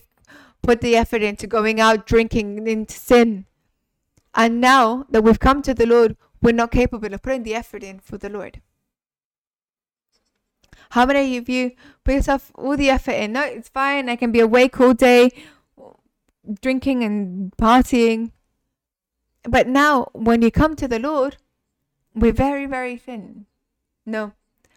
put 0.62 0.82
the 0.82 0.96
effort 0.96 1.22
into 1.22 1.48
going 1.48 1.80
out 1.80 2.06
drinking 2.06 2.68
into 2.68 2.96
sin? 2.96 3.46
And 4.36 4.62
now 4.62 5.06
that 5.10 5.24
we've 5.24 5.40
come 5.40 5.62
to 5.64 5.74
the 5.74 5.86
Lord, 5.86 6.18
we're 6.42 6.52
not 6.52 6.72
capable 6.72 7.14
of 7.14 7.22
putting 7.22 7.44
the 7.44 7.56
effort 7.56 7.84
in 7.84 8.00
for 8.00 8.18
the 8.18 8.30
Lord. 8.30 8.62
How 10.92 11.06
many 11.06 11.38
of 11.38 11.50
you 11.50 11.72
put 12.04 12.14
yourself 12.14 12.52
all 12.56 12.78
the 12.78 12.90
effort 12.90 13.12
in? 13.12 13.34
No, 13.34 13.44
it's 13.44 13.70
fine. 13.70 14.10
I 14.10 14.16
can 14.16 14.32
be 14.32 14.40
awake 14.40 14.80
all 14.80 14.94
day, 14.94 15.32
drinking 16.62 17.04
and 17.04 17.52
partying. 17.58 18.32
But 19.44 19.68
now, 19.68 20.10
when 20.14 20.42
you 20.42 20.52
come 20.52 20.76
to 20.76 20.88
the 20.88 21.00
Lord, 21.00 21.38
we're 22.14 22.32
very, 22.32 22.66
very 22.66 22.98
thin. 22.98 23.46
No, 24.06 24.34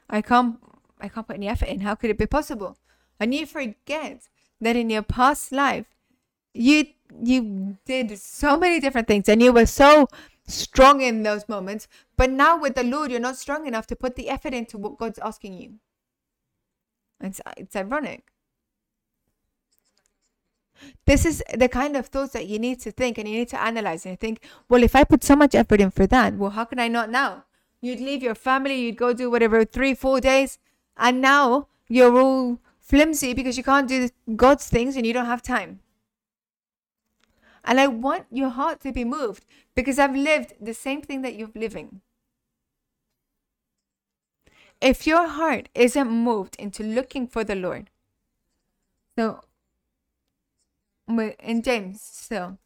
I 0.08 0.22
can't. 0.22 0.58
I 1.00 1.08
can't 1.08 1.26
put 1.26 1.36
any 1.36 1.48
effort 1.48 1.68
in. 1.68 1.80
How 1.80 1.94
could 1.94 2.10
it 2.10 2.18
be 2.18 2.26
possible? 2.26 2.76
And 3.18 3.34
you 3.34 3.46
forget 3.46 4.28
that 4.60 4.76
in 4.76 4.90
your 4.90 5.02
past 5.02 5.52
life, 5.52 5.86
you 6.54 6.86
you 7.22 7.76
did 7.84 8.18
so 8.18 8.56
many 8.56 8.80
different 8.80 9.08
things, 9.08 9.28
and 9.28 9.42
you 9.42 9.52
were 9.52 9.66
so 9.66 10.08
strong 10.46 11.00
in 11.00 11.22
those 11.22 11.48
moments. 11.48 11.88
But 12.16 12.30
now 12.30 12.58
with 12.58 12.74
the 12.74 12.84
Lord, 12.84 13.10
you're 13.10 13.20
not 13.20 13.36
strong 13.36 13.66
enough 13.66 13.86
to 13.88 13.96
put 13.96 14.16
the 14.16 14.28
effort 14.28 14.54
into 14.54 14.78
what 14.78 14.98
God's 14.98 15.18
asking 15.18 15.54
you. 15.54 15.74
It's, 17.20 17.40
it's 17.56 17.76
ironic. 17.76 18.32
This 21.04 21.26
is 21.26 21.42
the 21.54 21.68
kind 21.68 21.96
of 21.96 22.06
thoughts 22.06 22.32
that 22.32 22.46
you 22.46 22.58
need 22.58 22.80
to 22.80 22.90
think 22.90 23.18
and 23.18 23.28
you 23.28 23.36
need 23.36 23.48
to 23.48 23.60
analyze 23.60 24.06
and 24.06 24.18
think, 24.18 24.42
well, 24.68 24.82
if 24.82 24.96
I 24.96 25.04
put 25.04 25.22
so 25.22 25.36
much 25.36 25.54
effort 25.54 25.80
in 25.80 25.90
for 25.90 26.06
that, 26.06 26.34
well, 26.34 26.50
how 26.50 26.64
can 26.64 26.78
I 26.78 26.88
not 26.88 27.10
now? 27.10 27.44
You'd 27.82 28.00
leave 28.00 28.22
your 28.22 28.34
family, 28.34 28.80
you'd 28.80 28.96
go 28.96 29.12
do 29.12 29.30
whatever, 29.30 29.64
three, 29.64 29.94
four 29.94 30.20
days, 30.20 30.58
and 30.96 31.20
now 31.20 31.68
you're 31.88 32.18
all 32.18 32.60
flimsy 32.90 33.32
because 33.34 33.56
you 33.56 33.64
can't 33.64 33.88
do 33.88 34.08
God's 34.36 34.68
things 34.68 34.96
and 34.96 35.06
you 35.06 35.12
don't 35.12 35.32
have 35.32 35.42
time. 35.42 35.80
And 37.64 37.78
I 37.78 37.86
want 37.86 38.26
your 38.30 38.48
heart 38.48 38.80
to 38.80 38.92
be 38.92 39.04
moved 39.04 39.44
because 39.74 39.98
I've 39.98 40.16
lived 40.16 40.54
the 40.60 40.74
same 40.74 41.02
thing 41.02 41.22
that 41.22 41.34
you're 41.36 41.50
living 41.54 42.00
if 44.80 45.06
your 45.06 45.26
heart 45.28 45.68
isn't 45.74 46.10
moved 46.10 46.56
into 46.58 46.82
looking 46.82 47.26
for 47.26 47.44
the 47.44 47.54
Lord, 47.54 47.90
so 49.18 49.40
in 51.08 51.62
James 51.62 52.00
so 52.02 52.56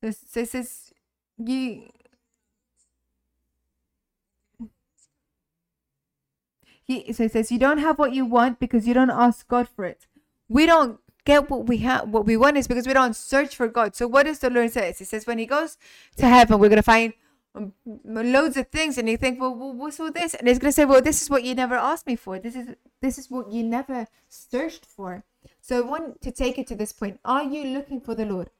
this 0.00 0.18
this 0.32 0.54
is 0.54 0.92
you. 1.38 1.88
He 6.84 7.12
so 7.12 7.28
says 7.28 7.50
you 7.50 7.58
don't 7.58 7.78
have 7.78 7.98
what 7.98 8.12
you 8.12 8.24
want 8.26 8.58
because 8.58 8.86
you 8.86 8.94
don't 8.94 9.10
ask 9.10 9.48
God 9.48 9.68
for 9.68 9.84
it. 9.84 10.06
We 10.48 10.66
don't 10.66 11.00
get 11.24 11.48
what 11.48 11.66
we 11.66 11.78
have 11.78 12.08
what 12.08 12.26
we 12.26 12.36
want 12.36 12.58
is 12.58 12.68
because 12.68 12.86
we 12.86 12.92
don't 12.92 13.16
search 13.16 13.56
for 13.56 13.68
God. 13.68 13.96
So 13.96 14.06
what 14.06 14.26
does 14.26 14.40
the 14.40 14.50
Lord 14.50 14.70
say? 14.70 14.94
He 14.96 15.04
says 15.04 15.26
when 15.26 15.38
he 15.38 15.46
goes 15.46 15.78
to 16.16 16.26
heaven, 16.26 16.58
we're 16.58 16.68
gonna 16.68 16.82
find 16.82 17.14
um, 17.54 17.72
loads 18.04 18.56
of 18.56 18.68
things 18.68 18.98
and 18.98 19.08
you 19.08 19.16
think 19.16 19.40
well, 19.40 19.54
well 19.54 19.72
what's 19.72 20.00
all 20.00 20.10
this? 20.10 20.34
And 20.34 20.48
it's 20.48 20.58
going 20.58 20.70
to 20.70 20.74
say 20.74 20.84
well 20.84 21.00
this 21.00 21.22
is 21.22 21.30
what 21.30 21.44
you 21.44 21.54
never 21.54 21.76
asked 21.76 22.06
me 22.06 22.16
for. 22.16 22.38
This 22.38 22.56
is 22.56 22.74
this 23.00 23.16
is 23.18 23.30
what 23.30 23.52
you 23.52 23.62
never 23.62 24.06
searched 24.28 24.84
for. 24.84 25.24
So 25.60 25.78
i 25.78 25.80
want 25.80 26.20
to 26.22 26.30
take 26.30 26.58
it 26.58 26.66
to 26.68 26.74
this 26.74 26.92
point. 26.92 27.20
Are 27.24 27.44
you 27.44 27.64
looking 27.64 28.00
for 28.00 28.14
the 28.14 28.26
lord? 28.26 28.50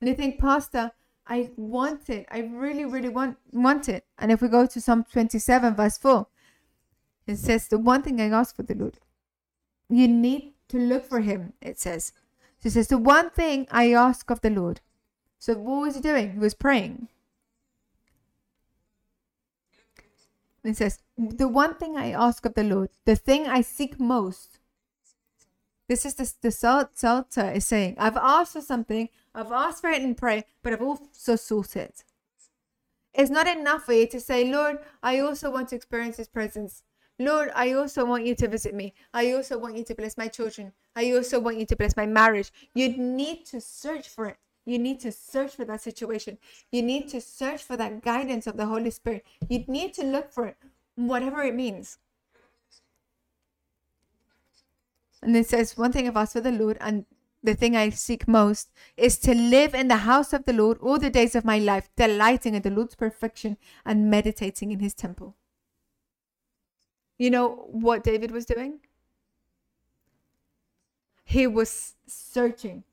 And 0.00 0.08
you 0.08 0.14
think 0.14 0.38
pastor 0.38 0.92
i 1.26 1.50
want 1.56 2.10
it. 2.10 2.26
I 2.30 2.40
really 2.40 2.84
really 2.84 3.08
want 3.08 3.38
want 3.52 3.88
it. 3.88 4.04
And 4.18 4.30
if 4.30 4.42
we 4.42 4.48
go 4.48 4.66
to 4.66 4.80
psalm 4.80 5.04
27 5.10 5.74
verse 5.74 5.96
4 5.98 6.26
it 7.26 7.36
says 7.36 7.68
the 7.68 7.78
one 7.78 8.02
thing 8.02 8.20
i 8.20 8.28
ask 8.28 8.54
for 8.56 8.62
the 8.62 8.74
lord 8.74 8.98
you 9.88 10.08
need 10.08 10.52
to 10.68 10.78
look 10.78 11.04
for 11.04 11.20
him 11.20 11.52
it 11.60 11.78
says 11.78 12.12
so 12.58 12.68
it 12.68 12.72
says 12.72 12.88
the 12.88 12.98
one 12.98 13.30
thing 13.30 13.66
i 13.70 13.92
ask 13.92 14.30
of 14.30 14.40
the 14.40 14.50
lord 14.50 14.80
so 15.38 15.54
what 15.54 15.82
was 15.82 15.96
he 15.96 16.00
doing 16.00 16.32
he 16.32 16.38
was 16.38 16.54
praying 16.54 17.08
It 20.64 20.78
says, 20.78 21.00
The 21.16 21.46
one 21.46 21.74
thing 21.74 21.96
I 21.96 22.12
ask 22.12 22.44
of 22.46 22.54
the 22.54 22.64
Lord, 22.64 22.88
the 23.04 23.16
thing 23.16 23.46
I 23.46 23.60
seek 23.60 24.00
most. 24.00 24.58
This 25.88 26.06
is 26.06 26.14
the, 26.14 26.32
the 26.40 26.50
Psalter 26.50 27.50
is 27.50 27.66
saying, 27.66 27.96
I've 27.98 28.16
asked 28.16 28.54
for 28.54 28.62
something, 28.62 29.10
I've 29.34 29.52
asked 29.52 29.82
for 29.82 29.90
it 29.90 30.00
in 30.00 30.14
prayer, 30.14 30.44
but 30.62 30.72
I've 30.72 30.80
also 30.80 31.36
sought 31.36 31.76
it. 31.76 32.04
It's 33.12 33.30
not 33.30 33.46
enough 33.46 33.84
for 33.84 33.92
you 33.92 34.06
to 34.08 34.18
say, 34.18 34.50
Lord, 34.50 34.78
I 35.02 35.18
also 35.18 35.50
want 35.50 35.68
to 35.68 35.76
experience 35.76 36.16
His 36.16 36.28
presence. 36.28 36.82
Lord, 37.18 37.50
I 37.54 37.72
also 37.72 38.04
want 38.04 38.26
you 38.26 38.34
to 38.34 38.48
visit 38.48 38.74
me. 38.74 38.92
I 39.12 39.32
also 39.32 39.56
want 39.56 39.76
you 39.76 39.84
to 39.84 39.94
bless 39.94 40.16
my 40.16 40.26
children. 40.26 40.72
I 40.96 41.12
also 41.12 41.38
want 41.38 41.58
you 41.58 41.66
to 41.66 41.76
bless 41.76 41.96
my 41.96 42.06
marriage. 42.06 42.52
You 42.74 42.88
need 42.96 43.44
to 43.46 43.60
search 43.60 44.08
for 44.08 44.26
it. 44.26 44.36
You 44.66 44.78
need 44.78 44.98
to 45.00 45.12
search 45.12 45.54
for 45.54 45.64
that 45.66 45.82
situation. 45.82 46.38
You 46.72 46.82
need 46.82 47.08
to 47.10 47.20
search 47.20 47.62
for 47.62 47.76
that 47.76 48.02
guidance 48.02 48.46
of 48.46 48.56
the 48.56 48.66
Holy 48.66 48.90
Spirit. 48.90 49.24
You 49.48 49.64
need 49.68 49.94
to 49.94 50.04
look 50.04 50.32
for 50.32 50.46
it, 50.46 50.56
whatever 50.96 51.42
it 51.42 51.54
means. 51.54 51.98
And 55.22 55.36
it 55.36 55.46
says, 55.46 55.76
One 55.76 55.92
thing 55.92 56.08
I've 56.08 56.16
asked 56.16 56.32
for 56.32 56.40
the 56.40 56.50
Lord, 56.50 56.78
and 56.80 57.04
the 57.42 57.54
thing 57.54 57.76
I 57.76 57.90
seek 57.90 58.26
most 58.26 58.70
is 58.96 59.18
to 59.18 59.34
live 59.34 59.74
in 59.74 59.88
the 59.88 59.98
house 59.98 60.32
of 60.32 60.46
the 60.46 60.52
Lord 60.52 60.78
all 60.78 60.98
the 60.98 61.10
days 61.10 61.34
of 61.34 61.44
my 61.44 61.58
life, 61.58 61.90
delighting 61.96 62.54
in 62.54 62.62
the 62.62 62.70
Lord's 62.70 62.94
perfection 62.94 63.58
and 63.84 64.10
meditating 64.10 64.72
in 64.72 64.80
his 64.80 64.94
temple. 64.94 65.36
You 67.18 67.30
know 67.30 67.66
what 67.70 68.04
David 68.04 68.30
was 68.30 68.46
doing? 68.46 68.80
He 71.24 71.46
was 71.46 71.94
searching 72.06 72.84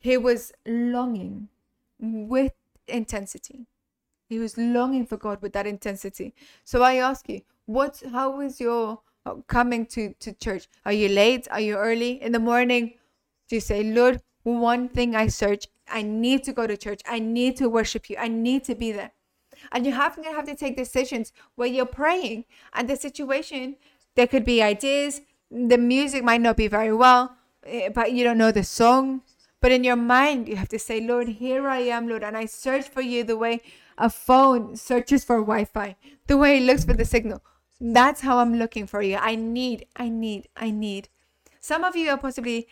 He 0.00 0.16
was 0.18 0.52
longing 0.66 1.48
with 2.00 2.52
intensity. 2.88 3.66
He 4.28 4.38
was 4.38 4.58
longing 4.58 5.06
for 5.06 5.16
God 5.18 5.42
with 5.42 5.52
that 5.54 5.66
intensity. 5.66 6.34
So 6.64 6.82
I 6.82 6.96
ask 6.96 7.28
you, 7.28 7.42
what 7.66 8.02
how 8.12 8.40
is 8.40 8.60
your 8.60 9.00
uh, 9.26 9.36
coming 9.48 9.86
to 9.88 10.14
to 10.20 10.32
church? 10.34 10.68
Are 10.86 10.92
you 10.92 11.08
late? 11.08 11.48
Are 11.50 11.60
you 11.60 11.76
early 11.76 12.22
in 12.22 12.32
the 12.32 12.40
morning? 12.40 12.94
Do 13.48 13.56
you 13.56 13.60
say, 13.60 13.82
"Lord, 13.84 14.22
one 14.44 14.88
thing 14.88 15.16
I 15.16 15.28
search, 15.28 15.68
I 15.88 16.02
need 16.02 16.44
to 16.44 16.52
go 16.52 16.66
to 16.66 16.76
church. 16.76 17.02
I 17.06 17.18
need 17.20 17.56
to 17.58 17.68
worship 17.68 18.10
you. 18.10 18.16
I 18.18 18.28
need 18.28 18.64
to 18.64 18.74
be 18.74 18.92
there." 18.92 19.12
And 19.70 19.86
you 19.86 19.92
have 19.92 20.16
to 20.16 20.22
have 20.22 20.46
to 20.46 20.54
take 20.54 20.76
decisions 20.76 21.32
where 21.54 21.68
you're 21.68 21.86
praying 21.86 22.44
and 22.72 22.88
the 22.88 22.96
situation 22.96 23.76
there 24.14 24.26
could 24.26 24.44
be 24.44 24.62
ideas, 24.62 25.22
the 25.50 25.78
music 25.78 26.22
might 26.22 26.40
not 26.40 26.56
be 26.56 26.68
very 26.68 26.92
well, 26.92 27.36
eh, 27.64 27.88
but 27.88 28.12
you 28.12 28.24
don't 28.24 28.38
know 28.38 28.52
the 28.52 28.64
song. 28.64 29.22
But 29.60 29.72
in 29.72 29.84
your 29.84 29.96
mind, 29.96 30.48
you 30.48 30.56
have 30.56 30.68
to 30.70 30.78
say, 30.78 31.00
Lord, 31.00 31.28
here 31.28 31.68
I 31.68 31.78
am, 31.78 32.08
Lord, 32.08 32.24
and 32.24 32.36
I 32.36 32.46
search 32.46 32.88
for 32.88 33.00
you 33.00 33.22
the 33.22 33.36
way 33.36 33.60
a 33.96 34.10
phone 34.10 34.74
searches 34.76 35.24
for 35.24 35.36
Wi 35.36 35.64
Fi, 35.64 35.96
the 36.26 36.36
way 36.36 36.58
it 36.58 36.62
looks 36.62 36.84
for 36.84 36.94
the 36.94 37.04
signal. 37.04 37.42
That's 37.80 38.20
how 38.22 38.38
I'm 38.38 38.58
looking 38.58 38.86
for 38.86 39.02
you. 39.02 39.16
I 39.16 39.36
need, 39.36 39.86
I 39.96 40.08
need, 40.08 40.48
I 40.56 40.70
need. 40.70 41.08
Some 41.60 41.84
of 41.84 41.94
you 41.94 42.10
are 42.10 42.18
possibly 42.18 42.66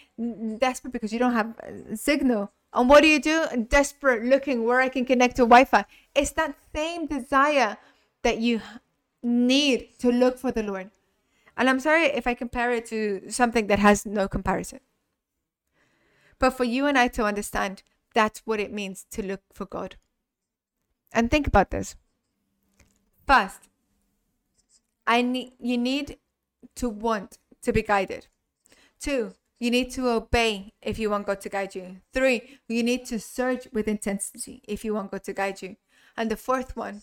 desperate 0.58 0.92
because 0.92 1.12
you 1.12 1.18
don't 1.18 1.32
have 1.32 1.54
a 1.60 1.96
signal. 1.96 2.52
And 2.72 2.88
what 2.88 3.02
do 3.02 3.08
you 3.08 3.20
do? 3.20 3.46
Desperate 3.68 4.24
looking 4.24 4.64
where 4.64 4.80
I 4.80 4.88
can 4.88 5.04
connect 5.04 5.36
to 5.36 5.42
Wi 5.42 5.64
Fi. 5.64 5.84
It's 6.14 6.30
that 6.32 6.54
same 6.74 7.06
desire 7.06 7.76
that 8.22 8.38
you 8.38 8.60
need 9.22 9.98
to 9.98 10.12
look 10.12 10.38
for 10.38 10.52
the 10.52 10.62
Lord. 10.62 10.90
And 11.56 11.68
I'm 11.68 11.80
sorry 11.80 12.04
if 12.04 12.26
I 12.26 12.34
compare 12.34 12.72
it 12.72 12.86
to 12.86 13.22
something 13.28 13.66
that 13.66 13.78
has 13.78 14.06
no 14.06 14.28
comparison. 14.28 14.80
But 16.38 16.50
for 16.50 16.64
you 16.64 16.86
and 16.86 16.96
I 16.96 17.08
to 17.08 17.24
understand, 17.24 17.82
that's 18.14 18.40
what 18.44 18.60
it 18.60 18.72
means 18.72 19.04
to 19.10 19.22
look 19.22 19.42
for 19.52 19.66
God. 19.66 19.96
And 21.12 21.30
think 21.30 21.46
about 21.46 21.70
this. 21.70 21.96
First, 23.26 23.68
I 25.06 25.22
need 25.22 25.52
you 25.58 25.76
need 25.76 26.18
to 26.76 26.88
want 26.88 27.38
to 27.62 27.72
be 27.72 27.82
guided. 27.82 28.28
Two, 28.98 29.34
you 29.60 29.70
need 29.70 29.92
to 29.92 30.08
obey 30.08 30.72
if 30.82 30.98
you 30.98 31.10
want 31.10 31.26
God 31.26 31.40
to 31.42 31.48
guide 31.48 31.76
you. 31.76 31.98
Three, 32.12 32.58
you 32.66 32.82
need 32.82 33.06
to 33.06 33.20
search 33.20 33.68
with 33.72 33.86
intensity 33.86 34.62
if 34.66 34.84
you 34.84 34.94
want 34.94 35.12
God 35.12 35.22
to 35.24 35.32
guide 35.32 35.62
you. 35.62 35.76
And 36.16 36.30
the 36.30 36.36
fourth 36.36 36.76
one, 36.76 37.02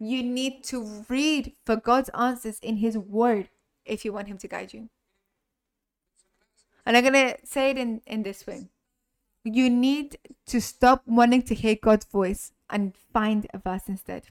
you 0.00 0.22
need 0.22 0.64
to 0.64 1.04
read 1.08 1.52
for 1.64 1.76
God's 1.76 2.08
answers 2.10 2.58
in 2.60 2.78
His 2.78 2.98
Word 2.98 3.50
if 3.84 4.04
you 4.04 4.12
want 4.12 4.26
Him 4.26 4.38
to 4.38 4.48
guide 4.48 4.72
you. 4.72 4.88
And 6.84 6.96
I'm 6.96 7.04
going 7.04 7.12
to 7.12 7.36
say 7.44 7.70
it 7.70 7.78
in, 7.78 8.00
in 8.06 8.24
this 8.24 8.46
way 8.46 8.70
you 9.44 9.70
need 9.70 10.18
to 10.46 10.60
stop 10.60 11.02
wanting 11.06 11.42
to 11.42 11.54
hear 11.54 11.76
God's 11.80 12.04
voice 12.04 12.52
and 12.68 12.94
find 13.12 13.46
a 13.54 13.58
verse 13.58 13.88
instead. 13.88 14.24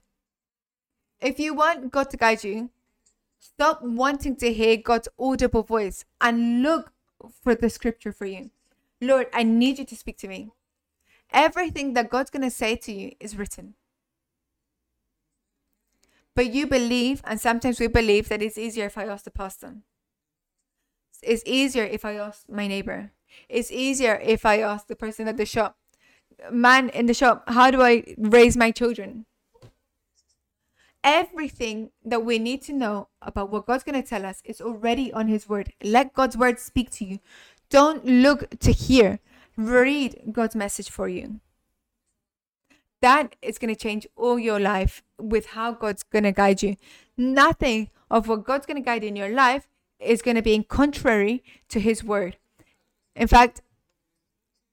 If 1.19 1.39
you 1.39 1.53
want 1.53 1.91
God 1.91 2.09
to 2.11 2.17
guide 2.17 2.43
you, 2.43 2.69
stop 3.39 3.81
wanting 3.81 4.35
to 4.37 4.53
hear 4.53 4.77
God's 4.77 5.09
audible 5.19 5.63
voice 5.63 6.05
and 6.21 6.61
look 6.61 6.91
for 7.41 7.55
the 7.55 7.69
scripture 7.69 8.11
for 8.11 8.25
you. 8.25 8.51
Lord, 9.01 9.27
I 9.33 9.43
need 9.43 9.79
you 9.79 9.85
to 9.85 9.95
speak 9.95 10.17
to 10.19 10.27
me. 10.27 10.51
Everything 11.31 11.93
that 11.93 12.09
God's 12.09 12.29
going 12.29 12.43
to 12.43 12.49
say 12.49 12.75
to 12.75 12.91
you 12.91 13.13
is 13.19 13.37
written. 13.37 13.75
But 16.35 16.53
you 16.53 16.67
believe, 16.67 17.21
and 17.25 17.39
sometimes 17.39 17.79
we 17.79 17.87
believe 17.87 18.29
that 18.29 18.41
it's 18.41 18.57
easier 18.57 18.85
if 18.85 18.97
I 18.97 19.05
ask 19.05 19.25
the 19.25 19.31
pastor. 19.31 19.75
It's 21.21 21.43
easier 21.45 21.83
if 21.83 22.05
I 22.05 22.13
ask 22.13 22.47
my 22.49 22.67
neighbor. 22.67 23.11
It's 23.47 23.71
easier 23.71 24.19
if 24.23 24.45
I 24.45 24.59
ask 24.59 24.87
the 24.87 24.95
person 24.95 25.27
at 25.27 25.37
the 25.37 25.45
shop. 25.45 25.77
Man 26.51 26.89
in 26.89 27.07
the 27.07 27.13
shop, 27.13 27.43
how 27.49 27.69
do 27.71 27.81
I 27.81 28.15
raise 28.17 28.55
my 28.55 28.71
children? 28.71 29.25
Everything 31.03 31.91
that 32.03 32.25
we 32.25 32.39
need 32.39 32.61
to 32.63 32.73
know 32.73 33.07
about 33.21 33.49
what 33.51 33.65
God's 33.65 33.83
going 33.83 34.01
to 34.01 34.07
tell 34.07 34.25
us 34.25 34.41
is 34.43 34.59
already 34.59 35.13
on 35.13 35.27
His 35.27 35.47
Word. 35.47 35.71
Let 35.83 36.13
God's 36.13 36.35
Word 36.35 36.59
speak 36.59 36.89
to 36.91 37.05
you. 37.05 37.19
Don't 37.69 38.05
look 38.05 38.59
to 38.59 38.71
hear, 38.71 39.19
read 39.55 40.31
God's 40.31 40.55
message 40.55 40.89
for 40.89 41.07
you. 41.07 41.39
That 43.01 43.35
is 43.41 43.57
going 43.57 43.73
to 43.73 43.79
change 43.79 44.07
all 44.17 44.37
your 44.37 44.59
life 44.59 45.03
with 45.17 45.47
how 45.47 45.71
God's 45.71 46.03
going 46.03 46.23
to 46.23 46.33
guide 46.33 46.61
you. 46.61 46.75
Nothing 47.15 47.89
of 48.11 48.27
what 48.27 48.43
God's 48.43 48.65
going 48.65 48.81
to 48.81 48.85
guide 48.85 49.03
in 49.03 49.15
your 49.15 49.29
life 49.29 49.67
is 49.99 50.21
going 50.21 50.35
to 50.35 50.41
be 50.41 50.53
in 50.53 50.63
contrary 50.63 51.43
to 51.69 51.79
His 51.79 52.03
Word. 52.03 52.37
In 53.15 53.27
fact, 53.27 53.61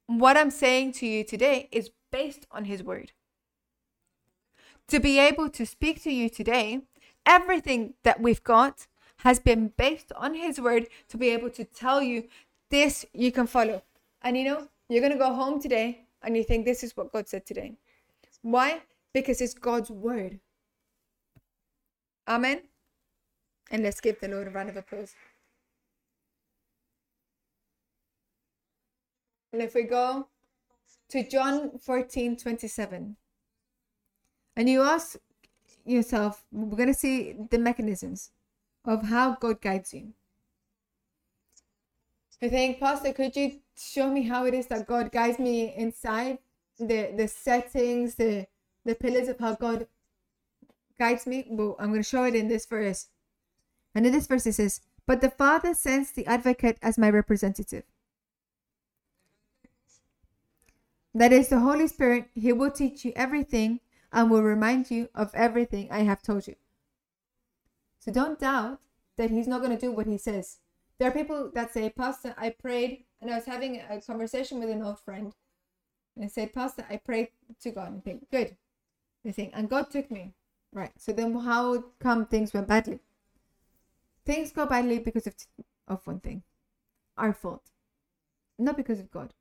what 0.06 0.36
I'm 0.36 0.50
saying 0.50 0.92
to 0.94 1.06
you 1.06 1.24
today 1.24 1.68
is 1.70 1.90
based 2.10 2.46
on 2.50 2.64
His 2.64 2.82
Word. 2.82 3.12
To 4.88 5.00
be 5.00 5.18
able 5.18 5.48
to 5.50 5.66
speak 5.66 6.02
to 6.04 6.12
you 6.12 6.28
today, 6.28 6.82
everything 7.24 7.94
that 8.04 8.20
we've 8.20 8.44
got 8.44 8.86
has 9.18 9.40
been 9.40 9.72
based 9.76 10.12
on 10.14 10.34
His 10.34 10.60
Word 10.60 10.86
to 11.08 11.16
be 11.16 11.30
able 11.30 11.50
to 11.50 11.64
tell 11.64 12.02
you 12.02 12.24
this 12.70 13.04
you 13.12 13.32
can 13.32 13.46
follow. 13.46 13.82
And 14.22 14.36
you 14.36 14.44
know, 14.44 14.68
you're 14.88 15.00
going 15.00 15.12
to 15.12 15.18
go 15.18 15.34
home 15.34 15.60
today 15.60 16.06
and 16.22 16.36
you 16.36 16.44
think 16.44 16.64
this 16.64 16.84
is 16.84 16.96
what 16.96 17.12
God 17.12 17.28
said 17.28 17.46
today. 17.46 17.74
Why? 18.42 18.82
Because 19.12 19.40
it's 19.40 19.54
God's 19.54 19.90
Word. 19.90 20.38
Amen. 22.28 22.62
And 23.70 23.82
let's 23.82 24.00
give 24.00 24.20
the 24.20 24.28
Lord 24.28 24.46
a 24.46 24.50
round 24.50 24.68
of 24.68 24.76
applause. 24.76 25.14
And 29.52 29.62
if 29.62 29.74
we 29.74 29.84
go 29.84 30.28
to 31.08 31.28
John 31.28 31.78
14 31.78 32.36
27, 32.36 33.16
and 34.56 34.68
you 34.68 34.82
ask 34.82 35.16
yourself, 35.84 36.44
we're 36.50 36.76
going 36.76 36.92
to 36.92 36.94
see 36.94 37.36
the 37.50 37.58
mechanisms 37.58 38.30
of 38.84 39.04
how 39.04 39.36
God 39.36 39.60
guides 39.60 39.92
you. 39.92 40.12
I 42.42 42.48
think, 42.48 42.80
Pastor, 42.80 43.12
could 43.12 43.34
you 43.36 43.60
show 43.76 44.10
me 44.10 44.22
how 44.22 44.44
it 44.44 44.54
is 44.54 44.66
that 44.66 44.86
God 44.86 45.12
guides 45.12 45.38
me 45.38 45.74
inside 45.74 46.38
the 46.78 47.12
the 47.16 47.28
settings, 47.28 48.16
the 48.16 48.46
the 48.84 48.94
pillars 48.94 49.28
of 49.28 49.38
how 49.38 49.54
God 49.54 49.86
guides 50.98 51.26
me? 51.26 51.46
Well, 51.48 51.76
I'm 51.78 51.88
going 51.88 52.02
to 52.02 52.08
show 52.08 52.24
it 52.24 52.34
in 52.34 52.48
this 52.48 52.66
verse. 52.66 53.08
And 53.94 54.04
in 54.04 54.12
this 54.12 54.26
verse 54.26 54.46
it 54.46 54.52
says, 54.52 54.82
But 55.06 55.22
the 55.22 55.30
Father 55.30 55.72
sends 55.72 56.12
the 56.12 56.26
advocate 56.26 56.78
as 56.82 56.98
my 56.98 57.08
representative 57.08 57.84
That 61.16 61.32
is 61.32 61.48
the 61.48 61.60
Holy 61.60 61.88
Spirit. 61.88 62.28
He 62.34 62.52
will 62.52 62.70
teach 62.70 63.02
you 63.06 63.12
everything 63.16 63.80
and 64.16 64.30
will 64.30 64.42
remind 64.42 64.90
you 64.90 65.10
of 65.14 65.30
everything 65.34 65.88
I 65.90 66.00
have 66.00 66.22
told 66.22 66.48
you. 66.48 66.56
So 68.00 68.10
don't 68.10 68.40
doubt 68.40 68.80
that 69.18 69.30
He's 69.30 69.46
not 69.46 69.60
going 69.60 69.76
to 69.76 69.80
do 69.80 69.92
what 69.92 70.06
He 70.06 70.16
says. 70.16 70.56
There 70.98 71.06
are 71.06 71.12
people 71.12 71.50
that 71.54 71.74
say, 71.74 71.90
Pastor, 71.90 72.34
I 72.38 72.48
prayed, 72.50 73.04
and 73.20 73.30
I 73.30 73.34
was 73.36 73.44
having 73.44 73.82
a 73.90 74.00
conversation 74.00 74.58
with 74.58 74.70
an 74.70 74.82
old 74.82 74.98
friend. 75.00 75.34
And 76.16 76.24
I 76.24 76.28
said, 76.28 76.54
Pastor, 76.54 76.86
I 76.88 76.96
prayed 76.96 77.28
to 77.60 77.70
God. 77.70 77.92
And 77.92 78.02
think, 78.02 78.30
good. 78.30 78.56
They 79.22 79.32
think, 79.32 79.50
and 79.54 79.68
God 79.68 79.90
took 79.90 80.10
me. 80.10 80.32
Right. 80.72 80.92
So 80.96 81.12
then 81.12 81.34
how 81.34 81.84
come 82.00 82.24
things 82.24 82.54
went 82.54 82.68
badly? 82.68 83.00
Things 84.24 84.50
go 84.50 84.64
badly 84.64 84.98
because 84.98 85.26
of, 85.26 85.34
of 85.86 86.06
one 86.06 86.20
thing 86.20 86.42
our 87.18 87.32
fault, 87.32 87.62
not 88.58 88.76
because 88.76 89.00
of 89.00 89.10
God. 89.10 89.32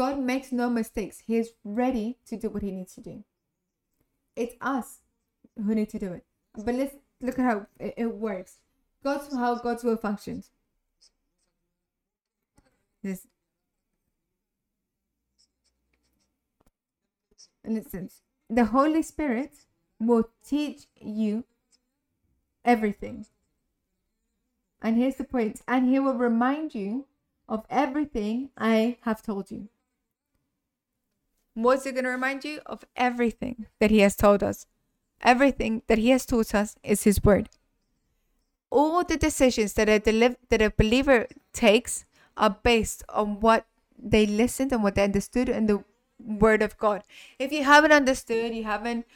God 0.00 0.18
makes 0.18 0.50
no 0.50 0.70
mistakes. 0.70 1.24
He 1.26 1.36
is 1.36 1.50
ready 1.62 2.16
to 2.26 2.34
do 2.34 2.48
what 2.48 2.62
he 2.62 2.70
needs 2.70 2.94
to 2.94 3.02
do. 3.02 3.22
It's 4.34 4.54
us 4.58 5.00
who 5.54 5.74
need 5.74 5.90
to 5.90 5.98
do 5.98 6.14
it. 6.14 6.24
But 6.54 6.74
let's 6.74 6.94
look 7.20 7.38
at 7.38 7.44
how 7.44 7.66
it, 7.78 8.14
works. 8.14 8.60
God's 9.04 9.36
how 9.36 9.56
God's 9.56 9.84
will 9.84 9.98
functions. 9.98 10.48
This 13.02 13.26
listen, 17.62 18.08
the 18.48 18.64
Holy 18.64 19.02
Spirit 19.02 19.52
will 19.98 20.30
teach 20.42 20.86
you 20.98 21.44
everything. 22.64 23.26
And 24.80 24.96
here's 24.96 25.16
the 25.16 25.24
point. 25.24 25.60
And 25.68 25.90
he 25.90 25.98
will 25.98 26.14
remind 26.14 26.74
you 26.74 27.04
of 27.46 27.66
everything 27.68 28.48
I 28.56 28.96
have 29.02 29.22
told 29.22 29.50
you. 29.50 29.68
What's 31.54 31.86
it 31.86 31.92
going 31.92 32.04
to 32.04 32.10
remind 32.10 32.44
you 32.44 32.60
of 32.66 32.84
everything 32.96 33.66
that 33.80 33.90
He 33.90 34.00
has 34.00 34.16
told 34.16 34.42
us? 34.42 34.66
Everything 35.22 35.82
that 35.88 35.98
He 35.98 36.10
has 36.10 36.24
taught 36.24 36.54
us 36.54 36.76
is 36.82 37.04
His 37.04 37.22
word. 37.22 37.48
All 38.70 39.02
the 39.04 39.16
decisions 39.16 39.72
that 39.74 39.88
a, 39.88 39.98
deli- 39.98 40.36
that 40.48 40.62
a 40.62 40.70
believer 40.70 41.26
takes 41.52 42.04
are 42.36 42.56
based 42.62 43.02
on 43.08 43.40
what 43.40 43.66
they 43.98 44.26
listened 44.26 44.72
and 44.72 44.82
what 44.82 44.94
they 44.94 45.04
understood 45.04 45.48
in 45.48 45.66
the 45.66 45.84
word 46.18 46.62
of 46.62 46.78
God. 46.78 47.02
If 47.38 47.52
you 47.52 47.64
haven't 47.64 47.92
understood, 47.92 48.54
you 48.54 48.64
haven't 48.64 49.06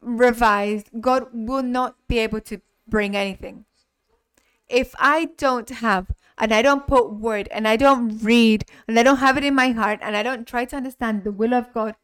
revised, 0.00 0.88
God 1.00 1.28
will 1.32 1.62
not 1.62 1.96
be 2.08 2.18
able 2.18 2.40
to 2.42 2.60
bring 2.88 3.16
anything. 3.16 3.64
If 4.72 4.94
I 4.98 5.26
don't 5.36 5.68
have 5.68 6.06
and 6.38 6.52
I 6.52 6.62
don't 6.62 6.86
put 6.86 7.12
word 7.12 7.46
and 7.52 7.68
I 7.68 7.76
don't 7.76 8.18
read 8.22 8.64
and 8.88 8.98
I 8.98 9.02
don't 9.02 9.18
have 9.18 9.36
it 9.36 9.44
in 9.44 9.54
my 9.54 9.72
heart 9.72 9.98
and 10.00 10.16
I 10.16 10.22
don't 10.22 10.48
try 10.48 10.64
to 10.64 10.76
understand 10.76 11.24
the 11.24 11.30
will 11.30 11.52
of 11.52 11.74
God, 11.74 11.94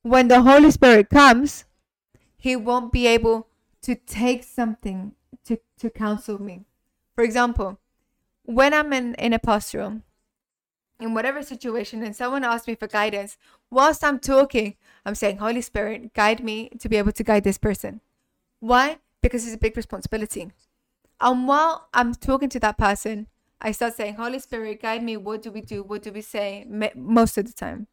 when 0.00 0.28
the 0.28 0.40
Holy 0.40 0.70
Spirit 0.70 1.10
comes, 1.10 1.66
He 2.38 2.56
won't 2.56 2.90
be 2.90 3.06
able 3.06 3.48
to 3.82 3.94
take 3.94 4.44
something 4.44 5.12
to, 5.44 5.58
to 5.78 5.90
counsel 5.90 6.40
me. 6.40 6.64
For 7.14 7.22
example, 7.22 7.78
when 8.44 8.72
I'm 8.72 8.94
in, 8.94 9.14
in 9.16 9.34
a 9.34 9.38
pastoral, 9.38 10.00
in 10.98 11.12
whatever 11.12 11.42
situation, 11.42 12.02
and 12.02 12.16
someone 12.16 12.44
asks 12.44 12.66
me 12.66 12.76
for 12.76 12.86
guidance, 12.86 13.36
whilst 13.70 14.02
I'm 14.02 14.18
talking, 14.18 14.76
I'm 15.04 15.14
saying, 15.14 15.36
Holy 15.36 15.60
Spirit, 15.60 16.14
guide 16.14 16.42
me 16.42 16.70
to 16.78 16.88
be 16.88 16.96
able 16.96 17.12
to 17.12 17.24
guide 17.24 17.44
this 17.44 17.58
person. 17.58 18.00
Why? 18.58 19.00
Because 19.20 19.44
it's 19.44 19.54
a 19.54 19.58
big 19.58 19.76
responsibility. 19.76 20.50
And 21.20 21.46
while 21.46 21.88
I'm 21.92 22.14
talking 22.14 22.48
to 22.50 22.60
that 22.60 22.78
person, 22.78 23.26
I 23.60 23.72
start 23.72 23.94
saying, 23.94 24.14
Holy 24.14 24.38
Spirit, 24.38 24.80
guide 24.80 25.02
me. 25.02 25.16
What 25.16 25.42
do 25.42 25.50
we 25.50 25.60
do? 25.60 25.82
What 25.82 26.02
do 26.02 26.12
we 26.12 26.22
say? 26.22 26.66
Most 26.94 27.36
of 27.36 27.46
the 27.46 27.52
time. 27.52 27.88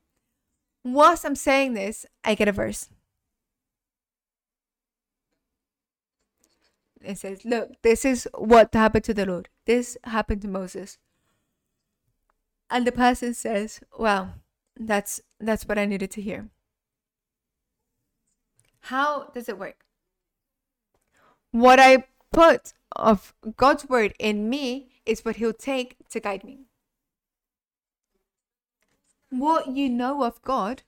Whilst 0.84 1.26
I'm 1.26 1.36
saying 1.36 1.74
this, 1.74 2.06
I 2.24 2.36
get 2.36 2.48
a 2.48 2.54
verse. 2.54 2.90
It 7.04 7.18
says, 7.18 7.44
Look, 7.44 7.82
this 7.82 8.06
is 8.06 8.28
what 8.34 8.74
happened 8.74 9.04
to 9.06 9.14
the 9.14 9.26
Lord. 9.26 9.50
This 9.66 9.98
happened 10.06 10.42
to 10.44 10.48
Moses. 10.48 10.98
And 12.70 12.88
the 12.88 12.92
person 12.92 13.34
says, 13.34 13.82
Well, 13.98 14.36
that's 14.80 15.20
that's 15.40 15.68
what 15.68 15.78
I 15.78 15.86
needed 15.86 16.12
to 16.12 16.22
hear. 16.22 16.50
How 18.82 19.30
does 19.34 19.50
it 19.50 19.60
work? 19.60 19.86
What 21.52 21.80
I 21.80 22.06
put 22.32 22.74
of 22.98 23.34
God's 23.56 23.88
word 23.88 24.14
in 24.20 24.50
me 24.50 24.89
is 25.06 25.24
what 25.24 25.38
He'll 25.38 25.54
take 25.54 25.95
to 26.10 26.20
guide 26.20 26.43
me. 26.43 26.66
What 29.30 29.68
you 29.68 29.89
know 29.89 30.24
of 30.24 30.41
God 30.41 30.84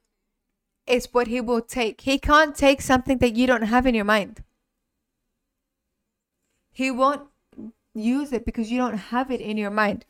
is 0.88 1.10
what 1.12 1.28
He 1.28 1.40
will 1.40 1.62
take. 1.62 2.02
He 2.02 2.20
can't 2.20 2.56
take 2.56 2.82
something 2.82 3.20
that 3.20 3.36
you 3.36 3.48
don't 3.48 3.64
have 3.64 3.86
in 3.86 3.96
your 3.96 4.06
mind. 4.06 4.44
He 6.72 6.92
won't 6.92 7.28
use 7.94 8.32
it 8.32 8.46
because 8.46 8.72
you 8.72 8.78
don't 8.78 8.98
have 8.98 9.32
it 9.32 9.42
in 9.42 9.58
your 9.58 9.72
mind. 9.72 10.06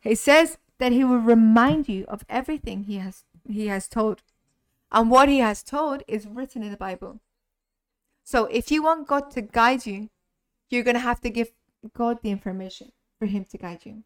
He 0.00 0.14
says 0.14 0.58
that 0.78 0.92
he 0.92 1.04
will 1.04 1.18
remind 1.18 1.88
you 1.88 2.04
of 2.06 2.24
everything 2.28 2.84
he 2.84 2.98
has 2.98 3.24
he 3.46 3.66
has 3.66 3.88
told. 3.88 4.22
And 4.90 5.10
what 5.10 5.28
he 5.28 5.38
has 5.38 5.62
told 5.62 6.02
is 6.08 6.26
written 6.26 6.62
in 6.62 6.70
the 6.70 6.76
Bible. 6.76 7.20
So 8.24 8.44
if 8.46 8.70
you 8.70 8.82
want 8.82 9.08
God 9.08 9.30
to 9.32 9.42
guide 9.42 9.86
you, 9.86 10.10
you're 10.70 10.82
going 10.82 10.94
to 10.94 11.00
have 11.00 11.20
to 11.22 11.30
give 11.30 11.52
God 11.94 12.18
the 12.22 12.30
information 12.30 12.92
for 13.18 13.26
him 13.26 13.44
to 13.46 13.58
guide 13.58 13.84
you. 13.84 14.04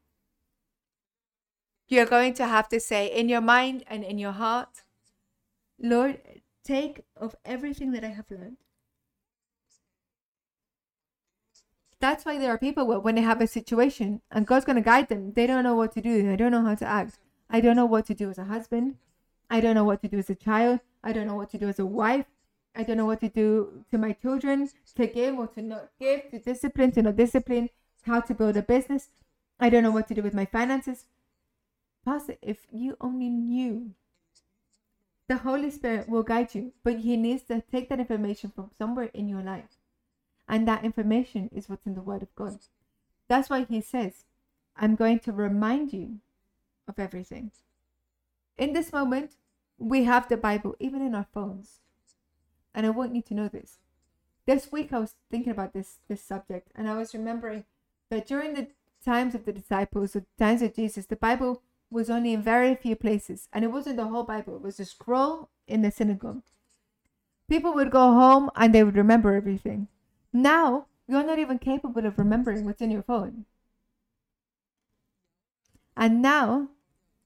You're 1.88 2.06
going 2.06 2.34
to 2.34 2.46
have 2.46 2.68
to 2.70 2.80
say 2.80 3.06
in 3.06 3.28
your 3.28 3.40
mind 3.40 3.84
and 3.86 4.02
in 4.04 4.18
your 4.18 4.32
heart, 4.32 4.82
Lord, 5.78 6.20
take 6.64 7.02
of 7.16 7.34
everything 7.44 7.92
that 7.92 8.04
I 8.04 8.08
have 8.08 8.30
learned 8.30 8.56
That's 12.02 12.24
why 12.24 12.36
there 12.36 12.52
are 12.52 12.58
people 12.58 12.84
where, 12.84 12.98
when 12.98 13.14
they 13.14 13.20
have 13.20 13.40
a 13.40 13.46
situation 13.46 14.22
and 14.32 14.44
God's 14.44 14.64
going 14.64 14.74
to 14.74 14.82
guide 14.82 15.08
them, 15.08 15.34
they 15.34 15.46
don't 15.46 15.62
know 15.62 15.76
what 15.76 15.92
to 15.92 16.00
do. 16.00 16.26
They 16.26 16.34
don't 16.34 16.50
know 16.50 16.64
how 16.64 16.74
to 16.74 16.84
act. 16.84 17.20
I 17.48 17.60
don't 17.60 17.76
know 17.76 17.86
what 17.86 18.06
to 18.06 18.14
do 18.14 18.28
as 18.28 18.38
a 18.38 18.44
husband. 18.44 18.96
I 19.48 19.60
don't 19.60 19.76
know 19.76 19.84
what 19.84 20.02
to 20.02 20.08
do 20.08 20.18
as 20.18 20.28
a 20.28 20.34
child. 20.34 20.80
I 21.04 21.12
don't 21.12 21.28
know 21.28 21.36
what 21.36 21.50
to 21.50 21.58
do 21.58 21.68
as 21.68 21.78
a 21.78 21.86
wife. 21.86 22.26
I 22.74 22.82
don't 22.82 22.96
know 22.96 23.06
what 23.06 23.20
to 23.20 23.28
do 23.28 23.84
to 23.90 23.98
my 23.98 24.12
children, 24.12 24.70
to 24.96 25.06
give 25.06 25.38
or 25.38 25.46
to 25.48 25.62
not 25.62 25.88
give, 26.00 26.30
to 26.30 26.38
discipline, 26.38 26.92
to 26.92 27.02
not 27.02 27.16
discipline, 27.16 27.68
how 28.02 28.20
to 28.20 28.34
build 28.34 28.56
a 28.56 28.62
business. 28.62 29.08
I 29.60 29.68
don't 29.68 29.82
know 29.82 29.90
what 29.90 30.08
to 30.08 30.14
do 30.14 30.22
with 30.22 30.34
my 30.34 30.46
finances. 30.46 31.04
Pastor, 32.04 32.36
if 32.42 32.66
you 32.72 32.96
only 33.00 33.28
knew, 33.28 33.92
the 35.28 35.38
Holy 35.38 35.70
Spirit 35.70 36.08
will 36.08 36.22
guide 36.22 36.54
you, 36.54 36.72
but 36.82 37.00
He 37.00 37.16
needs 37.16 37.42
to 37.44 37.62
take 37.70 37.88
that 37.88 38.00
information 38.00 38.52
from 38.54 38.70
somewhere 38.76 39.10
in 39.14 39.28
your 39.28 39.42
life 39.42 39.76
and 40.48 40.66
that 40.66 40.84
information 40.84 41.48
is 41.52 41.68
what's 41.68 41.86
in 41.86 41.94
the 41.94 42.02
Word 42.02 42.22
of 42.22 42.34
God. 42.34 42.58
That's 43.28 43.48
why 43.48 43.64
He 43.64 43.80
says, 43.80 44.24
I'm 44.76 44.96
going 44.96 45.20
to 45.20 45.32
remind 45.32 45.92
you 45.92 46.18
of 46.88 46.98
everything. 46.98 47.52
In 48.58 48.72
this 48.72 48.92
moment, 48.92 49.32
we 49.78 50.04
have 50.04 50.28
the 50.28 50.36
Bible 50.36 50.76
even 50.78 51.02
in 51.02 51.14
our 51.14 51.26
phones. 51.32 51.81
And 52.74 52.86
I 52.86 52.90
want 52.90 53.14
you 53.14 53.22
to 53.22 53.34
know 53.34 53.48
this. 53.48 53.78
This 54.46 54.72
week 54.72 54.92
I 54.92 54.98
was 54.98 55.14
thinking 55.30 55.52
about 55.52 55.72
this 55.72 55.98
this 56.08 56.22
subject 56.22 56.68
and 56.74 56.88
I 56.88 56.96
was 56.96 57.14
remembering 57.14 57.64
that 58.10 58.26
during 58.26 58.54
the 58.54 58.68
times 59.04 59.34
of 59.34 59.44
the 59.44 59.52
disciples, 59.52 60.12
the 60.12 60.24
times 60.38 60.62
of 60.62 60.74
Jesus, 60.74 61.06
the 61.06 61.16
Bible 61.16 61.62
was 61.90 62.08
only 62.10 62.32
in 62.32 62.42
very 62.42 62.74
few 62.74 62.96
places. 62.96 63.48
And 63.52 63.64
it 63.64 63.72
wasn't 63.72 63.96
the 63.96 64.06
whole 64.06 64.24
Bible, 64.24 64.56
it 64.56 64.62
was 64.62 64.80
a 64.80 64.84
scroll 64.84 65.50
in 65.68 65.82
the 65.82 65.90
synagogue. 65.90 66.42
People 67.48 67.74
would 67.74 67.90
go 67.90 68.12
home 68.12 68.50
and 68.56 68.74
they 68.74 68.82
would 68.82 68.96
remember 68.96 69.34
everything. 69.34 69.88
Now, 70.32 70.86
you're 71.06 71.24
not 71.24 71.38
even 71.38 71.58
capable 71.58 72.06
of 72.06 72.18
remembering 72.18 72.64
what's 72.64 72.80
in 72.80 72.90
your 72.90 73.02
phone. 73.02 73.44
And 75.96 76.22
now, 76.22 76.68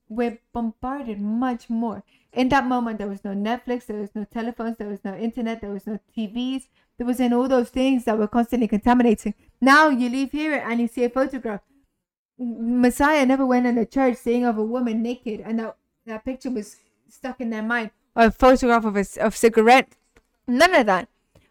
we're 0.09 0.39
bombarded 0.53 1.21
much 1.21 1.71
more. 1.71 2.03
In 2.37 2.51
that 2.51 2.66
moment, 2.66 2.99
there 2.99 3.09
was 3.09 3.24
no 3.24 3.30
Netflix, 3.30 3.87
there 3.87 3.97
was 3.97 4.14
no 4.14 4.24
telephones, 4.24 4.76
there 4.76 4.89
was 4.89 5.03
no 5.03 5.16
internet, 5.16 5.62
there 5.62 5.70
was 5.70 5.87
no 5.87 5.99
TVs. 6.14 6.64
There 6.99 7.07
wasn't 7.07 7.32
all 7.32 7.49
those 7.49 7.70
things 7.70 8.05
that 8.05 8.18
were 8.18 8.28
constantly 8.28 8.68
contaminating. 8.68 9.34
Now 9.59 9.89
you 9.89 10.11
leave 10.11 10.32
here 10.32 10.55
and 10.55 10.78
you 10.78 10.87
see 10.87 11.05
a 11.05 11.09
photograph. 11.09 11.62
Messiah 12.39 13.24
never 13.24 13.47
went 13.47 13.66
in 13.66 13.78
a 13.78 13.87
church 13.87 14.18
seeing 14.18 14.45
of 14.45 14.59
a 14.59 14.62
woman 14.62 15.03
naked, 15.03 15.41
and 15.41 15.59
that, 15.59 15.76
that 16.05 16.26
picture 16.26 16.51
was 16.51 16.76
stuck 17.09 17.41
in 17.41 17.49
their 17.49 17.62
mind. 17.62 17.91
Or 18.14 18.26
a 18.26 18.30
photograph 18.30 18.84
of 18.84 18.97
a 18.97 19.05
of 19.18 19.34
cigarette. 19.34 19.97
None 20.47 20.74
of 20.74 20.84
that. 20.87 21.09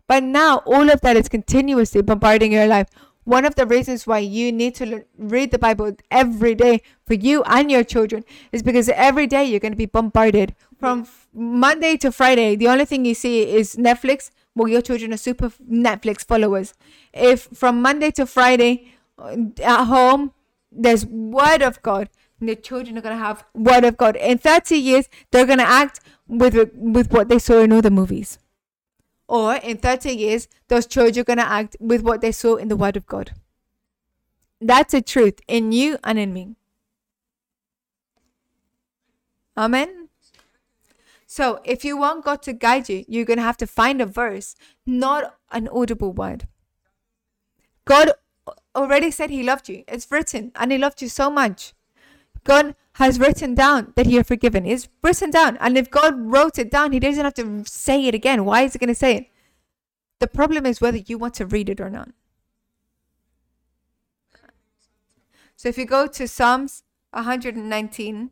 But 0.07 0.21
now 0.21 0.57
all 0.67 0.91
of 0.91 1.01
that 1.01 1.17
is 1.17 1.27
continuously 1.27 2.03
bombarding 2.03 2.51
your 2.51 2.67
life. 2.67 2.87
One 3.25 3.43
of 3.43 3.55
the 3.55 3.65
reasons 3.65 4.05
why 4.05 4.19
you 4.19 4.51
need 4.51 4.75
to 4.75 5.03
read 5.17 5.49
the 5.51 5.57
Bible 5.57 5.97
every 6.11 6.53
day 6.53 6.81
for 7.05 7.15
you 7.15 7.43
and 7.43 7.71
your 7.71 7.83
children 7.83 8.23
is 8.51 8.61
because 8.61 8.87
every 8.89 9.25
day 9.25 9.43
you're 9.43 9.59
going 9.59 9.73
to 9.73 9.77
be 9.77 9.87
bombarded 9.87 10.55
from 10.77 11.07
Monday 11.33 11.97
to 11.97 12.11
Friday. 12.11 12.55
The 12.55 12.67
only 12.67 12.85
thing 12.85 13.03
you 13.03 13.15
see 13.15 13.49
is 13.49 13.75
Netflix. 13.77 14.29
Well, 14.55 14.67
your 14.67 14.81
children 14.81 15.11
are 15.11 15.17
super 15.17 15.49
Netflix 15.69 16.23
followers. 16.23 16.75
If 17.13 17.47
from 17.53 17.81
Monday 17.81 18.11
to 18.11 18.27
Friday 18.27 18.93
uh, 19.17 19.35
at 19.61 19.85
home, 19.85 20.31
there's 20.71 21.05
Word 21.05 21.63
of 21.63 21.81
God, 21.81 22.09
and 22.39 22.47
the 22.47 22.55
children 22.55 22.97
are 22.97 23.01
going 23.01 23.17
to 23.17 23.23
have 23.23 23.43
Word 23.53 23.85
of 23.85 23.97
God. 23.97 24.15
In 24.17 24.37
30 24.37 24.75
years, 24.77 25.09
they're 25.31 25.45
going 25.47 25.59
to 25.59 25.67
act 25.67 25.99
with 26.27 26.55
with 26.73 27.11
what 27.11 27.29
they 27.29 27.39
saw 27.39 27.59
in 27.59 27.73
all 27.73 27.81
the 27.81 27.91
movies. 27.91 28.37
Or 29.27 29.55
in 29.55 29.77
30 29.77 30.13
years, 30.13 30.47
those 30.67 30.85
children 30.85 31.21
are 31.21 31.23
going 31.23 31.39
to 31.39 31.47
act 31.47 31.75
with 31.79 32.01
what 32.01 32.21
they 32.21 32.31
saw 32.31 32.55
in 32.55 32.67
the 32.67 32.75
Word 32.75 32.95
of 32.95 33.05
God. 33.07 33.31
That's 34.61 34.93
a 34.93 35.01
truth 35.01 35.39
in 35.47 35.71
you 35.71 35.97
and 36.03 36.17
in 36.19 36.33
me. 36.33 36.55
Amen. 39.57 40.09
So, 41.27 41.59
if 41.63 41.83
you 41.83 41.97
want 41.97 42.23
God 42.23 42.41
to 42.43 42.53
guide 42.53 42.87
you, 42.87 43.03
you're 43.07 43.25
going 43.25 43.37
to 43.37 43.43
have 43.43 43.57
to 43.57 43.67
find 43.67 44.01
a 44.01 44.05
verse, 44.05 44.55
not 44.85 45.35
an 45.51 45.67
audible 45.69 46.13
word. 46.13 46.47
God 47.85 48.11
already 48.75 49.11
said 49.11 49.29
He 49.29 49.43
loved 49.43 49.67
you. 49.69 49.83
It's 49.87 50.09
written, 50.11 50.51
and 50.55 50.71
He 50.71 50.77
loved 50.77 51.01
you 51.01 51.09
so 51.09 51.29
much. 51.29 51.73
God 52.45 52.75
has 52.93 53.19
written 53.19 53.55
down 53.55 53.91
that 53.95 54.07
you're 54.07 54.23
forgiven. 54.23 54.65
It's 54.65 54.87
written 55.03 55.31
down. 55.31 55.57
And 55.57 55.77
if 55.77 55.91
God 55.91 56.13
wrote 56.17 56.57
it 56.57 56.71
down, 56.71 56.93
He 56.93 56.99
doesn't 56.99 57.23
have 57.23 57.33
to 57.33 57.63
say 57.65 58.05
it 58.05 58.15
again. 58.15 58.45
Why 58.45 58.61
is 58.61 58.73
He 58.73 58.79
going 58.79 58.87
to 58.87 58.95
say 58.95 59.17
it? 59.17 59.25
The 60.19 60.27
problem 60.27 60.65
is 60.65 60.79
whether 60.79 60.97
you 60.97 61.17
want 61.17 61.33
to 61.35 61.45
read 61.45 61.69
it 61.69 61.81
or 61.81 61.89
not. 61.89 62.09
So 65.57 65.67
if 65.67 65.77
you 65.77 65.85
go 65.85 66.07
to 66.07 66.27
Psalms 66.27 66.83
119, 67.11 68.31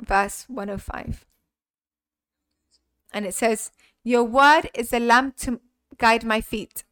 verse 0.00 0.44
105, 0.48 1.26
and 3.14 3.26
it 3.26 3.34
says, 3.34 3.70
Your 4.02 4.24
word 4.24 4.70
is 4.74 4.92
a 4.92 4.98
lamp 4.98 5.36
to 5.38 5.60
guide 5.98 6.24
my 6.24 6.40
feet. 6.40 6.84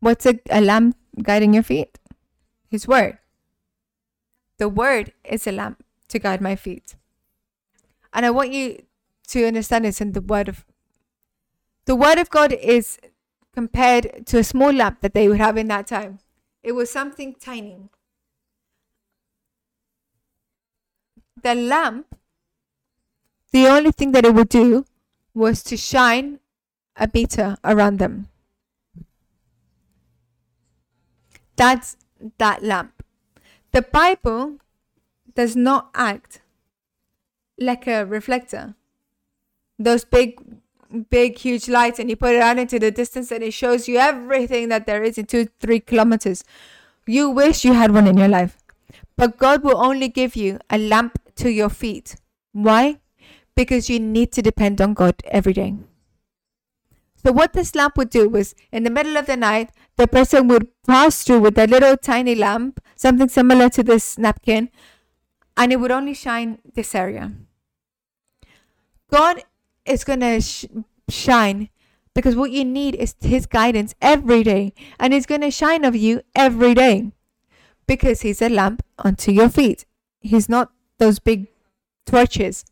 What's 0.00 0.26
a, 0.26 0.38
a 0.50 0.60
lamp 0.60 0.96
guiding 1.22 1.54
your 1.54 1.62
feet? 1.62 1.98
His 2.68 2.86
word. 2.86 3.18
The 4.62 4.68
word 4.68 5.12
is 5.24 5.48
a 5.48 5.50
lamp 5.50 5.84
to 6.06 6.20
guide 6.20 6.40
my 6.40 6.54
feet. 6.54 6.94
And 8.12 8.24
I 8.24 8.30
want 8.30 8.52
you 8.52 8.84
to 9.26 9.44
understand 9.44 9.84
this 9.84 10.00
in 10.00 10.12
the 10.12 10.20
word 10.20 10.48
of 10.48 10.64
the 11.84 11.96
word 11.96 12.16
of 12.20 12.30
God 12.30 12.52
is 12.52 12.96
compared 13.52 14.24
to 14.26 14.38
a 14.38 14.44
small 14.44 14.72
lamp 14.72 15.00
that 15.00 15.14
they 15.14 15.28
would 15.28 15.40
have 15.40 15.56
in 15.56 15.66
that 15.66 15.88
time. 15.88 16.20
It 16.62 16.76
was 16.76 16.92
something 16.92 17.34
tiny. 17.34 17.88
The 21.42 21.56
lamp, 21.56 22.14
the 23.50 23.66
only 23.66 23.90
thing 23.90 24.12
that 24.12 24.24
it 24.24 24.32
would 24.32 24.48
do 24.48 24.84
was 25.34 25.64
to 25.64 25.76
shine 25.76 26.38
a 26.94 27.10
meter 27.12 27.56
around 27.64 27.98
them. 27.98 28.28
That's 31.56 31.96
that 32.38 32.62
lamp. 32.62 33.01
The 33.72 33.82
Bible 33.82 34.58
does 35.34 35.56
not 35.56 35.90
act 35.94 36.42
like 37.58 37.86
a 37.86 38.04
reflector. 38.04 38.74
Those 39.78 40.04
big, 40.04 40.40
big, 41.08 41.38
huge 41.38 41.68
lights, 41.68 41.98
and 41.98 42.10
you 42.10 42.16
put 42.16 42.34
it 42.34 42.42
out 42.42 42.58
into 42.58 42.78
the 42.78 42.90
distance, 42.90 43.30
and 43.32 43.42
it 43.42 43.52
shows 43.52 43.88
you 43.88 43.96
everything 43.96 44.68
that 44.68 44.86
there 44.86 45.02
is 45.02 45.16
in 45.16 45.26
two, 45.26 45.48
three 45.58 45.80
kilometers. 45.80 46.44
You 47.06 47.30
wish 47.30 47.64
you 47.64 47.72
had 47.72 47.92
one 47.92 48.06
in 48.06 48.18
your 48.18 48.28
life, 48.28 48.58
but 49.16 49.38
God 49.38 49.64
will 49.64 49.78
only 49.82 50.08
give 50.08 50.36
you 50.36 50.58
a 50.68 50.78
lamp 50.78 51.18
to 51.36 51.50
your 51.50 51.70
feet. 51.70 52.16
Why? 52.52 52.98
Because 53.56 53.88
you 53.88 53.98
need 53.98 54.32
to 54.32 54.42
depend 54.42 54.80
on 54.80 54.94
God 54.94 55.16
every 55.24 55.54
day. 55.54 55.74
So 57.24 57.32
what 57.32 57.52
this 57.52 57.74
lamp 57.74 57.96
would 57.96 58.10
do 58.10 58.28
was 58.28 58.54
in 58.72 58.82
the 58.82 58.90
middle 58.90 59.16
of 59.16 59.26
the 59.26 59.36
night, 59.36 59.70
the 59.96 60.08
person 60.08 60.48
would 60.48 60.68
pass 60.86 61.22
through 61.22 61.40
with 61.40 61.58
a 61.58 61.66
little 61.66 61.96
tiny 61.96 62.34
lamp, 62.34 62.80
something 63.02 63.28
similar 63.28 63.68
to 63.70 63.82
this 63.82 64.16
napkin, 64.16 64.70
and 65.56 65.72
it 65.72 65.80
would 65.80 65.90
only 65.90 66.14
shine 66.14 66.58
this 66.74 66.94
area. 66.94 67.32
God 69.10 69.42
is 69.84 70.04
going 70.04 70.20
to 70.20 70.40
sh- 70.40 70.64
shine 71.08 71.68
because 72.14 72.36
what 72.36 72.50
you 72.50 72.64
need 72.64 72.94
is 72.94 73.14
his 73.20 73.46
guidance 73.46 73.94
every 74.00 74.42
day 74.42 74.72
and 74.98 75.12
he's 75.12 75.26
going 75.26 75.40
to 75.42 75.50
shine 75.50 75.84
of 75.84 75.96
you 75.96 76.22
every 76.34 76.74
day 76.74 77.10
because 77.86 78.22
he's 78.22 78.40
a 78.40 78.48
lamp 78.48 78.82
unto 78.98 79.32
your 79.32 79.48
feet. 79.48 79.84
He's 80.20 80.48
not 80.48 80.72
those 80.98 81.18
big 81.18 81.48
torches. 82.06 82.64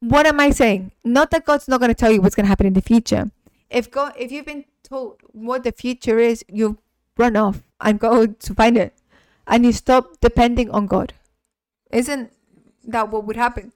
What 0.00 0.26
am 0.26 0.40
I 0.40 0.50
saying? 0.50 0.92
Not 1.04 1.30
that 1.30 1.46
God's 1.46 1.68
not 1.68 1.80
going 1.80 1.88
to 1.88 1.94
tell 1.94 2.12
you 2.12 2.20
what's 2.20 2.34
going 2.34 2.44
to 2.44 2.48
happen 2.48 2.66
in 2.66 2.74
the 2.74 2.82
future. 2.82 3.30
If 3.70 3.90
God 3.90 4.12
if 4.18 4.30
you've 4.30 4.44
been 4.44 4.64
told 4.82 5.20
what 5.32 5.64
the 5.64 5.72
future 5.72 6.18
is, 6.18 6.44
you 6.48 6.78
run 7.16 7.36
off 7.36 7.62
and 7.80 7.98
go 7.98 8.26
to 8.26 8.54
find 8.54 8.76
it 8.76 8.92
and 9.46 9.64
you 9.64 9.72
stop 9.72 10.20
depending 10.20 10.70
on 10.70 10.86
God. 10.86 11.12
Isn't 11.90 12.32
that 12.86 13.10
what 13.10 13.24
would 13.24 13.36
happen? 13.36 13.72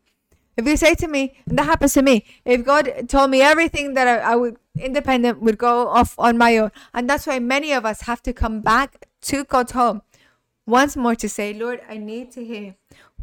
If 0.57 0.66
you 0.66 0.77
say 0.77 0.95
to 0.97 1.07
me, 1.07 1.37
and 1.47 1.57
that 1.59 1.66
happens 1.66 1.95
to 1.95 2.03
me, 2.03 2.25
if 2.45 2.64
God 2.64 3.09
told 3.09 3.31
me 3.31 3.41
everything 3.41 3.95
that 3.95 4.09
I, 4.09 4.33
I 4.33 4.37
would 4.37 4.57
independent 4.77 5.41
would 5.41 5.59
go 5.59 5.89
off 5.89 6.14
on 6.19 6.37
my 6.37 6.57
own, 6.59 6.73
and 6.93 7.09
that's 7.09 7.27
why 7.27 7.39
many 7.39 7.73
of 7.73 7.85
us 7.85 8.03
have 8.03 8.23
to 8.25 8.33
come 8.33 8.61
back 8.61 9.07
to 9.23 9.45
God's 9.45 9.73
home 9.73 10.03
once 10.66 10.97
more 10.97 11.14
to 11.14 11.29
say, 11.29 11.55
Lord, 11.55 11.81
I 11.89 11.97
need 11.97 12.33
to 12.33 12.45
hear. 12.45 12.75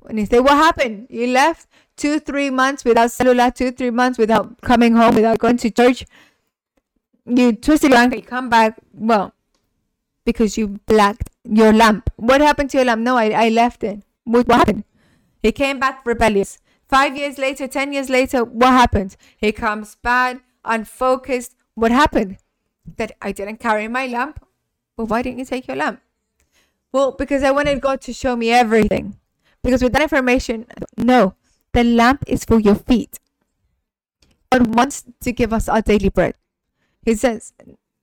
And 0.07 0.19
you 0.19 0.25
say, 0.25 0.39
What 0.39 0.53
happened? 0.53 1.07
You 1.09 1.27
left 1.27 1.67
two, 1.97 2.19
three 2.19 2.49
months 2.49 2.85
without 2.85 3.11
cellular, 3.11 3.51
two, 3.51 3.71
three 3.71 3.91
months 3.91 4.17
without 4.17 4.61
coming 4.61 4.95
home, 4.95 5.15
without 5.15 5.39
going 5.39 5.57
to 5.57 5.69
church. 5.69 6.05
You 7.25 7.53
twisted 7.53 7.89
your 7.89 7.99
ankle, 7.99 8.19
you 8.19 8.25
come 8.25 8.49
back. 8.49 8.77
Well, 8.93 9.33
because 10.25 10.57
you 10.57 10.79
blacked 10.85 11.29
your 11.45 11.73
lamp. 11.73 12.09
What 12.15 12.41
happened 12.41 12.69
to 12.71 12.77
your 12.77 12.85
lamp? 12.85 13.01
No, 13.01 13.17
I, 13.17 13.29
I 13.29 13.49
left 13.49 13.83
it. 13.83 14.03
What, 14.23 14.47
what 14.47 14.57
happened? 14.57 14.83
He 15.41 15.51
came 15.51 15.79
back 15.79 16.05
rebellious. 16.05 16.59
Five 16.87 17.17
years 17.17 17.37
later, 17.37 17.67
10 17.67 17.93
years 17.93 18.09
later, 18.09 18.43
what 18.43 18.71
happened? 18.71 19.15
He 19.37 19.51
comes 19.51 19.95
bad, 19.95 20.41
unfocused. 20.63 21.55
What 21.73 21.91
happened? 21.91 22.37
That 22.97 23.13
I 23.21 23.31
didn't 23.31 23.57
carry 23.57 23.87
my 23.87 24.07
lamp. 24.07 24.45
Well, 24.97 25.07
why 25.07 25.21
didn't 25.21 25.39
you 25.39 25.45
take 25.45 25.67
your 25.67 25.77
lamp? 25.77 26.01
Well, 26.91 27.11
because 27.11 27.43
I 27.43 27.51
wanted 27.51 27.81
God 27.81 28.01
to 28.01 28.13
show 28.13 28.35
me 28.35 28.51
everything. 28.51 29.17
Because 29.63 29.81
with 29.81 29.93
that 29.93 30.03
information, 30.03 30.67
no, 30.95 31.35
the 31.73 31.83
lamp 31.83 32.23
is 32.27 32.45
for 32.45 32.59
your 32.59 32.75
feet. 32.75 33.19
God 34.51 34.75
wants 34.75 35.03
to 35.21 35.31
give 35.31 35.51
us 35.51 35.67
our 35.67 35.81
daily 35.81 36.09
bread. 36.09 36.35
He 37.01 37.15
says, 37.15 37.53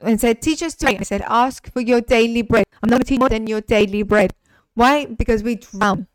and 0.02 0.20
said, 0.20 0.42
teach 0.42 0.62
us 0.62 0.74
to 0.76 0.88
I 0.88 1.02
said, 1.02 1.22
ask 1.26 1.72
for 1.72 1.80
your 1.80 2.00
daily 2.00 2.42
bread. 2.42 2.64
I'm 2.82 2.90
not 2.90 2.96
going 2.96 3.04
to 3.04 3.08
teach 3.08 3.20
more 3.20 3.28
than 3.28 3.46
your 3.46 3.60
daily 3.60 4.02
bread. 4.02 4.34
Why? 4.74 5.06
Because 5.06 5.42
we 5.42 5.56
drown. 5.56 6.06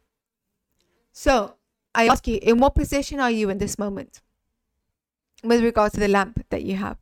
So 1.11 1.55
I 1.95 2.07
ask 2.07 2.27
you, 2.27 2.39
in 2.41 2.59
what 2.59 2.75
position 2.75 3.19
are 3.19 3.31
you 3.31 3.49
in 3.49 3.57
this 3.57 3.79
moment 3.79 4.21
with 5.43 5.63
regard 5.63 5.93
to 5.93 5.99
the 5.99 6.07
lamp 6.07 6.45
that 6.49 6.63
you 6.63 6.75
have? 6.75 6.97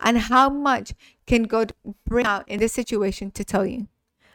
And 0.00 0.18
how 0.18 0.50
much 0.50 0.92
can 1.26 1.44
God 1.44 1.72
bring 2.06 2.26
out 2.26 2.48
in 2.48 2.60
this 2.60 2.72
situation 2.72 3.30
to 3.32 3.44
tell 3.44 3.64
you 3.64 3.88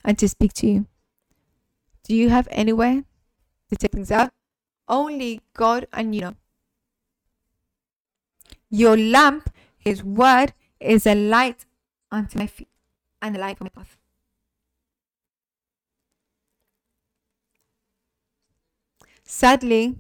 and 0.04 0.18
to 0.18 0.28
speak 0.28 0.54
to 0.54 0.68
you? 0.68 0.88
Do 2.04 2.16
you 2.16 2.30
have 2.30 2.48
anywhere 2.52 3.04
to 3.70 3.76
take 3.76 3.92
things 3.92 4.12
out? 4.12 4.32
Only 4.88 5.42
God 5.54 5.88
and 5.94 6.16
you 6.16 6.22
know. 6.22 6.36
Your 8.72 8.98
lamp, 8.98 9.52
His 9.78 10.04
word, 10.04 10.54
is 10.80 11.06
a 11.06 11.16
light 11.16 11.66
unto 12.12 12.38
my 12.38 12.48
feet 12.48 12.68
and 13.22 13.36
a 13.36 13.40
light 13.40 13.58
for 13.58 13.66
my 13.66 13.70
path. 13.70 13.98
Sadly, 19.24 19.96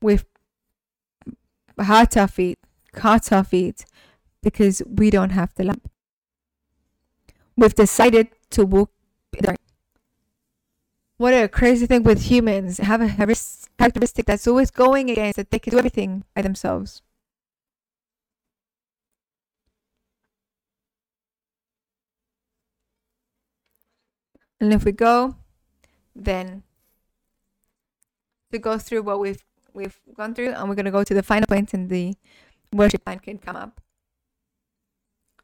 we've 0.00 0.24
hurt 1.78 2.16
our 2.16 2.28
feet, 2.28 2.58
cut 2.92 3.32
our 3.32 3.44
feet 3.44 3.84
because 4.42 4.82
we 4.86 5.10
don't 5.10 5.30
have 5.30 5.54
the 5.54 5.64
lamp. 5.64 5.90
We've 7.56 7.74
decided 7.74 8.28
to 8.50 8.64
walk 8.64 8.90
dark. 9.32 9.58
What 11.18 11.34
a 11.34 11.48
crazy 11.48 11.86
thing 11.86 12.02
with 12.02 12.22
humans 12.22 12.78
have 12.78 13.00
a 13.00 13.08
characteristic 13.78 14.26
that's 14.26 14.46
always 14.48 14.70
going 14.70 15.10
against 15.10 15.36
that 15.36 15.50
they 15.50 15.58
can 15.58 15.72
do 15.72 15.78
everything 15.78 16.24
by 16.34 16.42
themselves. 16.42 17.02
And 24.62 24.72
if 24.72 24.84
we 24.84 24.92
go, 24.92 25.34
then 26.14 26.62
to 28.52 28.60
go 28.60 28.78
through 28.78 29.02
what 29.02 29.18
we've 29.18 29.44
we've 29.74 29.98
gone 30.14 30.36
through, 30.36 30.50
and 30.50 30.68
we're 30.68 30.76
going 30.76 30.84
to 30.84 30.92
go 30.92 31.02
to 31.02 31.12
the 31.12 31.22
final 31.24 31.48
point, 31.48 31.74
and 31.74 31.90
the 31.90 32.14
worship 32.72 33.04
plan 33.04 33.18
can 33.18 33.38
come 33.38 33.56
up. 33.56 33.80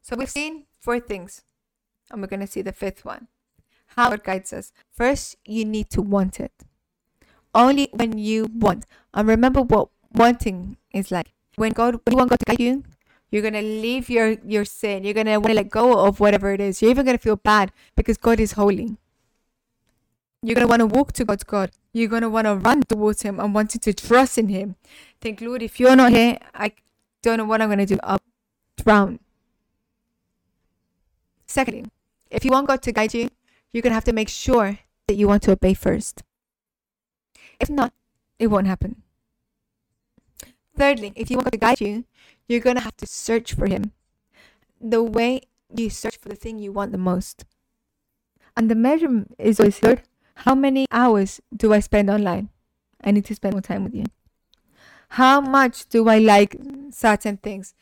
So 0.03 0.14
we've 0.14 0.31
seen 0.31 0.66
four 0.79 1.01
things, 1.01 1.43
and 2.12 2.21
we're 2.21 2.29
going 2.29 2.47
to 2.47 2.47
see 2.47 2.62
the 2.62 2.71
fifth 2.71 3.05
one. 3.05 3.27
How 3.97 4.12
it 4.12 4.23
guides 4.23 4.53
us. 4.53 4.71
First, 4.89 5.35
you 5.45 5.64
need 5.64 5.91
to 5.91 6.01
want 6.01 6.39
it. 6.39 6.53
Only 7.53 7.89
when 7.93 8.19
you 8.19 8.47
want, 8.55 8.87
and 9.12 9.27
remember 9.27 9.62
what 9.62 9.89
wanting 10.14 10.77
is 10.95 11.11
like. 11.11 11.33
When 11.57 11.73
God, 11.73 11.95
when 12.05 12.12
you 12.12 12.19
want 12.19 12.31
God 12.31 12.39
to 12.39 12.45
guide 12.45 12.61
you, 12.61 12.85
you're 13.33 13.43
gonna 13.43 13.62
leave 13.62 14.09
your 14.09 14.37
your 14.47 14.64
sin. 14.64 15.03
You're 15.03 15.19
gonna 15.19 15.41
want 15.41 15.49
to 15.49 15.55
let 15.55 15.71
go 15.71 16.07
of 16.07 16.21
whatever 16.21 16.53
it 16.53 16.61
is. 16.61 16.81
You're 16.81 16.93
even 16.93 17.05
gonna 17.05 17.19
feel 17.19 17.35
bad 17.35 17.73
because 17.97 18.16
God 18.16 18.39
is 18.39 18.53
holy. 18.53 18.97
You're 20.43 20.55
going 20.55 20.66
to 20.66 20.70
want 20.70 20.80
to 20.80 20.86
walk 20.86 21.12
to 21.14 21.24
God's 21.24 21.45
God. 21.45 21.70
You're 21.93 22.09
going 22.09 22.22
to 22.22 22.30
want 22.30 22.47
to 22.47 22.55
run 22.55 22.82
towards 22.82 23.22
Him 23.22 23.41
and 23.41 23.55
wanting 23.55 23.80
to 23.80 23.93
trust 23.93 24.39
in 24.39 24.49
Him. 24.49 24.76
Think, 25.20 25.41
Lord, 25.41 25.62
if 25.62 25.80
you're 25.80 25.97
not 25.97 26.12
here, 26.12 26.39
I 26.55 26.72
don't 27.22 27.39
know 27.39 27.45
what 27.45 27.61
I'm 27.61 27.68
going 27.68 27.80
to 27.80 27.86
do. 27.86 27.99
I'll 28.05 28.20
drown. 28.76 29.18
Secondly, 31.47 31.86
if 32.30 32.45
you 32.45 32.53
want 32.53 32.68
God 32.68 32.82
to 32.82 32.93
guide 32.93 33.14
you, 33.14 33.30
you're 33.72 33.82
going 33.82 33.91
to 33.91 33.95
have 33.95 34.05
to 34.05 34.12
make 34.12 34.28
sure 34.28 34.78
that 35.09 35.14
you 35.14 35.26
want 35.26 35.43
to 35.45 35.53
obey 35.53 35.74
first. 35.74 36.22
If 37.59 37.68
not, 37.68 37.93
it 38.39 38.47
won't 38.47 38.68
happen. 38.68 39.03
Thirdly, 40.76 41.12
if 41.16 41.30
you 41.30 41.36
want 41.36 41.47
God 41.47 41.53
to 41.53 41.59
guide 41.59 41.80
you, 41.80 42.05
you're 42.47 42.61
going 42.61 42.76
to 42.76 42.82
have 42.82 42.97
to 42.99 43.07
search 43.07 43.55
for 43.55 43.66
Him. 43.66 43.93
The 44.80 45.03
way 45.03 45.41
you 45.74 45.91
search 45.91 46.16
for 46.16 46.28
the 46.28 46.36
thing 46.36 46.59
you 46.59 46.70
want 46.70 46.93
the 46.93 46.99
most. 46.99 47.45
And 48.57 48.70
the 48.70 48.76
measurement 48.76 49.34
is 49.39 49.59
always, 49.59 49.82
Lord, 49.82 50.03
how 50.45 50.55
many 50.55 50.86
hours 50.93 51.41
do 51.55 51.72
I 51.72 51.80
spend 51.80 52.09
online? 52.09 52.51
I 53.03 53.11
need 53.11 53.24
to 53.26 53.34
spend 53.34 53.55
more 53.55 53.61
time 53.61 53.82
with 53.84 53.95
you. 53.95 54.05
How 55.11 55.41
much 55.41 55.89
do 55.89 56.09
I 56.09 56.18
like 56.18 56.57
certain 56.91 57.39
things? 57.39 57.74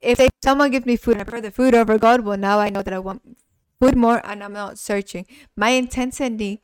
If 0.00 0.20
someone 0.42 0.70
gives 0.70 0.86
me 0.86 0.96
food 0.96 1.12
and 1.12 1.20
I 1.22 1.24
prefer 1.24 1.40
the 1.42 1.50
food 1.50 1.74
over 1.74 1.98
God, 1.98 2.20
well, 2.20 2.38
now 2.38 2.60
I 2.60 2.70
know 2.70 2.82
that 2.82 2.94
I 2.94 2.98
want 2.98 3.36
food 3.80 3.96
more 3.96 4.24
and 4.24 4.42
I'm 4.42 4.52
not 4.52 4.78
searching. 4.78 5.26
My 5.56 5.70
intensity 5.70 6.62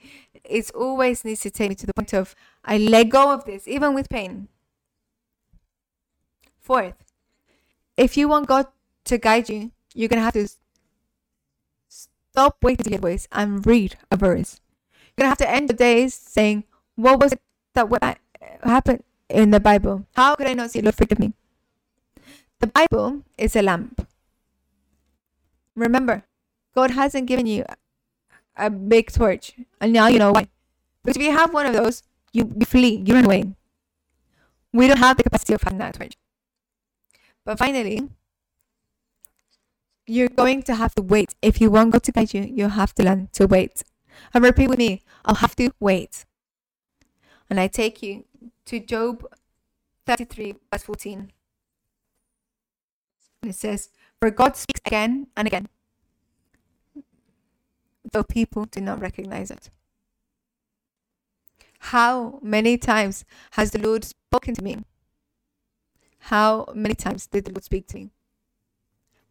is 0.49 0.71
always 0.71 1.25
needs 1.25 1.41
to 1.41 1.51
take 1.51 1.69
me 1.69 1.75
to 1.75 1.87
the 1.87 1.95
point 1.95 2.15
of 2.15 2.35
I 2.65 2.79
let 2.79 3.11
go 3.11 3.33
of 3.33 3.45
this, 3.45 3.69
even 3.69 3.93
with 3.93 4.09
pain. 4.09 4.49
Fourth, 6.61 6.95
if 7.99 8.17
you 8.17 8.29
want 8.29 8.47
God 8.47 8.69
to 9.05 9.19
guide 9.19 9.51
you, 9.51 9.73
you're 9.95 10.09
going 10.09 10.21
to 10.21 10.25
have 10.25 10.35
to 10.35 10.49
stop 11.89 12.57
waiting 12.63 12.85
to 12.85 12.91
get 12.91 13.03
ways 13.03 13.29
and 13.31 13.67
read 13.67 13.99
a 14.11 14.17
verse. 14.17 14.61
Gonna 15.17 15.29
have 15.29 15.39
to 15.39 15.51
end 15.51 15.69
the 15.69 15.75
days 15.75 16.15
saying, 16.15 16.65
What 16.97 17.21
was 17.21 17.33
it 17.33 17.41
that 17.75 17.89
what 17.89 18.19
happened 18.63 19.03
in 19.29 19.51
the 19.51 19.61
Bible? 19.61 20.07
How 20.15 20.35
could 20.35 20.47
I 20.47 20.55
not 20.55 20.71
see 20.71 20.81
Lord 20.81 20.95
forgive 20.95 21.19
me? 21.19 21.33
The 22.61 22.67
Bible 22.69 23.23
is 23.37 23.57
a 23.57 23.63
lamp. 23.63 24.07
Remember, 25.77 26.25
God 26.75 26.93
hasn't 26.93 27.27
given 27.27 27.47
you 27.47 27.65
a 28.57 28.71
big 28.71 29.11
torch. 29.11 29.53
And 29.81 29.93
now 29.93 30.07
you 30.07 30.19
know 30.19 30.33
why. 30.33 30.49
Because 31.03 31.17
if 31.17 31.23
you 31.23 31.33
have 31.33 31.53
one 31.53 31.67
of 31.67 31.75
those, 31.75 32.03
you, 32.33 32.53
you 32.59 32.67
flee, 32.67 33.03
you 33.05 33.15
run 33.15 33.25
away. 33.25 33.45
We 34.73 34.89
don't 34.89 34.99
have 34.99 35.17
the 35.17 35.23
capacity 35.23 35.55
of 35.55 35.63
having 35.63 35.79
that 35.79 35.95
torch. 35.95 36.15
But 37.45 37.59
finally, 37.59 38.09
you're 40.07 40.29
going 40.29 40.63
to 40.65 40.75
have 40.75 40.95
to 40.97 41.03
wait. 41.03 41.35
If 41.43 41.61
you 41.61 41.71
want 41.71 41.93
God 41.93 42.03
to 42.05 42.13
guide 42.13 42.35
you, 42.35 42.43
you 42.43 42.69
have 42.69 42.95
to 42.95 43.05
learn 43.05 43.29
to 43.35 43.47
wait. 43.47 43.83
And 44.33 44.45
repeat 44.45 44.69
with 44.69 44.79
me 44.79 45.03
I'll 45.25 45.37
have 45.37 45.57
to 45.57 45.71
wait. 45.81 46.25
And 47.51 47.61
I 47.61 47.69
take 47.69 48.03
you 48.03 48.25
to 48.67 48.81
Job 48.81 49.27
33, 50.07 50.55
verse 50.73 50.83
14. 50.83 51.33
And 53.43 53.51
it 53.51 53.55
says, 53.55 53.91
For 54.21 54.31
God 54.31 54.57
speaks 54.57 54.81
again 54.87 55.29
and 55.37 55.47
again, 55.47 55.69
though 58.13 58.23
people 58.25 58.65
do 58.65 58.81
not 58.81 59.01
recognize 59.01 59.51
it. 59.51 59.71
How 61.81 62.39
many 62.43 62.79
times 62.79 63.25
has 63.53 63.73
the 63.73 63.79
Lord 63.79 64.05
spoken 64.05 64.55
to 64.55 64.63
me? 64.63 64.79
How 66.19 66.67
many 66.75 66.95
times 66.95 67.27
did 67.27 67.45
the 67.45 67.53
Lord 67.53 67.65
speak 67.65 67.87
to 67.89 67.97
me? 67.97 68.11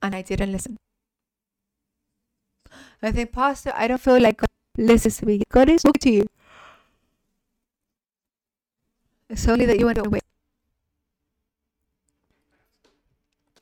And 0.02 0.16
I 0.16 0.22
didn't 0.22 0.52
listen. 0.52 0.78
I 3.02 3.12
think, 3.12 3.32
Pastor, 3.32 3.74
I 3.76 3.88
don't 3.88 4.02
feel 4.02 4.20
like 4.22 4.38
God 4.38 4.50
to 4.76 5.26
me. 5.26 5.43
God 5.51 5.69
is 5.69 5.82
speaking 5.82 5.99
to 6.01 6.11
you. 6.11 6.28
It's 9.30 9.47
only 9.47 9.65
that 9.65 9.80
you 9.80 9.86
want 9.86 10.03
to 10.03 10.09
wait. 10.09 10.24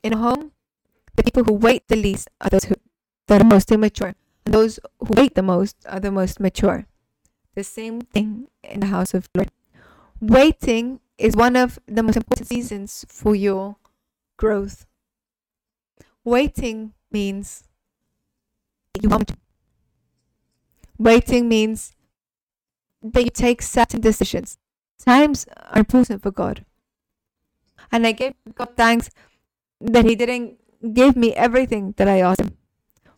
In 0.04 0.14
a 0.14 0.18
home, 0.18 0.52
the 1.16 1.24
people 1.24 1.44
who 1.44 1.54
wait 1.54 1.88
the 1.88 1.96
least 1.96 2.30
are 2.40 2.50
those 2.50 2.66
who 2.66 2.76
are 3.30 3.44
most 3.44 3.72
immature. 3.72 4.16
And 4.46 4.56
those 4.56 4.80
who 5.00 5.14
wait 5.14 5.36
the 5.36 5.44
most 5.44 5.78
are 5.88 6.00
the 6.00 6.12
most 6.12 6.40
mature. 6.40 6.88
The 7.56 7.64
same 7.64 8.02
thing 8.02 8.48
in 8.64 8.80
the 8.80 8.88
house 8.88 9.14
of 9.14 9.30
Lord. 9.36 9.52
Waiting 10.20 11.00
is 11.18 11.36
one 11.36 11.56
of 11.56 11.80
the 11.88 12.04
most 12.04 12.18
important 12.18 12.48
seasons 12.48 13.06
for 13.08 13.36
your 13.36 13.76
growth. 14.38 14.86
Waiting 16.24 16.94
means 17.12 17.64
you 19.02 19.10
want. 19.10 19.32
Waiting 21.02 21.50
means 21.50 21.96
that 23.02 23.24
you 23.24 23.32
take 23.32 23.64
certain 23.64 24.02
decisions. 24.02 24.60
Times 25.04 25.48
are 25.72 25.80
important 25.80 26.22
for 26.22 26.30
God. 26.30 26.64
And 27.92 28.06
I 28.06 28.12
gave 28.12 28.36
God 28.54 28.78
thanks 28.78 29.10
that 29.80 30.06
He 30.06 30.14
didn't 30.14 30.60
give 30.94 31.16
me 31.16 31.34
everything 31.34 31.96
that 31.98 32.08
I 32.08 32.20
asked 32.22 32.42
Him. 32.42 32.56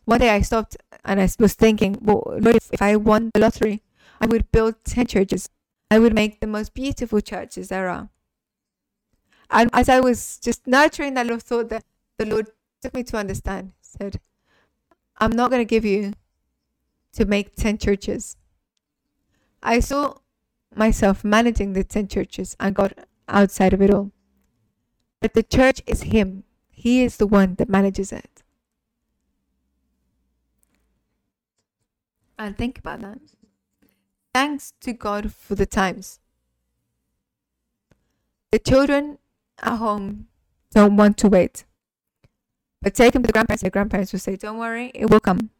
One 0.05 0.21
day 0.21 0.29
I 0.29 0.39
stopped 0.39 0.77
and 1.03 1.19
I 1.19 1.27
was 1.37 1.55
thinking, 1.55 1.97
well, 2.01 2.23
Lord, 2.25 2.55
if, 2.55 2.71
if 2.71 2.81
I 2.81 2.95
won 2.95 3.31
the 3.33 3.41
lottery, 3.41 3.83
I 4.21 4.27
would 4.27 4.49
build 4.53 4.75
10 4.85 5.07
churches. 5.07 5.49
I 5.91 5.99
would 5.99 6.15
make 6.15 6.39
the 6.39 6.47
most 6.47 6.73
beautiful 6.73 7.19
churches 7.19 7.67
there 7.67 7.89
are. 7.89 8.07
And 9.49 9.69
as 9.73 9.89
I 9.89 9.99
was 9.99 10.39
just 10.39 10.67
nurturing 10.67 11.15
that 11.15 11.25
little 11.25 11.41
thought, 11.41 11.67
that 11.67 11.83
the 12.17 12.27
Lord 12.27 12.47
took 12.81 12.93
me 12.93 13.03
to 13.03 13.17
understand, 13.17 13.73
said, 13.81 14.21
I'm 15.17 15.31
not 15.31 15.51
going 15.51 15.59
to 15.59 15.65
give 15.65 15.83
you 15.83 16.13
to 17.13 17.25
make 17.25 17.55
10 17.55 17.77
churches. 17.77 18.37
I 19.61 19.79
saw 19.79 20.15
myself 20.75 21.23
managing 21.23 21.73
the 21.73 21.83
10 21.83 22.07
churches 22.07 22.55
and 22.59 22.75
got 22.75 22.93
outside 23.27 23.73
of 23.73 23.81
it 23.81 23.93
all. 23.93 24.11
But 25.21 25.33
the 25.33 25.43
church 25.43 25.81
is 25.87 26.03
Him, 26.03 26.43
He 26.69 27.03
is 27.03 27.17
the 27.17 27.27
one 27.27 27.55
that 27.55 27.69
manages 27.69 28.11
it. 28.11 28.43
And 32.37 32.57
think 32.57 32.79
about 32.79 33.01
that. 33.01 33.19
Thanks 34.33 34.73
to 34.81 34.93
God 34.93 35.31
for 35.33 35.55
the 35.55 35.65
times. 35.65 36.19
The 38.51 38.59
children 38.59 39.19
at 39.61 39.77
home 39.77 40.27
don't 40.71 40.97
want 40.97 41.17
to 41.19 41.29
wait. 41.29 41.65
But 42.81 42.95
take 42.95 43.13
them 43.13 43.23
to 43.23 43.27
the 43.27 43.33
grandparents, 43.33 43.63
the 43.63 43.69
grandparents 43.69 44.11
will 44.11 44.19
say, 44.19 44.35
Don't 44.35 44.57
worry, 44.57 44.91
it 44.93 45.09
will 45.09 45.19
come. 45.19 45.51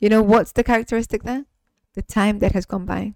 You 0.00 0.08
know 0.08 0.22
what's 0.22 0.52
the 0.52 0.64
characteristic 0.64 1.24
there? 1.24 1.44
The 1.94 2.02
time 2.02 2.38
that 2.38 2.52
has 2.52 2.66
gone 2.66 2.84
by. 2.84 3.14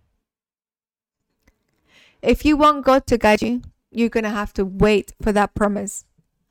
If 2.20 2.45
you 2.45 2.57
want 2.57 2.85
God 2.85 3.07
to 3.07 3.18
guide 3.18 3.43
you, 3.43 3.62
you're 3.91 4.09
going 4.09 4.24
to 4.24 4.30
have 4.30 4.53
to 4.55 4.64
wait 4.64 5.12
for 5.20 5.33
that 5.33 5.55
promise. 5.55 6.05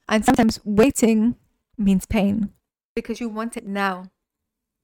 And 0.07 0.23
sometimes 0.23 0.59
waiting 0.63 1.35
means 1.77 2.05
pain 2.05 2.51
because 2.95 3.19
you 3.19 3.29
want 3.29 3.57
it 3.57 3.65
now. 3.65 4.11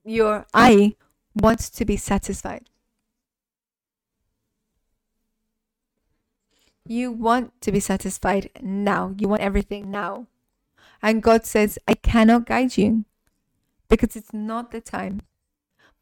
Your 0.03 0.45
eye 0.53 0.95
wants 1.35 1.69
to 1.71 1.85
be 1.85 1.97
satisfied. 1.97 2.69
You 6.85 7.11
want 7.11 7.59
to 7.61 7.71
be 7.71 7.81
satisfied 7.81 8.49
now. 8.61 9.13
You 9.17 9.27
want 9.27 9.41
everything 9.41 9.91
now. 9.91 10.27
And 11.01 11.21
God 11.21 11.45
says, 11.45 11.77
I 11.87 11.93
cannot 11.93 12.45
guide 12.45 12.77
you 12.77 13.03
because 13.89 14.15
it's 14.15 14.33
not 14.33 14.71
the 14.71 14.79
time. 14.79 15.21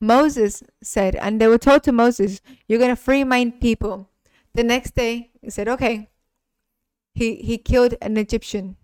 Moses 0.06 0.64
said, 0.82 1.16
and 1.16 1.40
they 1.40 1.48
were 1.48 1.58
told 1.58 1.84
to 1.84 1.92
Moses, 1.92 2.42
You're 2.68 2.80
going 2.80 2.96
to 2.96 2.96
free 2.96 3.24
my 3.24 3.54
people. 3.60 4.10
The 4.54 4.64
next 4.64 4.96
day, 4.96 5.32
he 5.42 5.50
said, 5.50 5.68
Okay. 5.68 6.10
He, 7.14 7.36
he 7.36 7.58
killed 7.58 7.96
an 8.02 8.18
Egyptian. 8.18 8.76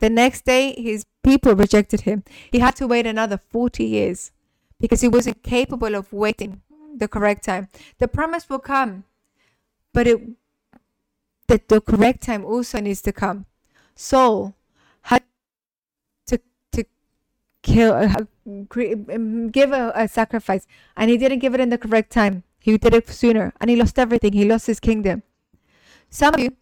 The 0.00 0.10
next 0.10 0.44
day, 0.44 0.74
his 0.76 1.06
people 1.22 1.54
rejected 1.54 2.02
him. 2.02 2.24
He 2.50 2.58
had 2.58 2.76
to 2.76 2.86
wait 2.86 3.06
another 3.06 3.38
40 3.38 3.84
years 3.84 4.32
because 4.78 5.00
he 5.00 5.08
wasn't 5.08 5.42
capable 5.42 5.94
of 5.94 6.12
waiting 6.12 6.60
the 6.96 7.08
correct 7.08 7.44
time. 7.44 7.68
The 7.98 8.08
promise 8.08 8.48
will 8.48 8.58
come, 8.58 9.04
but 9.94 10.06
it 10.06 10.20
that 11.48 11.68
the 11.68 11.80
correct 11.80 12.22
time 12.22 12.44
also 12.44 12.80
needs 12.80 13.02
to 13.02 13.12
come. 13.12 13.46
Saul 13.94 14.54
had 15.02 15.22
to 16.26 16.40
to 16.72 16.84
kill, 17.62 17.92
uh, 17.94 18.24
um, 18.46 19.50
give 19.50 19.72
a, 19.72 19.92
a 19.94 20.08
sacrifice, 20.08 20.66
and 20.96 21.10
he 21.10 21.16
didn't 21.16 21.38
give 21.38 21.54
it 21.54 21.60
in 21.60 21.70
the 21.70 21.78
correct 21.78 22.10
time. 22.10 22.42
He 22.58 22.76
did 22.78 22.94
it 22.94 23.08
sooner, 23.08 23.52
and 23.60 23.70
he 23.70 23.76
lost 23.76 23.98
everything. 23.98 24.32
He 24.32 24.44
lost 24.44 24.66
his 24.66 24.80
kingdom. 24.80 25.22
Some 26.10 26.34
of 26.34 26.40
you 26.40 26.56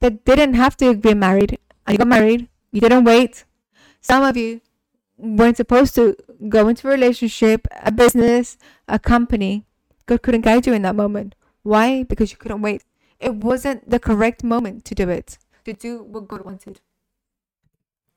that 0.00 0.24
didn't 0.24 0.54
have 0.54 0.76
to 0.78 0.94
be 0.94 1.14
married, 1.14 1.58
and 1.86 1.94
you 1.94 1.98
got 1.98 2.08
married, 2.08 2.48
you 2.72 2.80
didn't 2.80 3.04
wait. 3.04 3.44
Some 4.00 4.22
of 4.22 4.36
you 4.36 4.60
weren't 5.16 5.56
supposed 5.56 5.94
to 5.94 6.16
go 6.48 6.68
into 6.68 6.88
a 6.88 6.90
relationship, 6.90 7.66
a 7.82 7.90
business, 7.90 8.58
a 8.88 8.98
company. 8.98 9.64
God 10.06 10.22
couldn't 10.22 10.42
guide 10.42 10.66
you 10.66 10.74
in 10.74 10.82
that 10.82 10.94
moment. 10.94 11.34
Why? 11.62 12.02
Because 12.02 12.30
you 12.30 12.36
couldn't 12.36 12.60
wait. 12.60 12.84
It 13.18 13.36
wasn't 13.36 13.88
the 13.88 13.98
correct 13.98 14.44
moment 14.44 14.84
to 14.86 14.94
do 14.94 15.08
it, 15.08 15.38
to 15.64 15.72
do 15.72 16.02
what 16.02 16.28
God 16.28 16.44
wanted. 16.44 16.80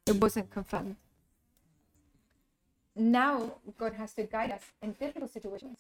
It 0.06 0.20
wasn't 0.20 0.52
confirmed. 0.52 0.98
Now 2.98 3.54
God 3.78 3.94
has 3.94 4.14
to 4.14 4.24
guide 4.24 4.52
us 4.52 4.64
in 4.82 4.94
difficult 4.94 5.32
situations 5.32 5.78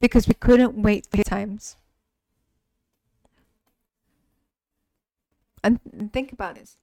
because 0.00 0.28
we 0.28 0.34
couldn't 0.34 0.80
wait 0.80 1.06
for 1.10 1.22
times. 1.24 1.76
And 5.64 5.80
think 6.12 6.32
about 6.32 6.54
this. 6.54 6.76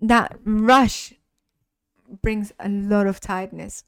That 0.00 0.36
rush 0.44 1.14
brings 2.22 2.52
a 2.58 2.68
lot 2.68 3.06
of 3.06 3.20
tiredness. 3.20 3.84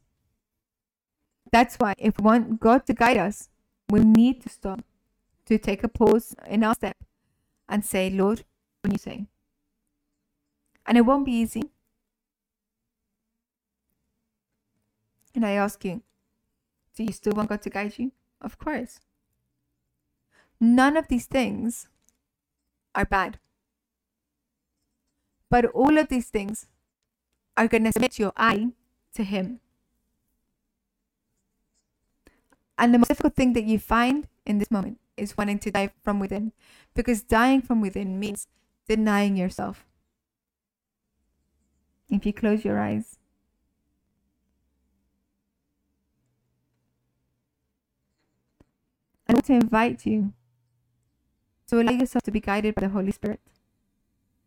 That's 1.51 1.77
why 1.77 1.95
if 1.99 2.19
we 2.19 2.25
want 2.25 2.61
God 2.61 2.87
to 2.87 2.95
guide 2.95 3.17
us, 3.17 3.49
we 3.89 4.01
need 4.01 4.43
to 4.43 4.49
stop, 4.49 4.81
to 5.47 5.59
take 5.59 5.83
a 5.83 5.89
pause 5.89 6.35
in 6.47 6.65
our 6.65 6.75
step 6.75 6.97
and 7.69 7.85
say, 7.85 8.11
Lord, 8.11 8.45
what 8.83 8.91
are 8.91 8.95
you 8.95 8.99
saying? 8.99 9.27
And 10.87 10.97
it 10.97 11.03
won't 11.03 11.27
be 11.27 11.33
easy. 11.33 11.65
And 15.35 15.45
I 15.45 15.53
ask 15.53 15.85
you, 15.85 16.03
do 16.97 17.05
you 17.05 17.13
still 17.13 17.35
want 17.35 17.51
God 17.51 17.61
to 17.63 17.71
guide 17.71 17.99
you? 17.99 18.13
Of 18.41 18.59
course. 18.59 19.01
None 20.61 20.97
of 20.97 21.09
these 21.09 21.27
things 21.27 21.89
are 22.95 23.05
bad. 23.05 23.39
But 25.51 25.67
all 25.67 25.99
of 25.99 26.09
these 26.09 26.29
things 26.29 26.67
are 27.57 27.69
going 27.69 27.85
to 27.85 27.93
submit 27.93 28.19
your 28.19 28.33
eye 28.37 28.69
to 29.15 29.25
Him. 29.25 29.61
And 32.79 32.93
the 32.93 32.99
most 32.99 33.09
difficult 33.09 33.35
thing 33.35 33.53
that 33.55 33.65
you 33.65 33.79
find 33.79 34.29
in 34.45 34.59
this 34.59 34.71
moment 34.71 35.01
is 35.17 35.37
wanting 35.37 35.59
to 35.61 35.71
die 35.71 35.91
from 36.03 36.21
within. 36.21 36.53
Because 36.95 37.23
dying 37.23 37.63
from 37.63 37.81
within 37.81 38.19
means 38.19 38.47
denying 38.89 39.37
yourself. 39.37 39.87
If 42.09 42.25
you 42.25 42.33
close 42.33 42.65
your 42.65 42.79
eyes, 42.79 43.19
I 49.29 49.33
want 49.33 49.45
to 49.47 49.55
invite 49.55 50.07
you 50.07 50.33
to 51.69 51.81
allow 51.81 51.93
yourself 51.93 52.23
to 52.23 52.31
be 52.31 52.41
guided 52.41 52.75
by 52.75 52.83
the 52.83 52.89
Holy 52.89 53.11
Spirit. 53.11 53.41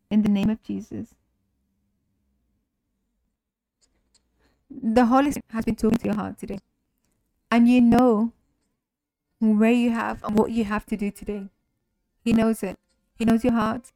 In 0.09 0.21
the 0.21 0.29
name 0.29 0.49
of 0.49 0.63
Jesus. 0.63 1.15
The 4.69 5.05
Holy 5.05 5.31
Spirit 5.31 5.51
has 5.51 5.65
been 5.65 5.75
talking 5.75 5.97
to 5.97 6.05
your 6.05 6.15
heart 6.15 6.37
today 6.37 6.59
and 7.51 7.67
you 7.67 7.81
know 7.81 8.33
where 9.39 9.71
you 9.71 9.91
have 9.91 10.23
and 10.23 10.37
what 10.37 10.51
you 10.51 10.63
have 10.63 10.85
to 10.87 10.97
do 10.97 11.11
today. 11.11 11.49
He 12.23 12.33
knows 12.33 12.63
it. 12.63 12.77
He 13.17 13.25
knows 13.25 13.43
your 13.43 13.53
heart. 13.53 13.91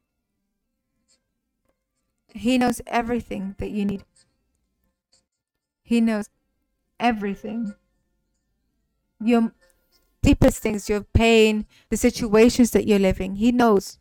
He 2.34 2.58
knows 2.58 2.82
everything 2.86 3.54
that 3.58 3.70
you 3.70 3.84
need. 3.84 4.04
He 5.84 6.00
knows 6.00 6.28
everything. 6.98 7.74
Your 9.20 9.52
deepest 10.20 10.60
things, 10.60 10.88
your 10.88 11.02
pain, 11.02 11.66
the 11.90 11.96
situations 11.96 12.72
that 12.72 12.88
you're 12.88 12.98
living. 12.98 13.36
He 13.36 13.52
knows 13.52 13.98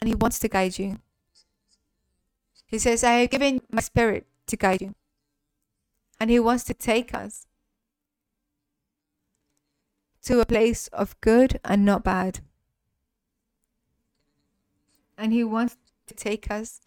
and 0.00 0.08
He 0.08 0.14
wants 0.14 0.40
to 0.40 0.48
guide 0.48 0.78
you. 0.78 0.98
He 2.66 2.78
says, 2.78 3.04
I 3.04 3.12
have 3.12 3.30
given 3.30 3.62
my 3.70 3.80
spirit 3.80 4.26
to 4.48 4.56
guide 4.56 4.82
you. 4.82 4.94
And 6.18 6.30
He 6.30 6.40
wants 6.40 6.64
to 6.64 6.74
take 6.74 7.14
us 7.14 7.46
to 10.22 10.40
a 10.40 10.46
place 10.46 10.88
of 10.88 11.18
good 11.20 11.60
and 11.64 11.84
not 11.84 12.02
bad. 12.02 12.40
And 15.16 15.32
He 15.32 15.44
wants 15.44 15.76
to 16.08 16.14
take 16.14 16.50
us 16.50 16.80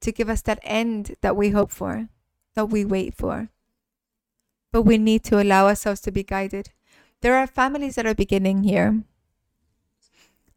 to 0.00 0.12
give 0.12 0.28
us 0.28 0.42
that 0.42 0.60
end 0.62 1.16
that 1.20 1.36
we 1.36 1.50
hope 1.50 1.70
for, 1.70 2.08
that 2.54 2.66
we 2.66 2.84
wait 2.84 3.14
for. 3.14 3.50
But 4.72 4.82
we 4.82 4.98
need 4.98 5.24
to 5.24 5.42
allow 5.42 5.66
ourselves 5.66 6.00
to 6.02 6.10
be 6.10 6.22
guided. 6.22 6.70
There 7.20 7.36
are 7.36 7.46
families 7.46 7.96
that 7.96 8.06
are 8.06 8.14
beginning 8.14 8.62
here. 8.62 9.02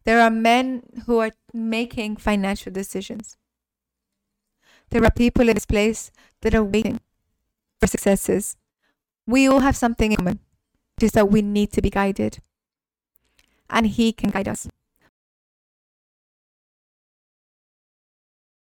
There 0.04 0.20
are 0.20 0.30
men 0.30 0.84
who 1.06 1.20
are 1.20 1.32
making 1.54 2.18
financial 2.18 2.72
decisions. 2.72 3.38
There 4.90 5.04
are 5.04 5.12
people 5.12 5.48
in 5.48 5.56
this 5.56 5.66
place 5.66 6.12
that 6.42 6.54
are 6.54 6.64
waiting 6.64 7.00
for 7.80 7.88
successes. 7.88 8.58
We 9.26 9.48
all 9.48 9.60
have 9.60 9.78
something 9.78 10.12
in 10.12 10.18
common, 10.18 10.40
which 10.96 11.06
is 11.06 11.12
that 11.12 11.32
we 11.32 11.42
need 11.42 11.72
to 11.74 11.82
be 11.82 11.90
guided. 11.90 12.40
And 13.70 13.88
He 13.88 14.12
can 14.12 14.32
guide 14.32 14.48
us. 14.48 14.68